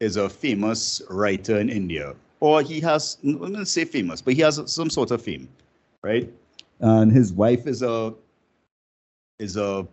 [0.00, 4.60] is a famous writer in India, or he has, I'm say famous, but he has
[4.66, 5.48] some sort of fame,
[6.02, 6.30] right?
[6.80, 8.14] And his wife is a
[9.38, 9.86] is a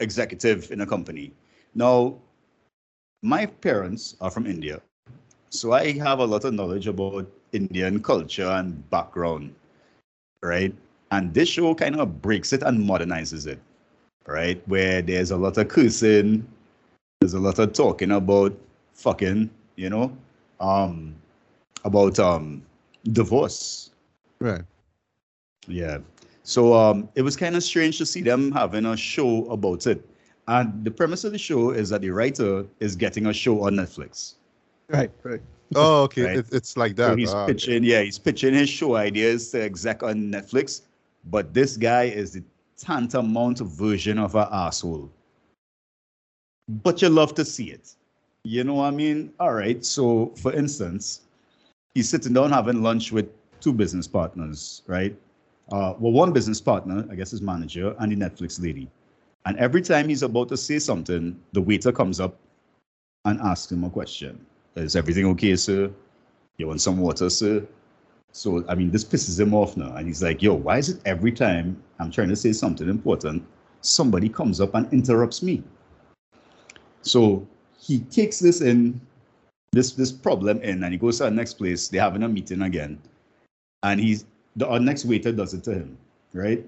[0.00, 1.32] executive in a company.
[1.74, 2.16] Now,
[3.22, 4.80] my parents are from India,
[5.50, 9.54] so I have a lot of knowledge about Indian culture and background,
[10.42, 10.74] right?
[11.10, 13.58] And this show kind of breaks it and modernizes it,
[14.26, 14.62] right?
[14.68, 16.46] Where there's a lot of cursing,
[17.20, 18.56] there's a lot of talking about
[18.94, 20.16] fucking, you know,
[20.60, 21.14] um,
[21.84, 22.62] about um
[23.12, 23.90] divorce.
[24.38, 24.62] Right.
[25.66, 25.98] Yeah.
[26.50, 30.04] So um, it was kind of strange to see them having a show about it.
[30.48, 33.74] And the premise of the show is that the writer is getting a show on
[33.74, 34.34] Netflix.
[34.88, 35.40] Right, right.
[35.76, 36.24] Oh, okay.
[36.24, 36.36] Right.
[36.38, 37.18] It, it's like So that.
[37.18, 37.52] he's Ah, okay.
[37.52, 40.82] pitching, yeah, he's pitching his show ideas to exec on Netflix.
[41.30, 42.42] But this guy is the
[42.76, 45.08] tantamount version of an asshole.
[46.82, 47.94] But you love to see it.
[48.42, 49.32] You know what I mean?
[49.38, 49.84] All right.
[49.84, 51.20] So, for instance,
[51.94, 53.28] he's sitting down having lunch with
[53.60, 55.14] two business partners, right?
[55.70, 58.90] Uh, well, one business partner, I guess his manager, and the Netflix lady.
[59.46, 62.36] And every time he's about to say something, the waiter comes up
[63.24, 64.44] and asks him a question.
[64.76, 65.90] Is everything okay, sir?
[66.58, 67.66] You want some water, sir?
[68.32, 69.94] So, I mean, this pisses him off now.
[69.96, 73.44] And he's like, yo, why is it every time I'm trying to say something important,
[73.80, 75.62] somebody comes up and interrupts me?
[77.02, 77.46] So
[77.78, 79.00] he takes this in,
[79.72, 81.88] this this problem in, and he goes to the next place.
[81.88, 83.00] They're having a meeting again.
[83.82, 85.96] And he's the next waiter does it to him,
[86.32, 86.64] right?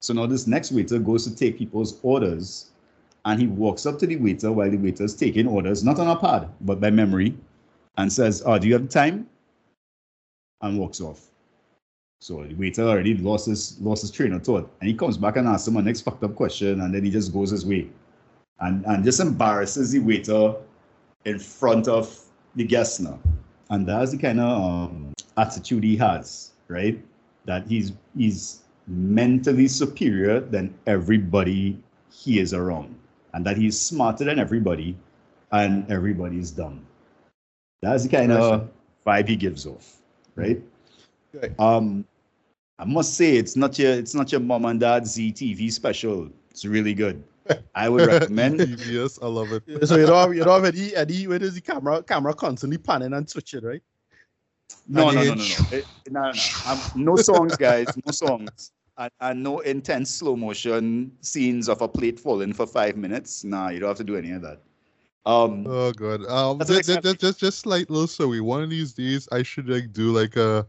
[0.00, 2.70] So now this next waiter goes to take people's orders,
[3.24, 6.08] and he walks up to the waiter while the waiter is taking orders, not on
[6.08, 7.36] a pad, but by memory,
[7.98, 9.28] and says, Oh, do you have time?
[10.62, 11.26] And walks off.
[12.20, 14.70] So the waiter already lost his lost his train of thought.
[14.80, 17.10] And he comes back and asks him a next fucked up question, and then he
[17.10, 17.88] just goes his way.
[18.60, 20.54] And and just embarrasses the waiter
[21.24, 22.18] in front of
[22.56, 23.18] the guest now.
[23.70, 27.02] and that's the kind of um, attitude he has, right?
[27.44, 31.78] That he's he's mentally superior than everybody
[32.10, 32.94] he is around,
[33.34, 34.96] and that he's smarter than everybody,
[35.52, 36.86] and everybody's dumb.
[37.82, 38.70] That's the kind of
[39.06, 39.96] vibe he gives off,
[40.36, 40.60] right?
[41.32, 41.58] Right.
[41.58, 42.04] Um,
[42.78, 46.30] I must say it's not your it's not your mom and dad Zee TV special.
[46.50, 47.22] It's really good.
[47.74, 48.60] I would recommend.
[48.86, 49.64] yes, I love it.
[49.86, 52.78] so you don't have, you don't have any, any where does the camera camera constantly
[52.78, 53.82] panning and switching, right?
[54.88, 55.82] No, no, no, no, no.
[56.08, 56.42] No, no, no.
[56.64, 57.96] Um, songs, guys.
[58.04, 58.72] No songs.
[58.98, 63.44] And, and no intense slow motion scenes of a plate falling for five minutes.
[63.44, 64.60] Nah, you don't have to do any of that.
[65.24, 66.24] Um, Oh god.
[66.26, 68.40] Um just, just, just just slight little story.
[68.40, 70.66] One of these days I should like do like a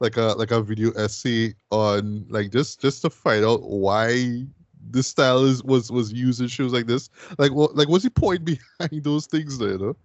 [0.00, 4.46] like a like a video essay on like just just to find out why
[4.90, 7.10] this style is was was used in shows like this.
[7.38, 8.44] Like what like what's the point
[8.78, 9.96] behind those things there, you know?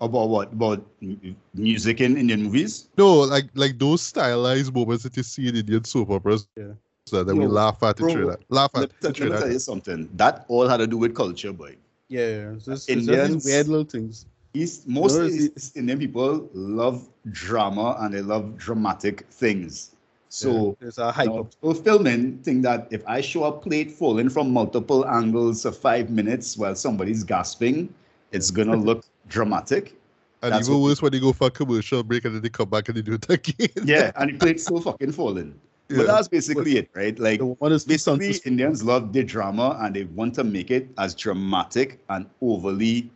[0.00, 0.52] About what?
[0.52, 2.88] About m- music in Indian movies?
[2.96, 6.72] No, like like those stylized moments that you see in Indian soap operas Yeah.
[7.06, 8.44] so that we laugh at bro, in Trinidad.
[8.48, 10.08] Laugh at Let, in let me tell you something.
[10.16, 11.76] That all had to do with culture, boy.
[12.08, 12.52] Yeah, yeah.
[12.54, 14.26] It's just, it's just Indians- these weird little things.
[14.54, 19.94] East, most No, East Indian people love drama and they love dramatic things.
[20.30, 21.76] So yeah, there's a hype you know, up.
[21.78, 26.56] filming think that if I show a plate falling from multiple angles for five minutes
[26.56, 27.92] while somebody's gasping,
[28.32, 29.94] it's gonna look dramatic.
[30.42, 32.48] And That's even what- worse when they go for a commercial break and then they
[32.48, 33.68] come back and they do it again.
[33.84, 35.58] Yeah, and the plate's so fucking falling.
[35.88, 35.98] Yeah.
[35.98, 37.18] But that's basically it, right?
[37.18, 38.40] Like The one is too basically.
[38.44, 43.10] Indians love their drama and they want to make it as dramatic and overly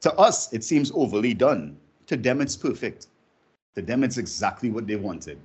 [0.00, 1.76] to us it seems overly done.
[2.06, 3.08] To them it's perfect.
[3.74, 5.38] To them it's exactly what they wanted.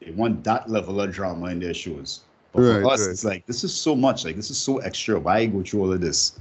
[0.00, 2.20] They want that level of drama in their shows.
[2.52, 3.10] But for us, right.
[3.10, 5.18] it's like this is so much, like this is so extra.
[5.18, 6.38] Why go through all of this?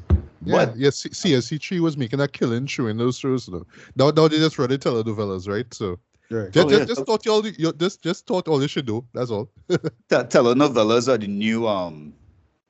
[0.48, 0.90] Yeah, But yeah.
[0.90, 3.46] C- CNC3 was making a killing showing those shows.
[3.46, 3.66] Though.
[3.96, 5.72] Now, now they just running telenovelas, right?
[5.74, 6.00] So
[6.30, 6.52] Right.
[6.52, 6.86] just, Oh, just, yeah.
[6.86, 9.06] just thought y'all, you just, just thought all you should do.
[9.14, 9.50] That's all.
[9.70, 9.78] te-
[10.10, 12.14] telenovelas are the new um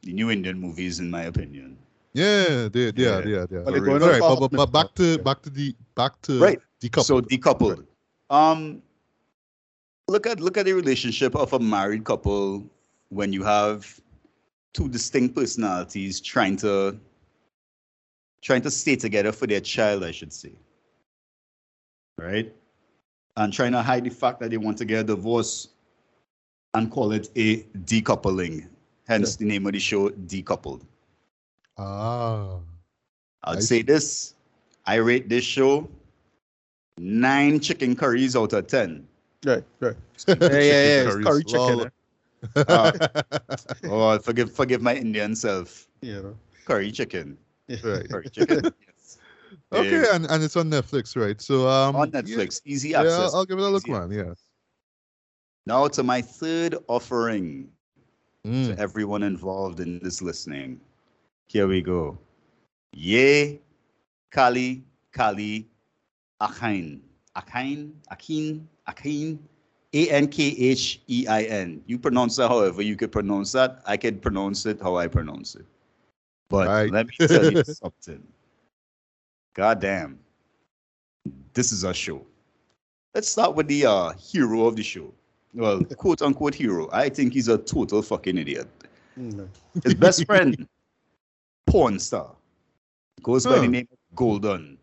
[0.03, 1.77] the new Indian movies in my opinion.
[2.13, 3.19] Yeah, they, yeah, Yeah.
[3.25, 3.61] yeah, yeah.
[3.65, 6.21] But they're For going All on but, but, but back to back to the back
[6.23, 6.59] to Right.
[6.81, 7.03] decouple.
[7.03, 7.85] So decoupled.
[8.29, 8.81] Um,
[10.07, 12.63] look at look at the relationship of a married couple
[13.09, 13.99] when you have
[14.73, 16.99] two distinct personalities trying to
[18.41, 20.51] trying to stay together for their child, I should say.
[22.17, 22.53] Right?
[23.35, 25.69] And trying to hide the fact that they want to get a divorce
[26.73, 28.67] and call it a decoupling.
[29.07, 30.81] Hence the name of the show, Decoupled.
[31.77, 32.59] ah,
[33.43, 34.33] I'd I say this.
[34.85, 35.87] I rate this show
[36.97, 39.07] nine chicken curries out of ten.
[39.45, 39.95] Right, right.
[40.27, 41.03] Yeah, yeah, yeah.
[41.05, 41.69] It's curry curries, lol.
[41.77, 41.91] chicken.
[42.55, 42.91] Uh,
[43.85, 45.87] oh, forgive forgive my Indian self.
[46.03, 46.07] eh?
[46.07, 46.35] You know.
[46.65, 47.37] Curry chicken.
[47.69, 48.09] Right.
[48.09, 48.63] Curry chicken.
[48.87, 49.17] yes.
[49.71, 51.39] Okay, and, and it's on Netflix, right?
[51.41, 53.33] So um, on yeah, Netflix, easy access.
[53.33, 54.11] I'll, I'll give it a look, Easy man.
[54.11, 54.33] Yeah.
[55.65, 57.69] Now to my third offering
[58.45, 58.67] Mm.
[58.67, 60.79] to everyone involved in this listening.
[61.47, 62.17] Here we go.
[62.93, 63.57] Yeh
[64.31, 65.65] Kaali Kaali
[66.41, 67.01] Akhain.
[67.35, 69.39] Akhain, Akin, Akin,
[69.93, 71.83] A N K H E I N.
[71.85, 73.81] You pronounce that however you could pronounce that.
[73.85, 75.65] I could pronounce it how I pronounce it.
[76.49, 76.91] But Right.
[76.91, 78.23] let me tell you something.
[79.53, 80.19] God damn.
[81.53, 82.25] This is our show.
[83.13, 85.13] Let's start with the uh, hero of the show.
[85.53, 86.87] Well, quote unquote hero.
[86.91, 88.67] I think he's a total fucking idiot.
[89.19, 89.47] Mm,
[89.83, 90.67] His best friend,
[91.65, 92.35] porn star,
[93.23, 94.77] goes by the name of Golden.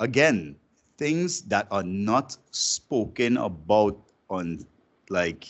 [0.00, 0.56] Again,
[0.96, 3.98] things that are not spoken about
[4.30, 4.64] on
[5.10, 5.46] like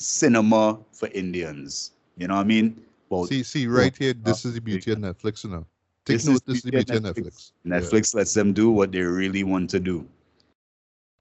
[0.00, 1.92] cinema for Indians.
[2.16, 2.82] You know what I mean?
[3.14, 4.12] Well, See, see, right here.
[4.12, 5.66] This is the beauty of Netflix now.
[6.04, 6.34] Take This note.
[6.34, 7.52] is This is the beauty beauty of of Netflix.
[7.66, 10.06] Netflix lets them do what they really want to do.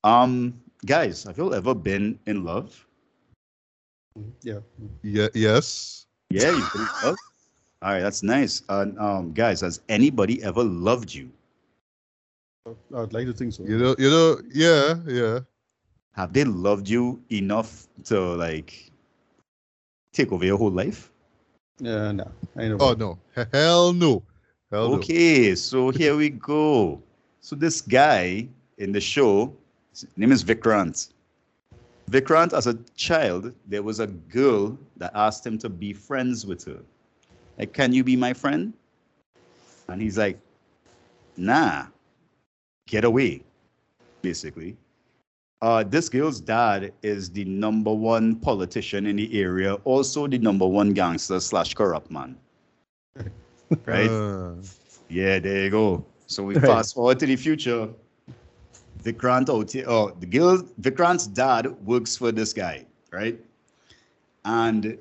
[0.04, 2.86] Um, guys, have you ever been in love?
[4.42, 4.60] Yeah.
[5.04, 5.28] Yeah.
[5.34, 6.06] Yes.
[6.30, 7.18] Yeah, you've been in love.
[7.82, 8.64] All right, that's nice.
[8.70, 11.30] And um, guys, has anybody ever loved you?
[12.96, 13.64] I'd like to think so.
[13.64, 13.96] You know.
[14.00, 14.42] You know.
[14.52, 14.96] Yeah.
[15.06, 15.40] Yeah.
[16.14, 18.92] Have they loved you enough to like
[20.14, 21.13] take over your whole life?
[21.80, 22.32] Yeah, no.
[22.56, 22.78] I know.
[22.80, 23.20] Oh no.
[23.52, 24.24] Hell no.
[24.72, 24.96] Hell no.
[24.98, 27.02] Okay, so here we go.
[27.42, 28.48] So this guy
[28.78, 29.54] in the show,
[29.92, 31.10] his name is Vikrant.
[32.10, 36.64] Vikrant, as a child, there was a girl that asked him to be friends with
[36.66, 36.80] her.
[37.58, 38.74] Like, can you be my friend?
[39.88, 40.40] And he's like,
[41.38, 41.88] nah,
[42.88, 43.44] get away,
[44.22, 44.76] basically.
[45.64, 50.68] Uh, this girl's dad is the number one politician in the area, also the number
[50.68, 52.36] one gangster slash corrupt man.
[53.86, 54.10] Right?
[54.10, 54.56] Uh,
[55.08, 56.06] Yeah, there you go.
[56.28, 56.66] So we Right.
[56.66, 57.88] fast forward to the future.
[59.04, 59.86] Vikrant out here.
[59.88, 63.40] Oh, the girl, Vikrant's dad works for this guy, right?
[64.44, 64.98] And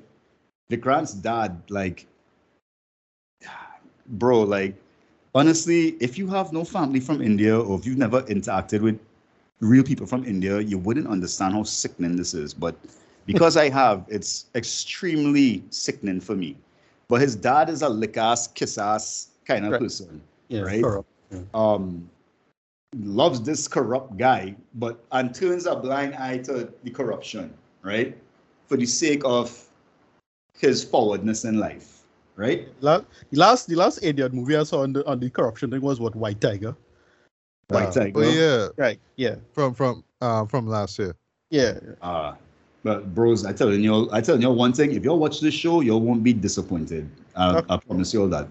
[0.71, 2.07] Vikrant's dad, like,
[4.07, 4.75] bro, like,
[5.35, 8.97] honestly, if you have no family from India or if you've never interacted with
[9.59, 12.53] real people from India, you wouldn't understand how sickening this is.
[12.53, 12.75] But
[13.25, 16.57] because I have, it's extremely sickening for me.
[17.07, 19.81] But his dad is a lick ass, kiss ass kind of Right.
[19.81, 20.81] person, Yeah, right?
[20.83, 21.07] corrupt.
[21.53, 22.09] um,
[22.95, 27.51] loves this corrupt guy, but and turns a blind eye to the corruption,
[27.81, 28.15] right?
[28.67, 29.49] For the sake of
[30.59, 32.03] his forwardness in life,
[32.35, 32.67] right?
[32.81, 33.01] La-
[33.31, 35.99] The last, the last Indian movie I saw on the on the corruption thing was
[35.99, 36.75] what White Tiger.
[37.69, 38.19] White Uh, Tiger.
[38.23, 38.99] Oh yeah, Right.
[39.15, 39.35] Yeah.
[39.53, 41.15] from from uh, from last year.
[41.49, 41.79] Yeah.
[42.01, 42.33] Uh,
[42.83, 44.91] but bros, I tell you, I tell you one thing.
[44.91, 47.09] If you watch this show, you won't be disappointed.
[47.35, 48.47] I, I promise you all that.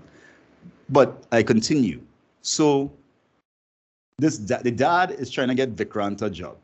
[0.88, 2.00] But I continue.
[2.42, 2.90] So
[4.18, 6.56] this da- the dad is trying to get Vikrant a job.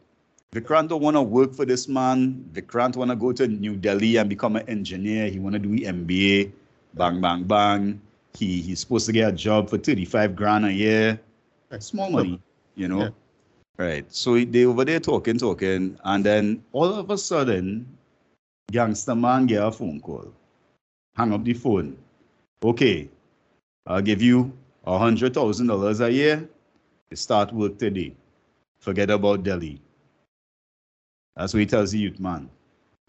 [0.53, 2.43] Vikrant don't want to work for this man.
[2.53, 5.29] Vikrant want to go to New Delhi and become an engineer.
[5.29, 6.51] He want to do MBA.
[6.95, 8.01] Bang, bang, bang.
[8.35, 11.21] He he's supposed to get a job for 35 grand a year.
[11.71, 11.83] Right.
[11.83, 12.41] Small money,
[12.77, 13.03] you know.
[13.03, 13.11] Yeah.
[13.77, 14.13] Right.
[14.13, 17.87] So they over there talking, talking, and then all of a sudden,
[18.73, 20.33] gangster man get a phone call.
[21.15, 21.97] Hang up the phone.
[22.63, 23.09] Okay,
[23.87, 24.53] I'll give you
[24.85, 26.49] a hundred thousand dollars a year.
[27.11, 28.15] You start work today.
[28.81, 29.81] Forget about Delhi.
[31.37, 32.49] That's what he tells the youth man.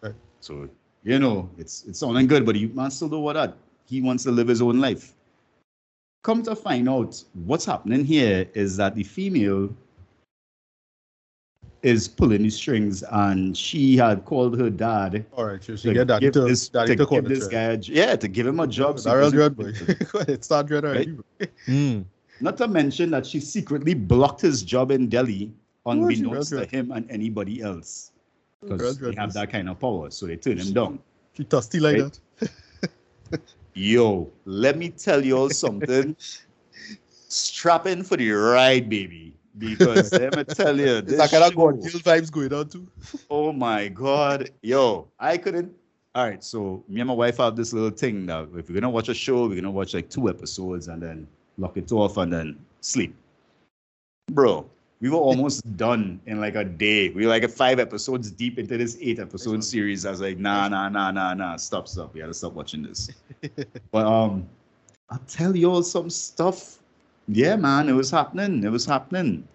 [0.02, 0.16] Right.
[0.40, 0.70] So
[1.04, 3.56] you know, it's it's sounding good, but the youth man still do what that.
[3.88, 5.14] He wants to live his own life.
[6.24, 9.70] Come to find out, what's happening here is that the female
[11.82, 15.64] is pulling the strings, and she had called her dad All right.
[15.64, 17.62] So to she get daddy give to this, daddy to to call give this guy,
[17.72, 19.00] a, j- yeah, to give him a job.
[19.00, 20.06] so Daryl Dread doesn't- boy.
[20.12, 20.42] Go ahead.
[20.68, 21.18] Dread already.
[21.68, 22.04] Mm.
[22.42, 25.54] Not to mention that she secretly blocked his job in Delhi,
[25.86, 28.12] Who is she, unbeknownst to him and anybody else,
[28.62, 31.00] because they have that kind of power, so they turn him down.
[31.38, 32.20] She thirsty like Right.
[33.32, 33.42] that.
[33.80, 36.14] Yo, let me tell you all something.
[37.30, 39.34] Strap in for the ride, baby.
[39.58, 42.86] Because let me tell you, this of show- God Gill vibes going on too.
[43.30, 45.74] Oh my god, yo, I couldn't.
[46.14, 48.90] All right, so me and my wife have this little thing that if we're gonna
[48.90, 51.26] watch a show, we're gonna watch like two episodes and then
[51.58, 53.16] lock it off and then sleep.
[54.30, 54.70] Bro,
[55.02, 57.10] we were almost done in like a day.
[57.10, 60.06] We were like five episodes deep into this eight episode series.
[60.06, 62.14] I was like, nah, nah, nah, nah, nah, stop, stop.
[62.14, 63.10] We gotta stop watching this.
[63.92, 64.48] but um,
[65.10, 66.80] I'll tell you all some stuff.
[67.28, 68.64] Yeah, man, it was happening.
[68.64, 69.48] It was happening.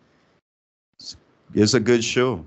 [1.55, 2.45] It's a good show.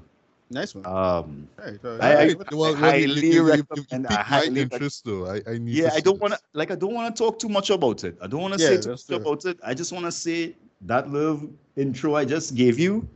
[0.49, 0.85] Nice one.
[0.85, 2.33] Um, Right, I- I-.
[2.51, 5.25] Well, well, highly you, you, you, you, you recommend- I highly interest though.
[5.27, 5.75] I, I need.
[5.75, 8.17] yeah, I don't want to like I don't want to talk too much about it.
[8.21, 9.15] I don't want to Yeah, say too much true.
[9.17, 9.59] about it.
[9.63, 13.07] I just want to say that little intro I just gave you,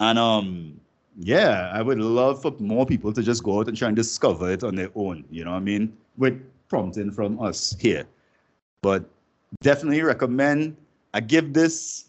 [0.00, 0.80] and um,
[1.16, 4.50] yeah, I would love for more people to just go out and try and discover
[4.50, 5.24] it on their own.
[5.30, 5.96] You know what I mean?
[6.16, 8.06] With prompting from us here,
[8.82, 9.04] but
[9.62, 10.76] definitely recommend.
[11.14, 12.06] I give this.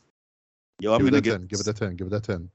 [0.79, 1.33] Yo, I'm Give it gonna a give.
[1.33, 1.47] ten.
[1.47, 1.95] Give it a ten.
[1.95, 2.49] Give it a ten.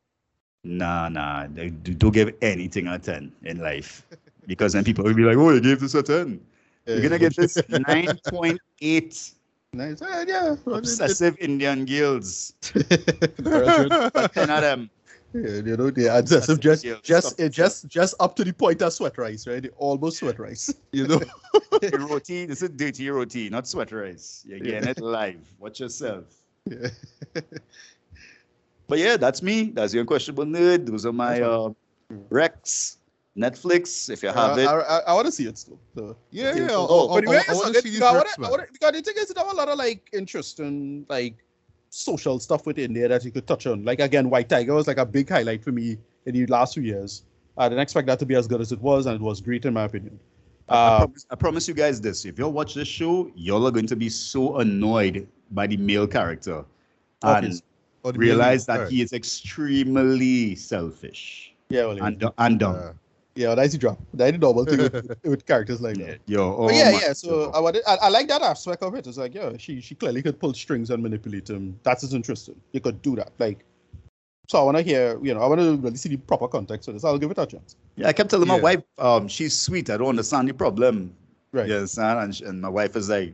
[0.64, 1.46] Nah, nah.
[1.46, 4.06] Don't give anything a 10 in life.
[4.46, 6.40] Because then people will be like, oh, you gave this a 10.
[6.86, 9.32] You're going to get this 9.8
[9.74, 10.00] Nice.
[10.02, 10.56] Uh, yeah.
[10.66, 12.54] obsessive Indian girls.
[12.74, 14.90] it- Very 10 of them.
[15.34, 17.50] Yeah, you know, the obsessive just Yeah, just stop.
[17.50, 19.60] just just up to the point of sweat rice, right?
[19.62, 20.72] They almost sweat rice.
[20.92, 21.20] You know.
[22.06, 24.44] roti, this is dirty roti, not sweat rice.
[24.46, 25.40] You're getting it live.
[25.58, 26.24] Watch yourself.
[26.70, 26.88] Yeah.
[28.86, 29.70] But yeah, that's me.
[29.72, 30.86] That's your unquestionable nerd.
[30.86, 31.70] Those are my uh,
[32.28, 32.98] Rex,
[33.36, 34.66] Netflix, if you have Uh, it.
[34.66, 35.78] I, I, I want to see it still.
[35.96, 36.16] So.
[36.30, 36.68] Yeah, yeah.
[36.70, 38.24] Oh, I, But I, anyway, I, so want it- to see these because I wanna-
[38.24, 38.50] reps, I man.
[38.50, 41.36] wanna- because the thing is, there are a lot of like interesting like
[41.90, 43.84] social stuff within there that you could touch on.
[43.84, 46.82] Like again, White Tiger was like a big highlight for me in the last few
[46.82, 47.24] years.
[47.58, 49.64] I didn't expect that to be as good as it was, and it was great
[49.64, 50.18] in my opinion.
[50.68, 53.70] I, Uh, promise, I promise you guys this: if you watch this show, y'all are
[53.72, 56.64] going to be so annoyed by the male character
[57.22, 57.60] and
[58.06, 62.98] Oh, realize that he is extremely selfish yeah, well, and, and dumb.
[63.36, 63.48] Alright.
[63.50, 63.98] yeah, that's the drop.
[64.12, 66.20] That's the normal thing with, with characters like that.
[66.26, 67.12] Yo, oh But yeah, my yeah.
[67.12, 67.54] So God.
[67.56, 69.06] I wanted, I, I like that aspect of it.
[69.06, 71.78] It's like, yeah, she she clearly could pull strings and manipulate him.
[71.82, 72.60] That is interesting.
[72.72, 73.32] You could do that.
[73.38, 73.64] Like,
[74.48, 76.88] so I want to hear, you know, I want to really see the proper context
[76.88, 77.04] of this.
[77.04, 77.76] I'll give it a chance.
[77.96, 79.88] yeah, I kept telling my wife, um, she's sweet.
[79.90, 81.14] I don't understand the problem.
[81.52, 81.68] Right.
[81.68, 82.18] You understand?
[82.20, 83.32] And, sh- and my wife is like,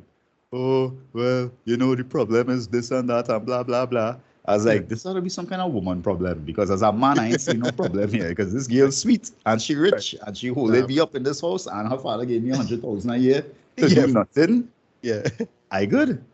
[0.52, 4.16] oh, well, you know, the problem is this and that and blah, blah, blah.
[4.46, 6.92] I was like, this ought to be some kind of woman problem because as a
[6.92, 10.36] man, I ain't see no problem here because this girl's sweet and she rich and
[10.36, 10.86] she holding Yeah.
[10.86, 13.42] me up in this house and her father gave me a hundred thousand a year
[13.76, 14.06] to Yeah.
[14.06, 14.68] do nothing.
[15.02, 15.22] Yeah,
[15.70, 16.24] I good.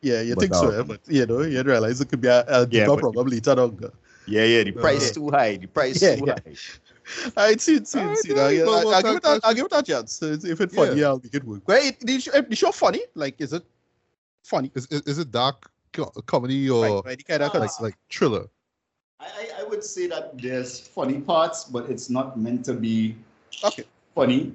[0.00, 0.20] yeah.
[0.22, 2.44] You But, think so, um, yeah, but you know, you realize it could be a,
[2.48, 3.78] a but- problem later on.
[4.26, 4.62] Yeah, yeah.
[4.64, 5.12] The price Yeah.
[5.12, 5.56] too high.
[5.56, 6.36] The price Yeah, too yeah.
[6.44, 6.56] high.
[7.36, 8.32] I see, see, see.
[8.32, 9.40] alright, I, I, I'll give it that- that.
[9.44, 10.22] I'll give it that chance.
[10.22, 10.86] If it's Yeah.
[10.86, 11.62] funny, I'll make it work.
[11.66, 13.00] Well, it, the, show, the show funny.
[13.14, 13.64] Like, is it
[14.44, 14.70] funny?
[14.74, 17.18] Is, is, is it dark co- comedy or Right, right.
[17.18, 18.46] The kind of like like thriller?
[19.20, 23.16] I, I- I would say that there's funny parts, but it's not meant to be
[23.64, 23.84] okay,
[24.14, 24.54] funny.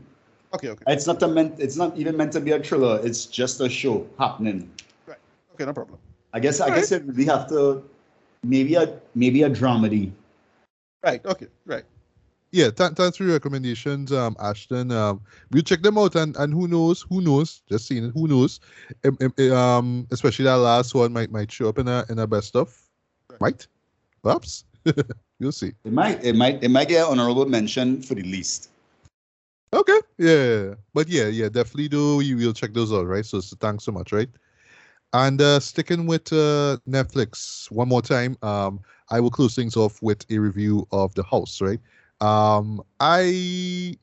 [0.53, 1.59] okay, okay, It's not a meant.
[1.59, 2.99] It's not even meant to be a thriller.
[3.03, 4.69] It's just a show happening.
[5.05, 5.19] Right.
[5.53, 5.65] Okay.
[5.65, 5.99] No problem.
[6.33, 6.59] I guess.
[6.61, 7.83] I guess it, we have to
[8.43, 10.11] maybe a maybe a dramedy.
[11.03, 11.23] Right.
[11.25, 11.47] Okay.
[11.65, 11.85] Right.
[12.55, 14.89] Yeah, th- thanks for your recommendations, um, Ashton.
[14.89, 15.19] Um,
[15.51, 18.61] we'll check them out, and, and who knows, who knows, just seeing it, who knows,
[19.03, 19.17] um,
[19.51, 22.73] um, especially that last one might might show up in a in a best of,
[23.29, 23.41] Right.
[23.41, 23.67] might,
[24.23, 24.63] perhaps,
[25.39, 25.73] you'll see.
[25.83, 26.23] It might.
[26.23, 26.63] It might.
[26.63, 28.69] It might get an honorable mention for the least.
[29.73, 30.75] Okay, yeah.
[30.93, 32.21] but yeah, yeah, definitely do.
[32.21, 33.25] You will check those out, right?
[33.25, 34.29] So, so thanks so much, right?
[35.11, 38.79] And uh, sticking with uh, Netflix one more time, um,
[39.11, 41.81] I will close things off with a review of The House, right?
[42.21, 43.97] Um, I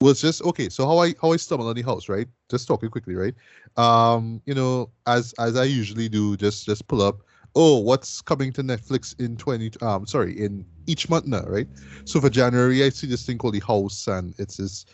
[0.00, 0.68] was just okay.
[0.68, 2.28] So how I how I stumbled on The House, right?
[2.50, 3.34] Just talking quickly, right?
[3.76, 7.22] Um, you know, as as I usually do, just just pull up.
[7.54, 9.70] Oh, what's coming to Netflix in twenty?
[9.80, 11.68] Um, sorry, in each month now, right?
[12.04, 14.86] So for January, I see this thing called The House, and it's this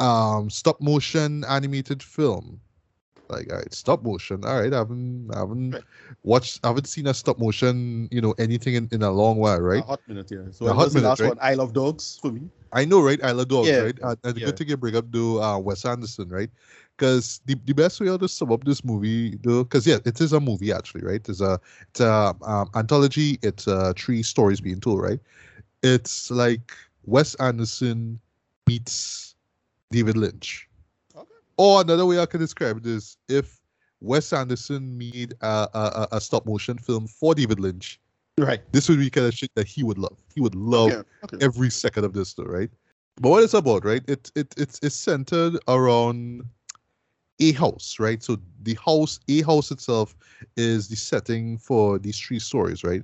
[0.00, 2.60] um stop motion animated film.
[3.28, 4.44] Like, all right, stop motion.
[4.44, 5.84] All right, I haven't, I haven't Right.
[6.22, 9.60] watched, I haven't seen a stop motion, you know, anything in, in a long while,
[9.60, 9.84] right?
[9.84, 10.50] A hot minute, yeah.
[10.50, 11.28] So A hot was the minute, last right?
[11.28, 11.38] one.
[11.40, 12.48] I love dogs for me.
[12.72, 13.22] I know, right?
[13.22, 13.80] I love dogs, Yeah.
[13.80, 13.96] right?
[14.02, 14.46] And, and the Yeah.
[14.46, 16.50] good thing you bring up, though, uh, Wes Anderson, right?
[16.96, 20.32] Because the, the best way to sum up this movie, though, because yeah, it is
[20.32, 21.26] a movie actually, right?
[21.28, 21.58] It's a
[21.90, 23.38] it's a um, anthology.
[23.42, 25.20] It's uh, three stories being told, right?
[25.82, 26.72] It's like
[27.04, 28.20] Wes Anderson
[28.64, 29.36] beats
[29.90, 30.65] David Lynch.
[31.58, 33.60] Or another way I can describe it is if
[34.00, 37.98] Wes Anderson made a, a, a- stop motion film for David Lynch,
[38.38, 38.60] Right.
[38.72, 40.18] this would be kind of shit that he would love.
[40.34, 41.04] He would love.
[41.24, 41.38] Okay.
[41.40, 42.70] every second of this, though, right?
[43.18, 44.02] But what it's about, right?
[44.06, 46.44] It it it's it's centered around
[47.40, 48.22] a house, right?
[48.22, 50.14] So the house, a house itself,
[50.58, 53.02] is the setting for these three stories, right?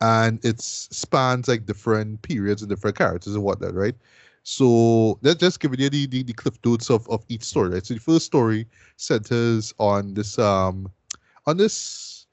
[0.00, 3.94] And it spans like different periods and different characters and whatnot, right?
[4.42, 7.84] So that's just giving you the, the, the cliff notes of, of each story, right?
[7.86, 10.90] So the first story centers on this um
[11.46, 12.26] on this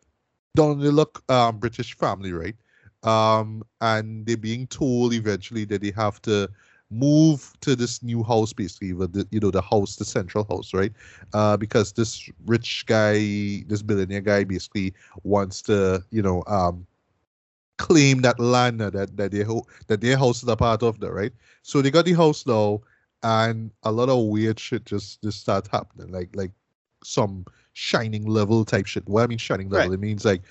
[0.60, 2.56] on um British family, right?
[3.04, 6.50] um, and they're being told eventually that they have to
[6.90, 10.74] move to this new house, basically, with the, you know the house, the central house,
[10.74, 10.92] right?
[11.34, 14.94] Uh, because this rich guy, this billionaire guy, basically
[15.24, 16.86] wants to, you know, um,
[17.78, 21.00] claim that land uh, that that their ho- that their house is a part of,
[21.00, 21.32] that right?
[21.62, 22.82] So they got the house now,
[23.24, 26.52] and a lot of weird shit just just start happening, like like
[27.04, 29.08] some shining level type shit.
[29.08, 29.96] What I mean shining level, Right.
[29.96, 30.42] it means like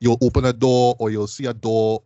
[0.00, 2.02] you'll open a door or you'll see a door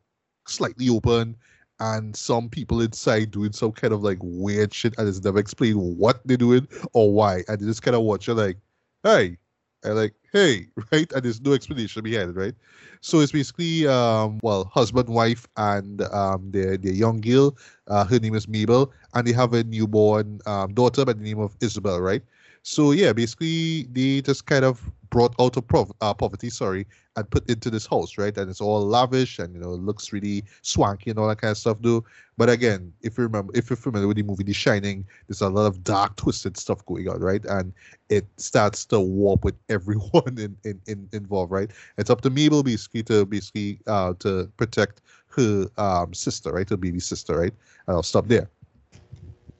[0.46, 1.36] slightly open
[1.80, 5.76] and some people inside doing some kind of like weird shit and it's never explained
[5.98, 8.56] what they're doing or why and you just kind of watch it like
[9.02, 9.36] hey
[9.84, 11.10] and like hey right?
[11.12, 12.55] And there's no explanation behind it right?
[13.00, 17.56] So it's basically um well husband wife and um their their young girl.
[17.86, 21.38] Uh her name is mabel and they have a newborn um, daughter by the name
[21.38, 22.22] of isabel right?
[22.62, 24.80] So yeah basically they just kind of
[25.10, 26.86] brought out of uh, poverty sorry
[27.16, 28.36] and put into this house, right?
[28.36, 31.51] And it's all lavish and you know it looks really swanky and all that kind
[31.51, 32.05] of stuff, though.
[32.36, 35.48] But again, if you remember, if you're familiar with the movie The Shining, there's a
[35.48, 37.44] lot of dark, twisted stuff going on, right?
[37.44, 37.72] And
[38.09, 41.70] it starts to warp with everyone in, in, in involved, right?
[41.97, 46.68] It's up to Mabel basically to basically uh to protect her um sister, right?
[46.68, 47.55] Her baby sister, right?
[47.86, 48.48] And I'll stop there.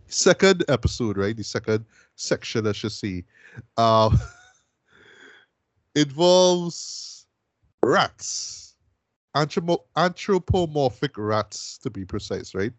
[0.09, 1.37] Second episode, right?
[1.37, 1.85] The second
[2.17, 3.25] section, I should say,
[3.77, 4.17] uh,
[5.99, 7.27] involves
[7.83, 8.77] rats,
[9.37, 12.73] Anthropo- anthropomorphic rats to be precise, right?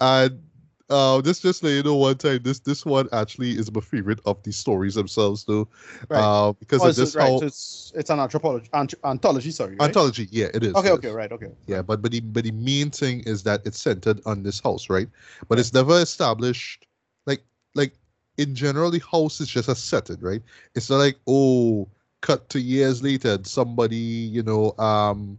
[0.00, 0.42] And
[0.90, 4.20] uh, this just let you know one time, this this one actually is my favorite
[4.24, 5.68] of the stories themselves, though,
[6.08, 6.22] Right.
[6.22, 7.28] uh, because Oh, it's so- just right.
[7.30, 9.50] how so it's it's an anthropology ant- anthology.
[9.50, 9.72] Sorry.
[9.76, 9.82] Right?
[9.82, 10.28] anthology.
[10.30, 10.74] Yeah, it is.
[10.74, 10.88] Okay.
[10.88, 11.08] it Okay.
[11.08, 11.14] is.
[11.14, 11.30] Right.
[11.32, 11.50] Okay.
[11.66, 14.88] Yeah, but but the but the main thing is that it's centered on this house,
[14.88, 15.08] right?
[15.48, 16.86] But it's never established
[17.26, 17.42] like
[17.74, 17.92] like
[18.38, 20.42] in general the house is just a setting, right?
[20.74, 21.88] It's not like oh
[22.20, 25.38] cut to years later and somebody, you know, um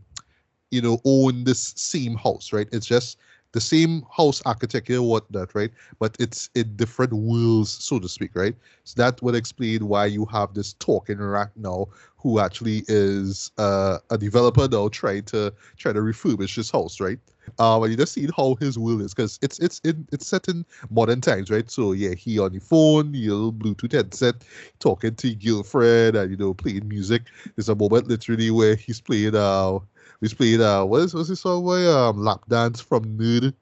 [0.72, 2.68] you know, own this same house, right?
[2.72, 3.18] It's just
[3.54, 5.72] the same house architecture, what that, right?
[5.98, 8.56] But it's in different worlds, so to speak, right?
[8.84, 11.88] So that would explain why you have this talking rat now,
[12.18, 17.20] who actually is uh, a developer now trying to try to refurbish his house, right?
[17.58, 20.48] Um, and you just see how his will is because it's it's in it's set
[20.48, 21.70] in modern times, right?
[21.70, 24.36] So yeah, he on the phone, you know, Bluetooth headset,
[24.80, 27.24] talking to girlfriend, and you know, playing music.
[27.56, 29.80] There's a moment literally where he's playing uh
[30.22, 31.90] we played uh what is what's this song boy?
[31.90, 33.54] Um lap dance from Nerd.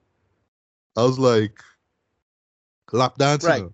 [0.96, 1.62] I was like
[2.92, 3.44] lap dance.
[3.44, 3.64] Right.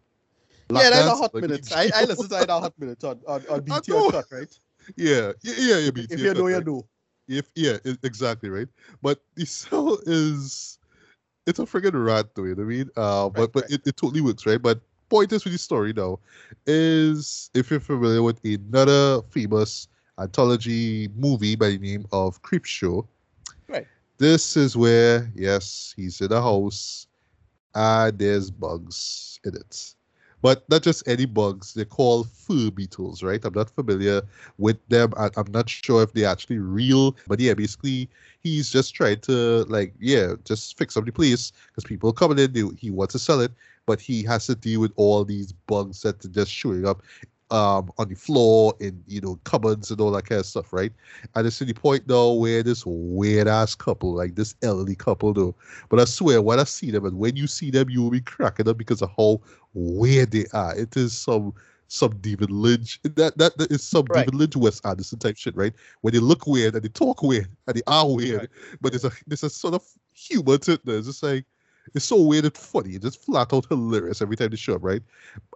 [0.70, 1.72] Lap yeah, that's a hot like, minutes.
[1.72, 3.88] I, I listen to that hot minute on, on, on BET.
[3.90, 4.58] Uncut, right?
[4.96, 5.90] Yeah, yeah, yeah, yeah.
[5.90, 6.66] BET If you know, Uncut, you right?
[6.66, 6.86] know.
[7.28, 8.68] If yeah, exactly right.
[9.02, 10.78] But the cell is
[11.46, 12.90] it's a friggin' rat though, you know what I mean?
[12.96, 13.72] Uh but Right, but right.
[13.72, 14.60] It, it totally works, right?
[14.60, 16.18] But point is with the story now
[16.66, 19.88] is if you're familiar with another famous
[20.18, 23.06] anthology movie by the name of Creepshow.
[23.68, 23.86] Right.
[24.18, 27.06] This is where, yes, he's in a house
[27.74, 29.94] and there's bugs in it.
[30.44, 33.42] But not just any bugs, they're called fur beetles, right?
[33.44, 34.20] I'm not familiar
[34.58, 35.14] with them.
[35.16, 38.10] I, I'm not sure if they're actually real, but yeah, basically,
[38.40, 42.52] he's just trying to, like, yeah, just fix up the place because people coming in,
[42.52, 43.52] they, he wants to sell it,
[43.86, 47.02] but he has to deal with all these bugs that are just showing up
[47.54, 50.92] um on the floor in you know cupboards and all that kind of stuff right
[51.36, 55.32] and it's to the point now where this weird ass couple like this elderly couple
[55.32, 55.54] though
[55.88, 58.20] but i swear when i see them and when you see them you will be
[58.20, 59.40] cracking up because of how
[59.74, 61.54] weird they are it is some
[61.86, 64.20] some David Lynch that that, that is some Right.
[64.24, 67.48] David Lynch Wes Anderson type shit right Where they look weird and they talk weird
[67.68, 68.48] and they are weird Right.
[68.80, 70.96] but there's a there's a sort of humor to it there.
[70.96, 71.44] it's just like
[71.94, 74.84] it's so weird and funny it's just flat out hilarious every time they show up
[74.84, 75.02] right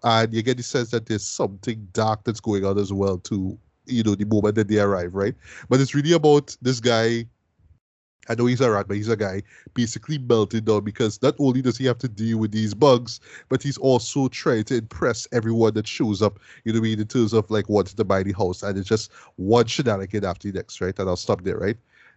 [0.04, 3.58] and you get the sense that there's something dark that's going on as well to
[3.86, 5.34] you know the moment that they arrive right
[5.68, 7.24] but it's really about this guy
[8.28, 9.42] I know he's a rat, but he's a guy
[9.74, 13.62] basically melted down because not only does he have to deal with these bugs, but
[13.62, 17.32] he's also trying to impress everyone that shows up, you know I mean, in terms
[17.32, 18.62] of like wanting to buy the house.
[18.62, 20.98] And it's just one shenanigan after the next, right?
[20.98, 21.76] And I'll stop there, right?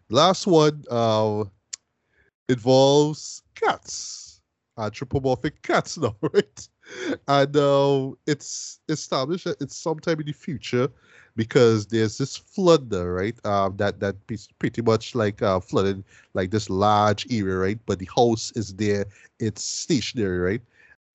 [0.10, 1.46] Last one uh,
[2.50, 4.42] involves cats,
[4.78, 6.70] anthropomorphic cats now, right?
[7.28, 10.90] And uh, it's established that it's sometime in the future
[11.36, 13.46] because there's this flood there, right?
[13.46, 17.80] Um, that that is pretty much like uh, flooded like this large area, right?
[17.86, 19.06] But the house is there;
[19.40, 20.62] it's stationary, right?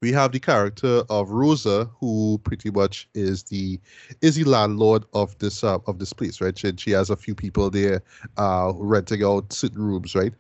[0.03, 3.81] We have the character of Rosa, who pretty much is the
[4.21, 6.57] is the landlord of this uh, of this place, right?
[6.57, 8.03] She, she has a few people there,
[8.37, 10.35] uh, renting out certain rooms, right?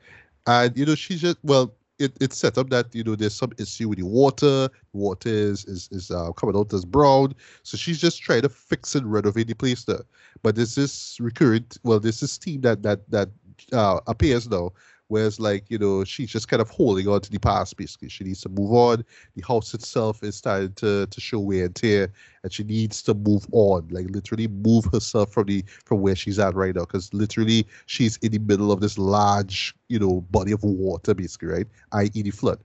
[0.46, 3.52] And you know, she's just well, it, it's set up that you know there's some
[3.58, 4.68] issue with the water.
[4.92, 8.94] Water is is, is uh, coming out as brown, so she's just trying to fix
[8.94, 10.02] and renovate the place there.
[10.42, 13.30] But this recurrent, well, this team that that that
[13.72, 14.72] uh, appears now,
[15.08, 17.76] whereas like you know she's just kind of holding on to the past.
[17.76, 19.04] Basically, she needs to move on.
[19.34, 22.12] The house itself is starting to to show wear and tear,
[22.42, 26.38] and she needs to move on, like literally move herself from the from where she's
[26.38, 30.52] at right now, because literally she's in the middle of this large you know body
[30.52, 31.66] of water, basically, right?
[31.92, 32.22] I.e.
[32.22, 32.58] the flood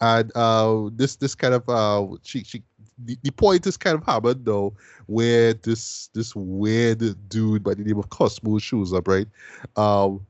[0.00, 2.62] and uh, this this kind of uh, she she
[2.98, 4.74] the, the point is kind of hammered though,
[5.06, 9.26] where this this weird dude by the name of Cosmo shows up, right?
[9.76, 10.26] Um,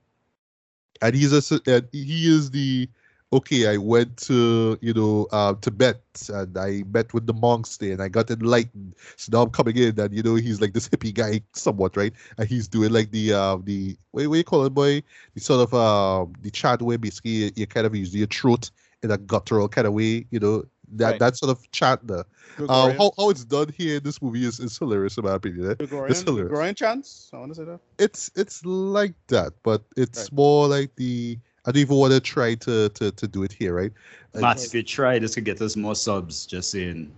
[1.02, 2.88] and he's a and he is the
[3.32, 3.68] okay.
[3.68, 6.02] I went to you know uh, Tibet
[6.32, 8.94] and I met with the monks there and I got enlightened.
[9.16, 12.12] So now I'm coming in and you know he's like this hippie guy somewhat, right?
[12.38, 15.02] And he's doing like the uh the what, what you call it, boy?
[15.34, 18.70] The sort of uh the chat where basically you, you kind of use your throat
[19.02, 21.18] in a guttural kind of way, you know, that Right.
[21.20, 22.24] that sort of chant there.
[22.58, 25.70] Uh, how, how it's done here in this movie is, is hilarious in my opinion.
[25.70, 25.74] eh?
[25.74, 26.48] Gregorian, it's hilarious.
[26.50, 27.30] Gregorian chants.
[27.32, 27.80] I want to say that.
[27.98, 30.32] It's it's like that, but it's Right.
[30.32, 33.74] more like the I don't even want to try to, to to do it here,
[33.74, 33.92] right?
[34.34, 36.44] Uh, Matt, if you try, this could get us more subs.
[36.46, 37.10] Just saying,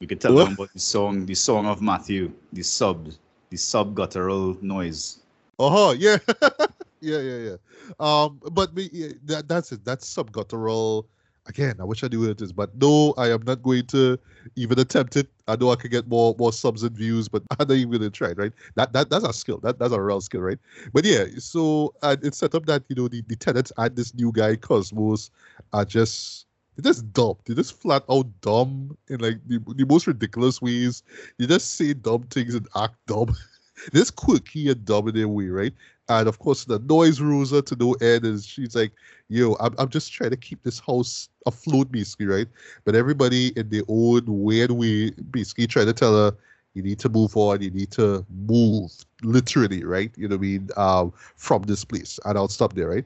[0.00, 0.44] we could tell What?
[0.44, 3.10] them about the song, the song of Matthew, the sub,
[3.50, 5.18] the sub guttural noise.
[5.58, 6.16] Uh-huh, yeah.
[7.00, 7.56] yeah, yeah, yeah.
[7.98, 9.84] Um, but me, yeah, that that's it.
[9.84, 11.08] That's sub guttural.
[11.50, 14.16] Again, I wish I knew what it is, but no, I am not going to
[14.54, 15.26] even attempt it.
[15.48, 18.08] I know I could get more more subs and views, but I'm not even gonna
[18.08, 18.52] try, it, right?
[18.76, 19.58] That that that's a skill.
[19.58, 20.58] That that's a real skill, right?
[20.92, 24.14] But yeah, so and it's set up that you know the, the tenants and this
[24.14, 25.30] new guy Cosmos
[25.72, 26.46] are just
[26.76, 27.34] they're just dumb.
[27.44, 31.02] They're just flat out dumb in like the, the most ridiculous ways.
[31.36, 33.34] They just say dumb things and act dumb.
[33.92, 35.72] just quirky and their way, right?
[36.08, 38.92] And of course, the noise Rosa to no end is she's like,
[39.28, 42.48] yo, I'm, I'm just trying to keep this house afloat, basically, right?
[42.84, 46.36] But everybody in their own weird way, basically trying to tell her,
[46.74, 48.92] you need to move on, you need to move,
[49.22, 50.10] literally, right?
[50.16, 50.68] You know what I mean?
[50.76, 52.18] Um, from this place.
[52.24, 53.04] And I'll stop there, right?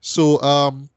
[0.00, 0.88] So, um,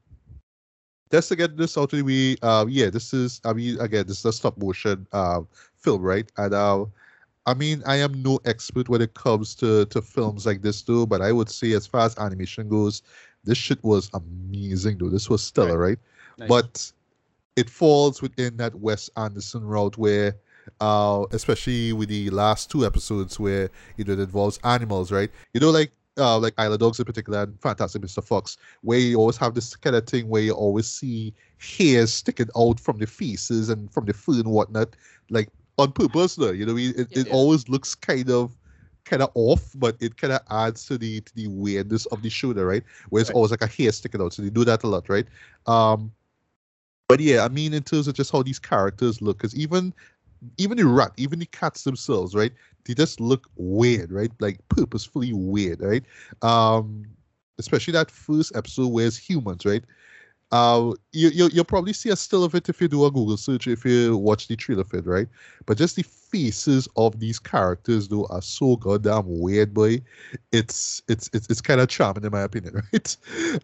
[1.11, 4.05] just to get this out of the way, uh, yeah, this is, I mean, again,
[4.07, 5.41] this is a stop motion uh,
[5.77, 6.29] film, right?
[6.37, 6.85] And uh,
[7.45, 11.05] I mean, I am no expert when it comes to, to films like this, though,
[11.05, 13.03] but I would say, as far as animation goes,
[13.43, 15.09] this shit was amazing, though.
[15.09, 15.99] This was stellar, right?
[16.37, 16.49] Nice.
[16.49, 16.91] But
[17.55, 20.35] it falls within that Wes Anderson route where,
[20.81, 25.29] uh, especially with the last two episodes where you know it involves animals, right?
[25.53, 28.23] You know, like uh, like Isle of Dogs in particular, and Fantastic Mr.
[28.23, 32.49] Fox, where you always have this kind of thing where you always see hairs sticking
[32.57, 34.95] out from the faces and from the food and whatnot,
[35.29, 36.35] like on purpose.
[36.35, 37.31] Though, you know, it, it, it Yeah.
[37.31, 38.55] always looks kind of
[39.05, 42.29] kind of off, but it kind of adds to the to the weirdness of the
[42.29, 42.83] shoulder, right?
[43.09, 43.31] Where it's Right.
[43.31, 44.33] always like a hair sticking out.
[44.33, 45.27] So they do that a lot, right?
[45.67, 46.11] Um,
[47.07, 49.93] but yeah, I mean, in terms of just how these characters look, because even
[50.57, 52.51] even the rat, even the cats themselves, right?
[52.85, 54.31] They just look weird, right?
[54.39, 56.03] Like purposefully weird, right?
[56.41, 57.05] Um,
[57.57, 59.83] especially that first episode where it's humans, right?
[60.51, 63.35] Uh, you, you you'll probably see a still of it if you do a Google
[63.35, 65.27] search if you watch the trailer it, right?
[65.65, 70.01] But just the faces of these characters though are so goddamn weird, boy.
[70.51, 73.17] It's it's it's, it's kind of charming in my opinion, right?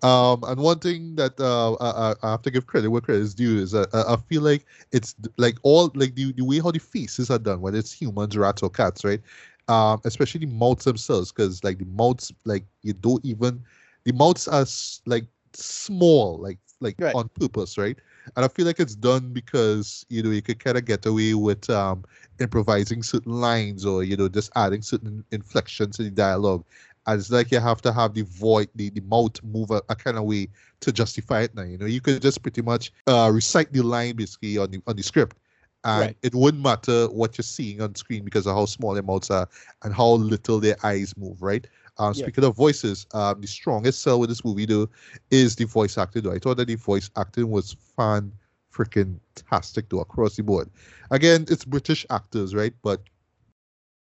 [0.04, 3.36] Um, and one thing that uh, I, I- have to give credit where credit is
[3.36, 6.72] due is that I, I feel like it's like all like the, the way how
[6.72, 9.22] the faces are done, whether it's humans, rats, or cats, right?
[9.68, 13.64] Um, especially the mouths themselves, because like the mouths, like you don't even
[14.04, 14.66] the mouths are
[15.06, 17.16] like small, like like Right.
[17.16, 17.98] on purpose, right?
[18.36, 21.34] And I feel like it's done because you know you could kind of get away
[21.36, 22.04] with um
[22.40, 26.66] improvising certain lines or you know just adding certain inflections in the dialogue.
[27.08, 29.96] And it's like you have to have the void, the, the mouth move a, a
[29.96, 30.50] kind of way
[30.82, 31.64] to justify it now.
[31.64, 34.96] You know, you could just pretty much uh, recite the line basically on the on
[34.96, 35.38] the script,
[35.84, 36.18] and Right.
[36.22, 39.48] it wouldn't matter what you're seeing on screen because of how small their mouths are
[39.84, 41.42] and how little their eyes move.
[41.42, 41.68] Right.
[41.98, 42.24] Um, Yeah.
[42.24, 44.90] Speaking of voices, um, the strongest sell with this movie though
[45.30, 46.24] is the voice acting.
[46.24, 48.32] Though I thought that the voice acting was fan
[48.74, 50.70] freaking tastic though across the board.
[51.12, 52.74] Again, it's British actors, right?
[52.82, 53.02] But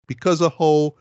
[0.08, 0.96] because of how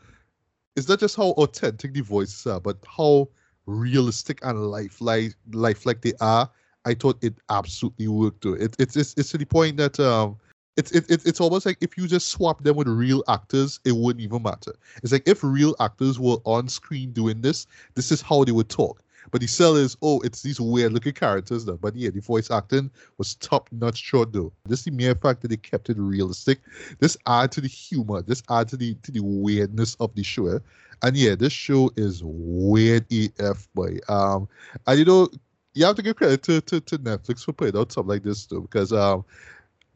[0.75, 3.29] it's not just how authentic the voices are, but how
[3.65, 6.49] realistic and lifelike lifelike they are.
[6.85, 8.41] I thought it absolutely worked.
[8.41, 8.53] Too.
[8.53, 10.37] It, it's it's it's to the point that um,
[10.77, 13.93] it's it, it, it's almost like if you just swap them with real actors, it
[13.93, 14.73] wouldn't even matter.
[15.03, 18.69] It's like if real actors were on screen doing this, this is how they would
[18.69, 19.01] talk.
[19.31, 21.77] But the sell is, oh, it's these weird looking characters though.
[21.77, 24.51] But yeah, the voice acting was top notch short though.
[24.67, 26.59] Just the mere fact that they kept it realistic,
[26.99, 30.59] this add to the humor, this add to the to the weirdness of the show.
[31.01, 33.97] And yeah, this show is weird AF boy.
[34.07, 34.47] Um
[34.87, 35.29] and you know,
[35.73, 38.45] you have to give credit to, to, to Netflix for putting out something like this
[38.45, 39.25] too, because um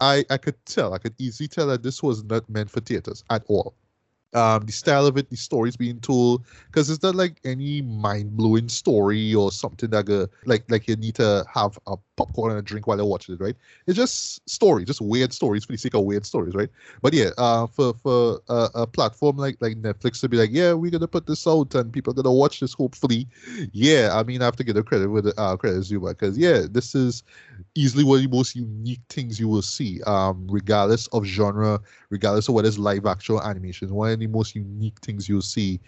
[0.04, 3.24] I I could tell, I could easily tell that this was not meant for theaters
[3.30, 3.74] at all.
[4.36, 8.36] Um, the style of it, the stories being told, because it's not like any mind
[8.36, 12.60] blowing story or something that uh, like like you need to have a popcorn and
[12.60, 13.56] a drink while you're watching it, right?
[13.86, 16.70] It's just story, just weird stories for the sake of weird stories, right?
[17.04, 20.74] But yeah, uh, for for a, a platform like like Netflix to be like, yeah,
[20.74, 23.28] we're gonna put this out and people are gonna watch this, hopefully.
[23.72, 26.62] Yeah, I mean, I have to give the credit with uh, credit due, because yeah,
[26.70, 27.24] this is
[27.76, 32.48] easily one of the most unique things you will see, um, regardless of genre, regardless
[32.48, 33.94] of whether it's live action animation.
[33.94, 35.80] One of the most unique things you'll see,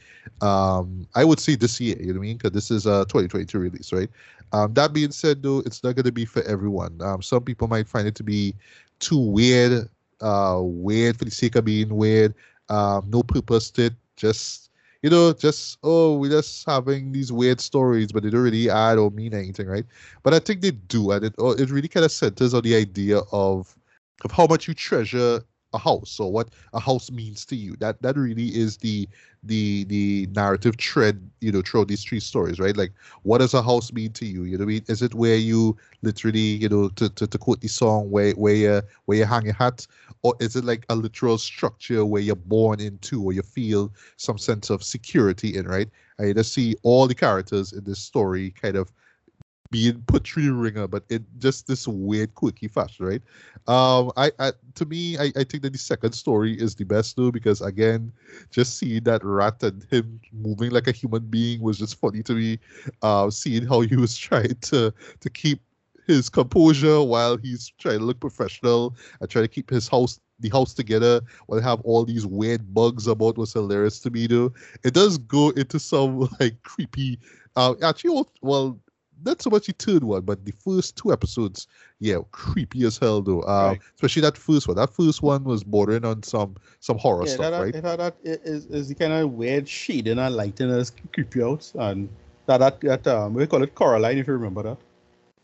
[0.41, 1.97] um, I would say this year.
[1.99, 2.37] You know what I mean?
[2.37, 4.09] Because this is a 2022 release, right?
[4.51, 6.99] Um, that being said, though, it's not going to be for everyone.
[7.01, 8.55] Um, some people might find it to be
[8.99, 9.89] too weird,
[10.21, 12.33] uh, weird for the sake of being weird.
[12.69, 13.93] Um, no purpose to it.
[14.15, 14.69] Just
[15.05, 18.97] you know, just oh, we're just having these weird stories, but they don't really add
[18.97, 19.85] or mean anything, right?
[20.23, 22.75] But I think they do, and it oh, it really kind of centers on the
[22.75, 23.75] idea of
[24.23, 25.43] of how much you treasure
[25.75, 27.75] a house or what a house means to you.
[27.77, 29.07] That that really is the
[29.43, 32.75] the the narrative thread, you know, throughout these three stories, right?
[32.75, 32.93] Like,
[33.23, 34.43] what does a house mean to you?
[34.43, 37.61] You know, I mean, is it where you literally, you know, to, to, to quote
[37.61, 39.85] the song, where where you where you hang your hat,
[40.23, 44.37] or is it like a literal structure where you're born into, or you feel some
[44.37, 45.89] sense of security in, right?
[46.19, 48.91] I just see all the characters in this story kind of
[49.75, 53.21] being put through the ringer, but in just this weird, quirky fashion, right?
[53.67, 57.17] Um, I, I to me, I, I think that the second story is the best
[57.17, 58.13] though, because again,
[58.51, 62.33] just seeing that rat and him moving like a human being was just funny to
[62.33, 62.59] me.
[63.01, 65.61] Uh, seeing how he was trying to to keep
[66.07, 70.49] his composure while he's trying to look professional and trying to keep his house the
[70.49, 74.53] house together while have all these weird bugs about was hilarious to me though.
[74.83, 77.19] It does go into some like creepy
[77.55, 78.79] uh actually well
[79.23, 81.67] not so much the third one, but the first two episodes,
[81.99, 83.41] yeah, creepy as hell though.
[83.43, 83.81] Um, Right.
[83.95, 84.77] especially that first one.
[84.77, 87.73] That first one was bordering on some some horror yeah, stuff, that, right?
[87.73, 91.71] that, that, that is, is the kind of weird shading and lighting that's creepy out.
[91.75, 92.09] And
[92.47, 94.77] that, that, that um, we call it Coraline, if you remember that.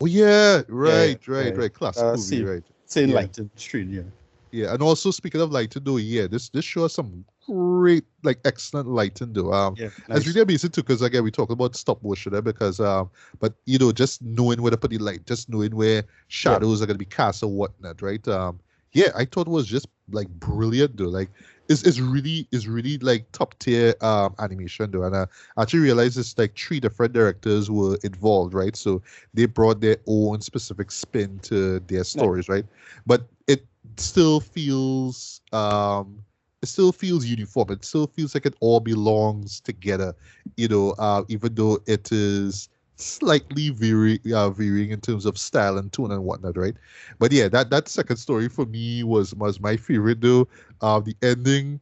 [0.00, 1.60] Oh yeah, right, yeah, right, yeah.
[1.60, 1.72] right.
[1.72, 2.44] Classic Uh, movie, see.
[2.44, 2.64] right?
[2.86, 3.14] Saying Yeah.
[3.14, 4.02] lighting street, yeah.
[4.50, 8.40] Yeah, and also speaking of lighting though, yeah, this this show has some great, like
[8.44, 9.52] excellent lighting though.
[9.52, 10.26] Um, Yeah, It's nice.
[10.26, 13.10] really amazing too, because again we talk about stop motion there because um,
[13.40, 16.86] but you know just knowing where to put the light, just knowing where shadows are
[16.86, 18.26] gonna be cast or whatnot, right?
[18.28, 18.60] Um,
[18.92, 21.04] yeah, I thought it was just like brilliant though.
[21.08, 21.30] Like
[21.68, 25.26] it's, it's really is really like top tier um animation though and i
[25.60, 29.00] actually realized it's like three different directors were involved right so
[29.32, 32.66] they brought their own specific spin to their stories right
[33.06, 33.64] but it
[33.96, 36.24] still feels um
[36.62, 40.14] it still feels uniform it still feels like it all belongs together
[40.56, 45.78] you know uh even though it is slightly vary, uh, varying in terms of style
[45.78, 46.74] and tone and whatnot, right?
[47.18, 50.46] But yeah, that that second story for me was was my favorite though.
[50.80, 51.80] Uh, the ending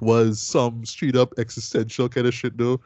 [0.00, 2.80] was some straight up existential kind of shit though,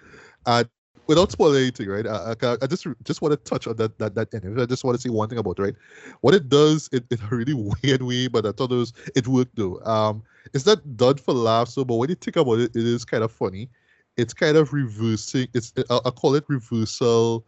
[0.47, 0.69] and
[1.07, 2.07] without spoiling anything, right?
[2.07, 4.61] I, I, I just just want to touch on that that that ending.
[4.61, 5.75] I just want to say one thing about it, right?
[6.21, 9.29] What it does in, in a really weird way, but I thought it was it
[9.29, 9.81] worked though.
[9.81, 10.23] Um,
[10.53, 13.25] it's not done for laughs, so but when you think about it, it is kind
[13.25, 13.69] of funny
[14.17, 15.49] it's kind of reversing.
[15.55, 17.45] It's I, I call it reversal,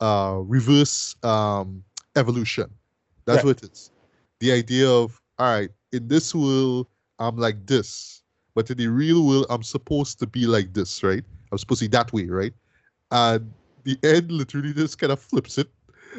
[0.00, 1.82] uh, reverse um,
[2.16, 2.70] evolution.
[3.24, 3.46] That's right.
[3.46, 3.90] what it is.
[4.40, 6.86] The idea of all right, in this world,
[7.18, 8.22] I'm like this,
[8.54, 11.24] but in the real world, I'm supposed to be like this, right?
[11.50, 12.52] I'm supposed to be that way, right?
[13.10, 13.52] And
[13.84, 15.68] the end literally just kind of flips it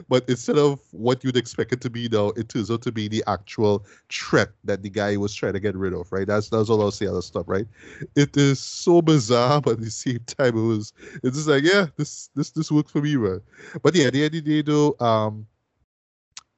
[0.07, 3.07] but instead of what you'd expect it to be, though, it turns out to be
[3.07, 6.27] the actual threat that the guy was trying to get rid of, right?
[6.27, 7.07] That's that's all I'll say.
[7.07, 7.68] Other stuff, right?
[8.15, 10.93] It is so bizarre, but at the same time, it was
[11.23, 13.41] it's just like, yeah, this this this worked for me, man.
[13.84, 15.45] But yeah, the end of the day, though, um,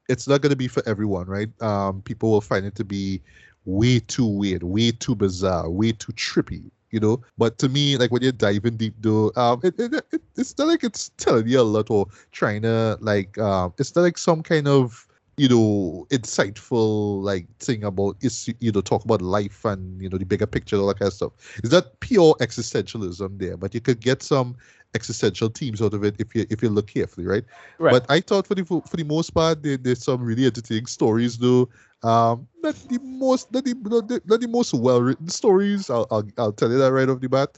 [0.10, 1.50] it's not gonna be for everyone, right?
[1.62, 3.22] Um, people will find it to be
[3.66, 7.22] way too weird, way too bizarre, way too trippy, you know.
[7.38, 10.68] But to me, like when you're diving deep, though, um, it, it, it it's not
[10.68, 14.44] like it's telling you a lot or trying to like, um, it's not like some
[14.44, 20.00] kind of you know insightful like thing about is you know talk about life and
[20.00, 21.34] you know the bigger picture all that kind of stuff.
[21.64, 23.58] Is that pure existentialism there?
[23.58, 24.56] But you could get some
[24.96, 27.44] existential themes out of it if you if you look carefully, right?
[27.80, 27.92] right.
[27.92, 31.38] But I thought for the for the most part there, there's some really entertaining stories
[31.38, 31.70] though.
[32.04, 35.90] Um, not the most not the not the, not the most well written stories.
[35.90, 37.58] I'll, I'll I'll tell you that right off the bat.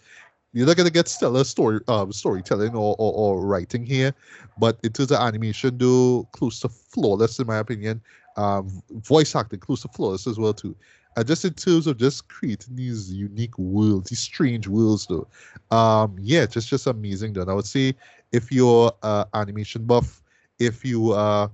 [0.54, 4.14] You're not gonna get stellar story um storytelling or, or, or writing here,
[4.58, 8.02] but it is an animation, though, close to flawless in my opinion.
[8.38, 10.76] Um, voice acting close to flawless as well too.
[11.24, 15.28] Just in terms of just creating these unique worlds, these strange worlds, though.
[15.76, 17.34] Um, yeah, just just amazing.
[17.34, 17.96] Though I would say,
[18.32, 20.22] if you're uh, animation buff,
[20.60, 21.48] if you uh,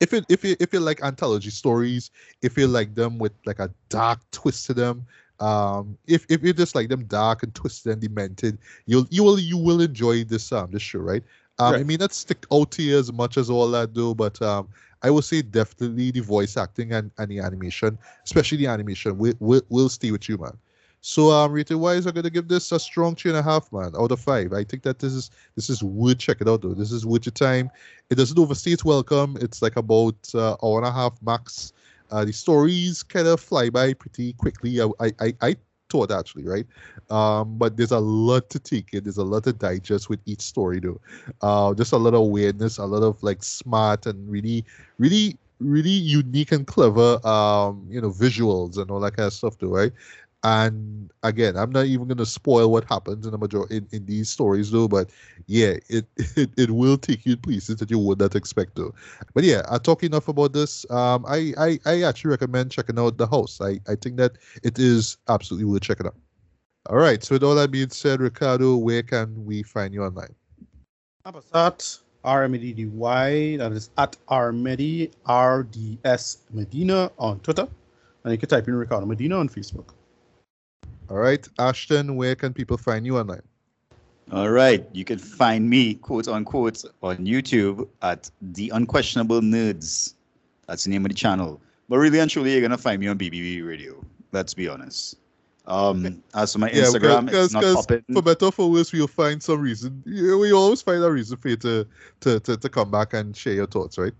[0.00, 2.10] if it if you if you like anthology stories,
[2.42, 5.06] if you like them with like a dark twist to them,
[5.40, 9.38] um, if if you just like them dark and twisted and demented, you'll you will
[9.38, 11.22] you will enjoy this um this show, right?
[11.58, 11.80] Um, right.
[11.80, 14.68] I mean, not stick out to you as much as all that though, but um,
[15.02, 19.62] I would say definitely the voice acting and, and the animation, especially the animation, will
[19.68, 20.56] will stay with you, man.
[21.02, 23.92] So um, rated wise, I'm gonna give this a strong three and a half, man,
[23.98, 24.52] out of five.
[24.52, 26.74] I think that this is this is worth check it out though.
[26.74, 27.70] This is worth your time.
[28.10, 29.38] It doesn't overstay its welcome.
[29.40, 31.72] It's like about uh, hour and a half max.
[32.10, 34.80] Uh, the stories kind of fly by pretty quickly.
[34.82, 35.56] I, I, I
[35.90, 36.66] thought actually, right?
[37.10, 39.04] Um, but there's a lot to take in.
[39.04, 41.00] There's a lot to digest with each story, though.
[41.42, 44.64] Uh, just a lot of awareness, a lot of like smart and really,
[44.98, 49.58] really, really unique and clever, um, you know, visuals and all that kind of stuff,
[49.58, 49.92] though, right?
[50.42, 54.30] And again, I'm not even gonna spoil what happens in the majority in, in these
[54.30, 55.10] stories though, but
[55.46, 58.94] yeah, it, it it will take you places that you would not expect to.
[59.34, 60.90] But yeah, I talk enough about this.
[60.90, 63.60] Um, I, I I actually recommend checking out the house.
[63.60, 66.16] I I think that it is absolutely worth checking out.
[66.88, 67.22] All right.
[67.22, 70.34] So with all that being said, Ricardo, where can we find you online?
[71.26, 73.58] Abasat RMEDY.
[73.58, 77.68] That is at Armedi RDS Medina on Twitter.
[78.24, 79.92] And you can type in Ricardo Medina on Facebook.
[81.10, 81.46] All right.
[81.58, 83.42] Ashton, where can people find you online?
[84.30, 84.86] All right.
[84.92, 90.14] You can find me, quote unquote, on YouTube at The Unquestionable Nerds.
[90.68, 91.60] That's the name of the channel.
[91.88, 94.04] But really and truly, you're going to find me on BBB Radio.
[94.30, 95.16] Let's be honest.
[95.66, 98.04] Um, as for my yeah, Instagram, cause, it's not cause popping.
[98.12, 100.02] For better or for worse, we'll find some reason.
[100.06, 101.86] We always find a reason for you to,
[102.20, 104.14] to, to, to come back and share your thoughts, right?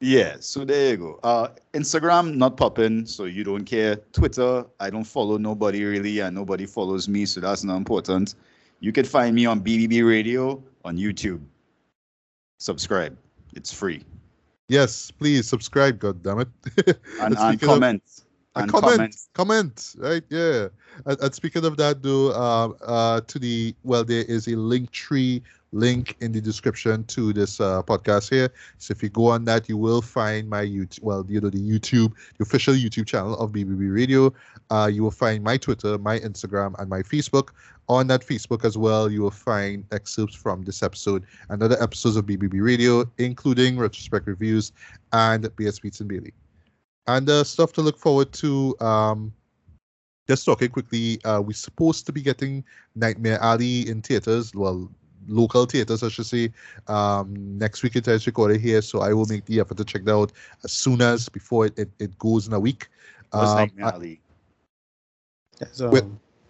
[0.00, 1.20] Yeah, so there you go.
[1.22, 3.96] Uh, Instagram not popping, so you don't care.
[4.12, 8.34] Twitter, I don't follow nobody really, and nobody follows me, so that's not important.
[8.80, 11.42] You can find me on BBB Radio on YouTube.
[12.58, 13.16] Subscribe,
[13.54, 14.02] it's free.
[14.68, 15.98] Yes, please subscribe.
[15.98, 16.48] God damn it!
[17.20, 18.02] and, and comment.
[18.56, 20.22] Of, and comment, comment, comment, right?
[20.30, 20.68] Yeah.
[21.04, 24.90] And, and speaking of that, though, uh, uh, to the well, there is a link
[24.92, 28.52] tree link in the description to this uh, podcast here.
[28.78, 31.58] So if you go on that, you will find my YouTube, well, you know, the
[31.58, 34.32] YouTube, the official YouTube channel of BBB Radio.
[34.70, 37.50] Uh, you will find my Twitter, my Instagram, and my Facebook.
[37.88, 42.16] On that Facebook as well, you will find excerpts from this episode and other episodes
[42.16, 44.72] of BBB Radio, including retrospect reviews
[45.12, 46.32] and BS Beats and Bailey.
[47.06, 48.76] And uh, stuff to look forward to.
[48.80, 49.32] Um,
[50.28, 52.62] just talking quickly, uh, we're supposed to be getting
[52.94, 54.54] Nightmare Alley in theaters.
[54.54, 54.88] Well,
[55.28, 56.50] local theaters, I should say.
[56.88, 60.04] Um, next week it is recorded here, so I will make the effort to check
[60.04, 60.32] that out
[60.64, 62.88] as soon as before it, it, it goes in a week.
[63.30, 64.20] What's Um, I- Alley?
[65.60, 66.04] It's, um, Wait,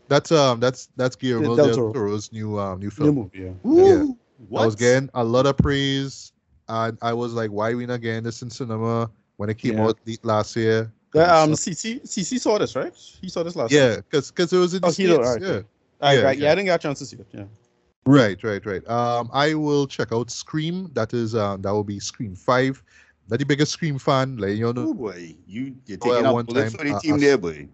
[0.08, 3.08] that's um that's that's Guillermo Del del Toro's new um new film.
[3.14, 3.84] new movie, yeah.
[3.86, 4.04] Yeah.
[4.48, 4.62] What?
[4.62, 6.32] I was getting a lot of praise,
[6.68, 9.86] and I was like, "Why we not getting this in cinema when it came Yeah.
[9.86, 12.94] out late last year?" Yeah, um, CC CC saw this, right?
[13.20, 13.72] He saw this last.
[13.72, 15.48] yeah, because because it was in the Oh, he don't- States, alright, yeah.
[15.48, 15.66] okay.
[16.00, 16.38] Right, yeah, right.
[16.38, 16.52] Yeah, yeah.
[16.52, 17.26] I didn't get a chance to see it.
[17.32, 17.44] Yeah.
[18.06, 18.88] Right, right, right.
[18.88, 20.90] Um, I will check out Scream.
[20.94, 22.82] That is uh, that will be Scream Five.
[23.28, 24.88] Not the biggest Scream fan, like you know.
[24.88, 27.18] Oh boy, you you're Oh, taking at a one time, for the uh, team uh,
[27.18, 27.68] there, boy.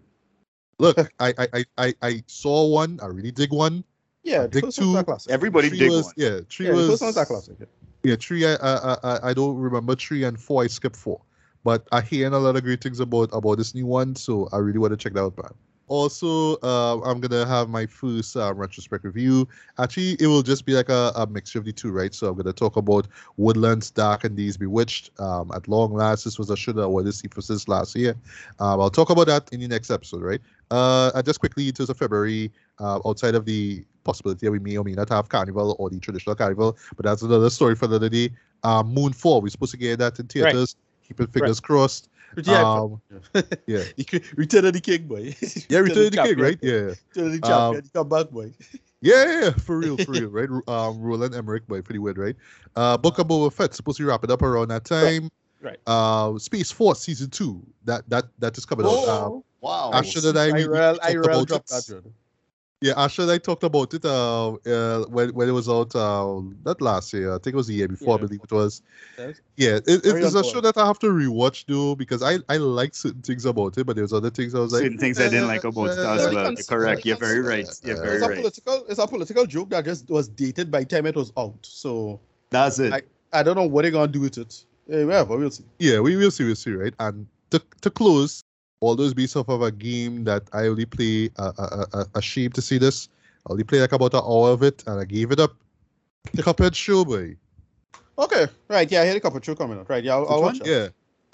[0.79, 2.99] Look, I, I, I, I, I saw one.
[3.01, 3.83] I really dig one.
[4.23, 5.03] Yeah, the Dig two.
[5.29, 6.13] Everybody Three dig was, one.
[6.17, 6.87] Yeah, three yeah, the was.
[6.89, 7.57] first one's a classic.
[7.59, 7.65] Yeah.
[8.03, 8.45] Yeah, three.
[8.45, 10.63] I, I, I, I don't remember three and four.
[10.63, 11.21] I skipped four,
[11.63, 14.57] but I hearing a lot of great things about about this new one, so I
[14.57, 15.53] really want to check that out, man.
[15.87, 19.47] Also, uh, I'm gonna have my first uh, retrospect review.
[19.79, 22.13] Actually, it will just be like a, a mixture of the two, right?
[22.13, 23.07] So I'm gonna talk about
[23.37, 25.11] Woodlands Dark and Days Bewitched.
[25.19, 27.67] Um, at long last, this was a show that I wanted to see for since
[27.67, 28.15] last year.
[28.59, 30.41] Um, I'll talk about that in the next episode, right?
[30.71, 34.77] Uh, just quickly, in terms of February, uh, outside of the possibility that we may
[34.77, 38.09] or may not have Carnival or the traditional Carnival, but that's another story for another
[38.09, 38.31] day.
[38.63, 40.75] Um, Moonfall, we're supposed to get that in theaters.
[41.07, 42.09] Keeping fingers crossed.
[42.45, 43.01] Yeah, Um,
[43.67, 43.83] yeah.
[44.35, 45.35] Return of the King, boy.
[45.69, 46.59] Yeah, Return of the King, right?
[46.61, 46.71] Yeah.
[46.73, 47.83] Return of the Um, champion.
[47.83, 48.53] He come back, boy.
[48.99, 50.49] Yeah, yeah, for real, for real, right?
[50.67, 52.35] Um, Roland Emmerich, boy, pretty weird, right?
[52.75, 55.29] Uh, Book of Boba Fett supposed to be wrapping up around that time.
[55.61, 55.77] right.
[55.85, 58.91] Uh, Space Force season two that that that is coming out.
[59.07, 59.91] Um, Oh, wow.
[59.93, 61.85] Asher and I, I we, we real, I about dropped that.
[61.87, 62.11] Jordan.
[62.79, 66.39] Yeah, Asher and I talked about it uh, uh when when it was out uh
[66.63, 67.33] not last year.
[67.33, 68.15] I think it was the year before.
[68.15, 68.83] I believe it was.
[69.17, 69.41] Yes.
[69.55, 72.57] Yeah, it, it, it's a show that I have to rewatch though because I I
[72.57, 74.83] like certain things about it, but there's other things I was like.
[74.83, 76.51] Certain things I didn't like about it as Yeah, well.
[76.51, 77.03] you correct.
[77.03, 77.65] you You're very right.
[77.65, 77.79] that.
[77.83, 78.37] You're very It's a right.
[78.37, 78.85] political.
[78.87, 81.57] It's a political joke that just was dated by the time it was out.
[81.63, 82.19] So
[82.51, 82.93] That's it.
[82.93, 83.01] I-
[83.33, 84.63] I don't know what they're gonna do with it.
[84.89, 85.65] Eh, whatever, we'll see.
[85.79, 86.93] Yeah, we will see, we'll see, right?
[86.99, 88.41] And to, to close,
[88.79, 92.53] all those based off of a game that I only play, uh, uh, uh, ashamed
[92.55, 93.09] to see this.
[93.47, 95.55] I only played like about an hour of it, and I gave it up.
[96.33, 97.37] The Cuphead show, boy.
[98.19, 98.91] Okay, right.
[98.91, 99.89] Yeah, I had a couple of coming out.
[99.89, 100.03] Right.
[100.03, 100.69] Yeah, I'll, I'll Which watch one?
[100.69, 100.71] it.
[100.71, 100.87] Yeah,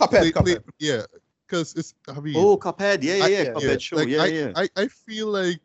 [0.05, 0.63] Cuphead, play, play, Cuphead.
[0.79, 1.01] yeah,
[1.47, 1.93] because it's.
[2.07, 3.03] I mean, oh, Cuphead.
[3.03, 3.43] Yeah, yeah, I- yeah.
[3.43, 3.95] yeah, Cuphead show.
[3.97, 4.51] like, yeah, I, yeah.
[4.55, 5.61] I, I feel like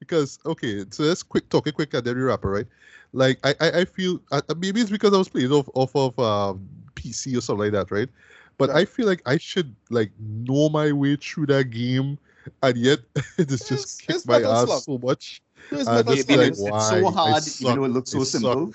[0.00, 2.66] because okay, so let's quick talk it quick and then we wrap it, right?
[3.12, 6.18] Like I, I, I feel uh, maybe it's because I was playing off off of
[6.18, 8.08] um, PC or something like that, right?
[8.62, 12.18] But I feel like I should like know my way through that game,
[12.62, 13.00] and yet
[13.38, 14.82] it is It's- just it's kicked my ass Slug.
[14.82, 15.42] so much.
[15.70, 16.38] It's Uh, Metal Slug.
[16.38, 17.60] like, it's, so hard, suck.
[17.62, 18.72] even though it looks so I simple.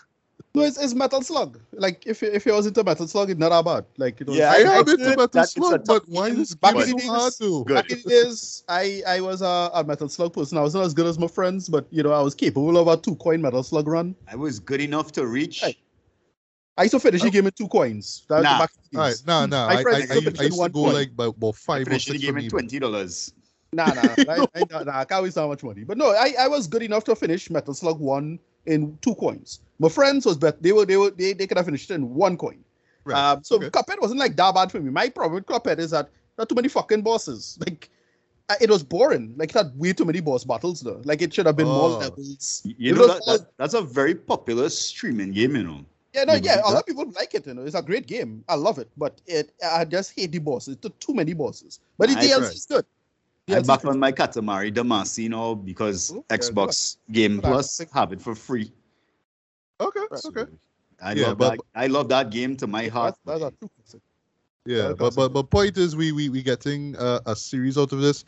[0.56, 1.60] No, it's, it's Metal Slug.
[1.74, 3.86] Like if if it was into Metal Slug, it's not that bad.
[3.98, 5.86] Like it was, Yeah, I, I- I am into Metal that it's a Slug, tough
[5.86, 7.64] but why is this back game in the so hard days- to?
[7.66, 7.74] Good.
[7.76, 10.58] Back in the days, I I was a, a Metal Slug person.
[10.58, 12.98] I wasn't as good as my friends, but you know I was capable of a
[12.98, 14.16] two coin Metal Slug run.
[14.32, 15.62] I was good enough to reach.
[15.64, 15.78] Right.
[16.78, 18.24] I used to finish the game in two coins.
[18.30, 18.60] That was Nah.
[18.60, 19.68] back the All right, nah, nah.
[19.68, 20.94] My I, I, friends I, used to I used to go point.
[20.96, 22.50] like by about I five or finished the six game in me.
[22.50, 23.34] twenty dollars.
[23.74, 25.84] Nah, nah, I, I, nah, nah, I can't waste that much money.
[25.84, 29.60] But no, I, I was good enough to finish Metal Slug one in two coins.
[29.80, 32.14] My friends was bet they were they were they, they could have finished it in
[32.14, 32.64] one coin.
[33.06, 33.32] Right.
[33.32, 33.70] Um, so okay.
[33.70, 34.92] Cuphead wasn't like that bad for me.
[34.92, 37.58] My problem with Cuphead is that there are too many fucking bosses.
[37.66, 37.90] Like
[38.50, 39.34] uh, it was boring.
[39.36, 41.02] Like it had way too many boss battles though.
[41.06, 41.98] Like it should have been more Oh.
[41.98, 42.62] levels.
[42.66, 45.86] You It know that, all- that that's a very popular streaming game, you know.
[46.18, 47.46] Yeah, no, yeah, a lot of people like it.
[47.46, 48.44] You know, it's a great game.
[48.50, 50.76] I love it, but it I just hate the bosses.
[50.78, 51.80] Too, too many bosses.
[51.98, 52.86] But the I- DLC is good.
[53.50, 57.52] I'm back on my Katamari Damacy now because Oh, yeah, Xbox Game Good luck.
[57.54, 58.74] Plus have it for free.
[59.80, 60.26] Okay, Right.
[60.26, 60.52] okay.
[61.02, 61.60] I Yeah, love but- that.
[61.76, 63.16] I love that game to my heart.
[63.26, 64.02] That's, that's a true.
[64.66, 65.34] Yeah, That- but but it.
[65.34, 68.26] but point is, we we we getting uh, a series out of this.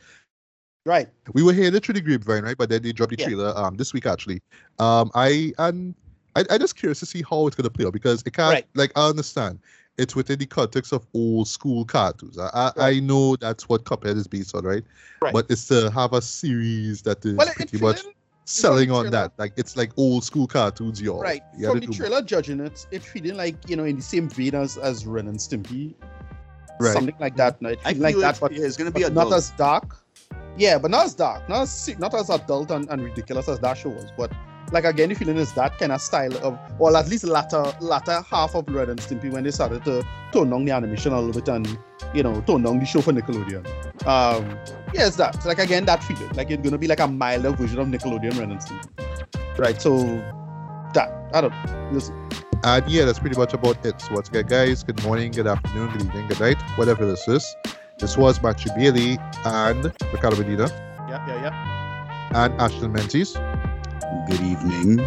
[0.85, 1.09] Right.
[1.33, 2.57] We were here literally through the grapevine, right?
[2.57, 3.25] But then they dropped the Yeah.
[3.25, 4.41] trailer um this week actually.
[4.77, 5.95] Um, I and
[6.49, 8.67] I I just curious to see how it's gonna play out because it can't Right.
[8.75, 9.59] like I understand
[9.97, 12.37] it's within the context of old school cartoons.
[12.39, 14.83] I I, I know that's what Cuphead is based on, right?
[15.21, 15.33] Right.
[15.33, 19.11] But it's to have a series that is Well, pretty much feeling- selling on trailer-
[19.11, 19.33] that.
[19.37, 21.21] Like it's like old school cartoons, y'all.
[21.21, 21.41] Right.
[21.57, 24.01] You From gotta the do trailer judging it, it feeling like, you know, in the
[24.01, 25.93] same vein as, as Ren and Stimpy.
[26.79, 26.93] Right.
[26.93, 27.61] Something like that.
[27.61, 29.29] No, it I feel like like that, but, yeah, it's gonna be but adult.
[29.31, 29.97] not as dark.
[30.57, 31.47] Yeah, but not as dark.
[31.49, 34.07] Not as not as adult and, and ridiculous as that show was.
[34.17, 34.31] But
[34.71, 38.21] like again, the feeling is that kind of style of or at least latter latter
[38.21, 41.41] half of Ren and Stimpy when they started to tone down the animation a little
[41.41, 41.77] bit and
[42.13, 43.65] you know, tone down the show for Nickelodeon.
[44.05, 44.49] Um
[44.93, 45.45] yeah, it's that.
[45.45, 46.29] Like again that feeling.
[46.33, 49.57] Like it's gonna be like a milder version of Nickelodeon Ren and Stimpy.
[49.57, 50.03] Right, so
[50.93, 51.89] that I don't know.
[51.91, 52.29] Listen.
[52.63, 53.99] And yeah, that's pretty much about it.
[54.01, 57.55] So once again, guys, good morning, good afternoon, good evening, good night, whatever this is.
[57.99, 60.67] This was Matthew Bailey and Ricardo Medina.
[61.09, 62.43] Yeah, Yeah, yeah.
[62.43, 63.35] And Ashton Menzies,
[64.30, 64.99] Good evening.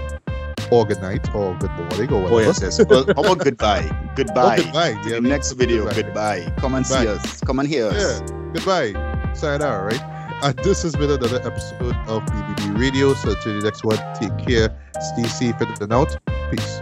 [0.71, 2.43] or good night, or good morning, or Oh, whatever.
[2.65, 2.87] yes, yes.
[2.89, 3.85] Well, how about goodbye?
[4.17, 4.57] Goodbye.
[4.59, 4.91] Oh, goodbye.
[5.07, 6.41] Yeah, the next video, goodbye.
[6.41, 6.53] goodbye.
[6.59, 7.41] Come and see us.
[7.43, 8.21] Come and hear us.
[8.21, 9.33] Yeah, goodbye.
[9.35, 10.03] Sayonara, right?
[10.43, 13.13] And this has been another episode of BBB Radio.
[13.15, 14.75] So, to the next one, take care.
[15.15, 16.17] Stay safe and out.
[16.51, 16.81] Peace.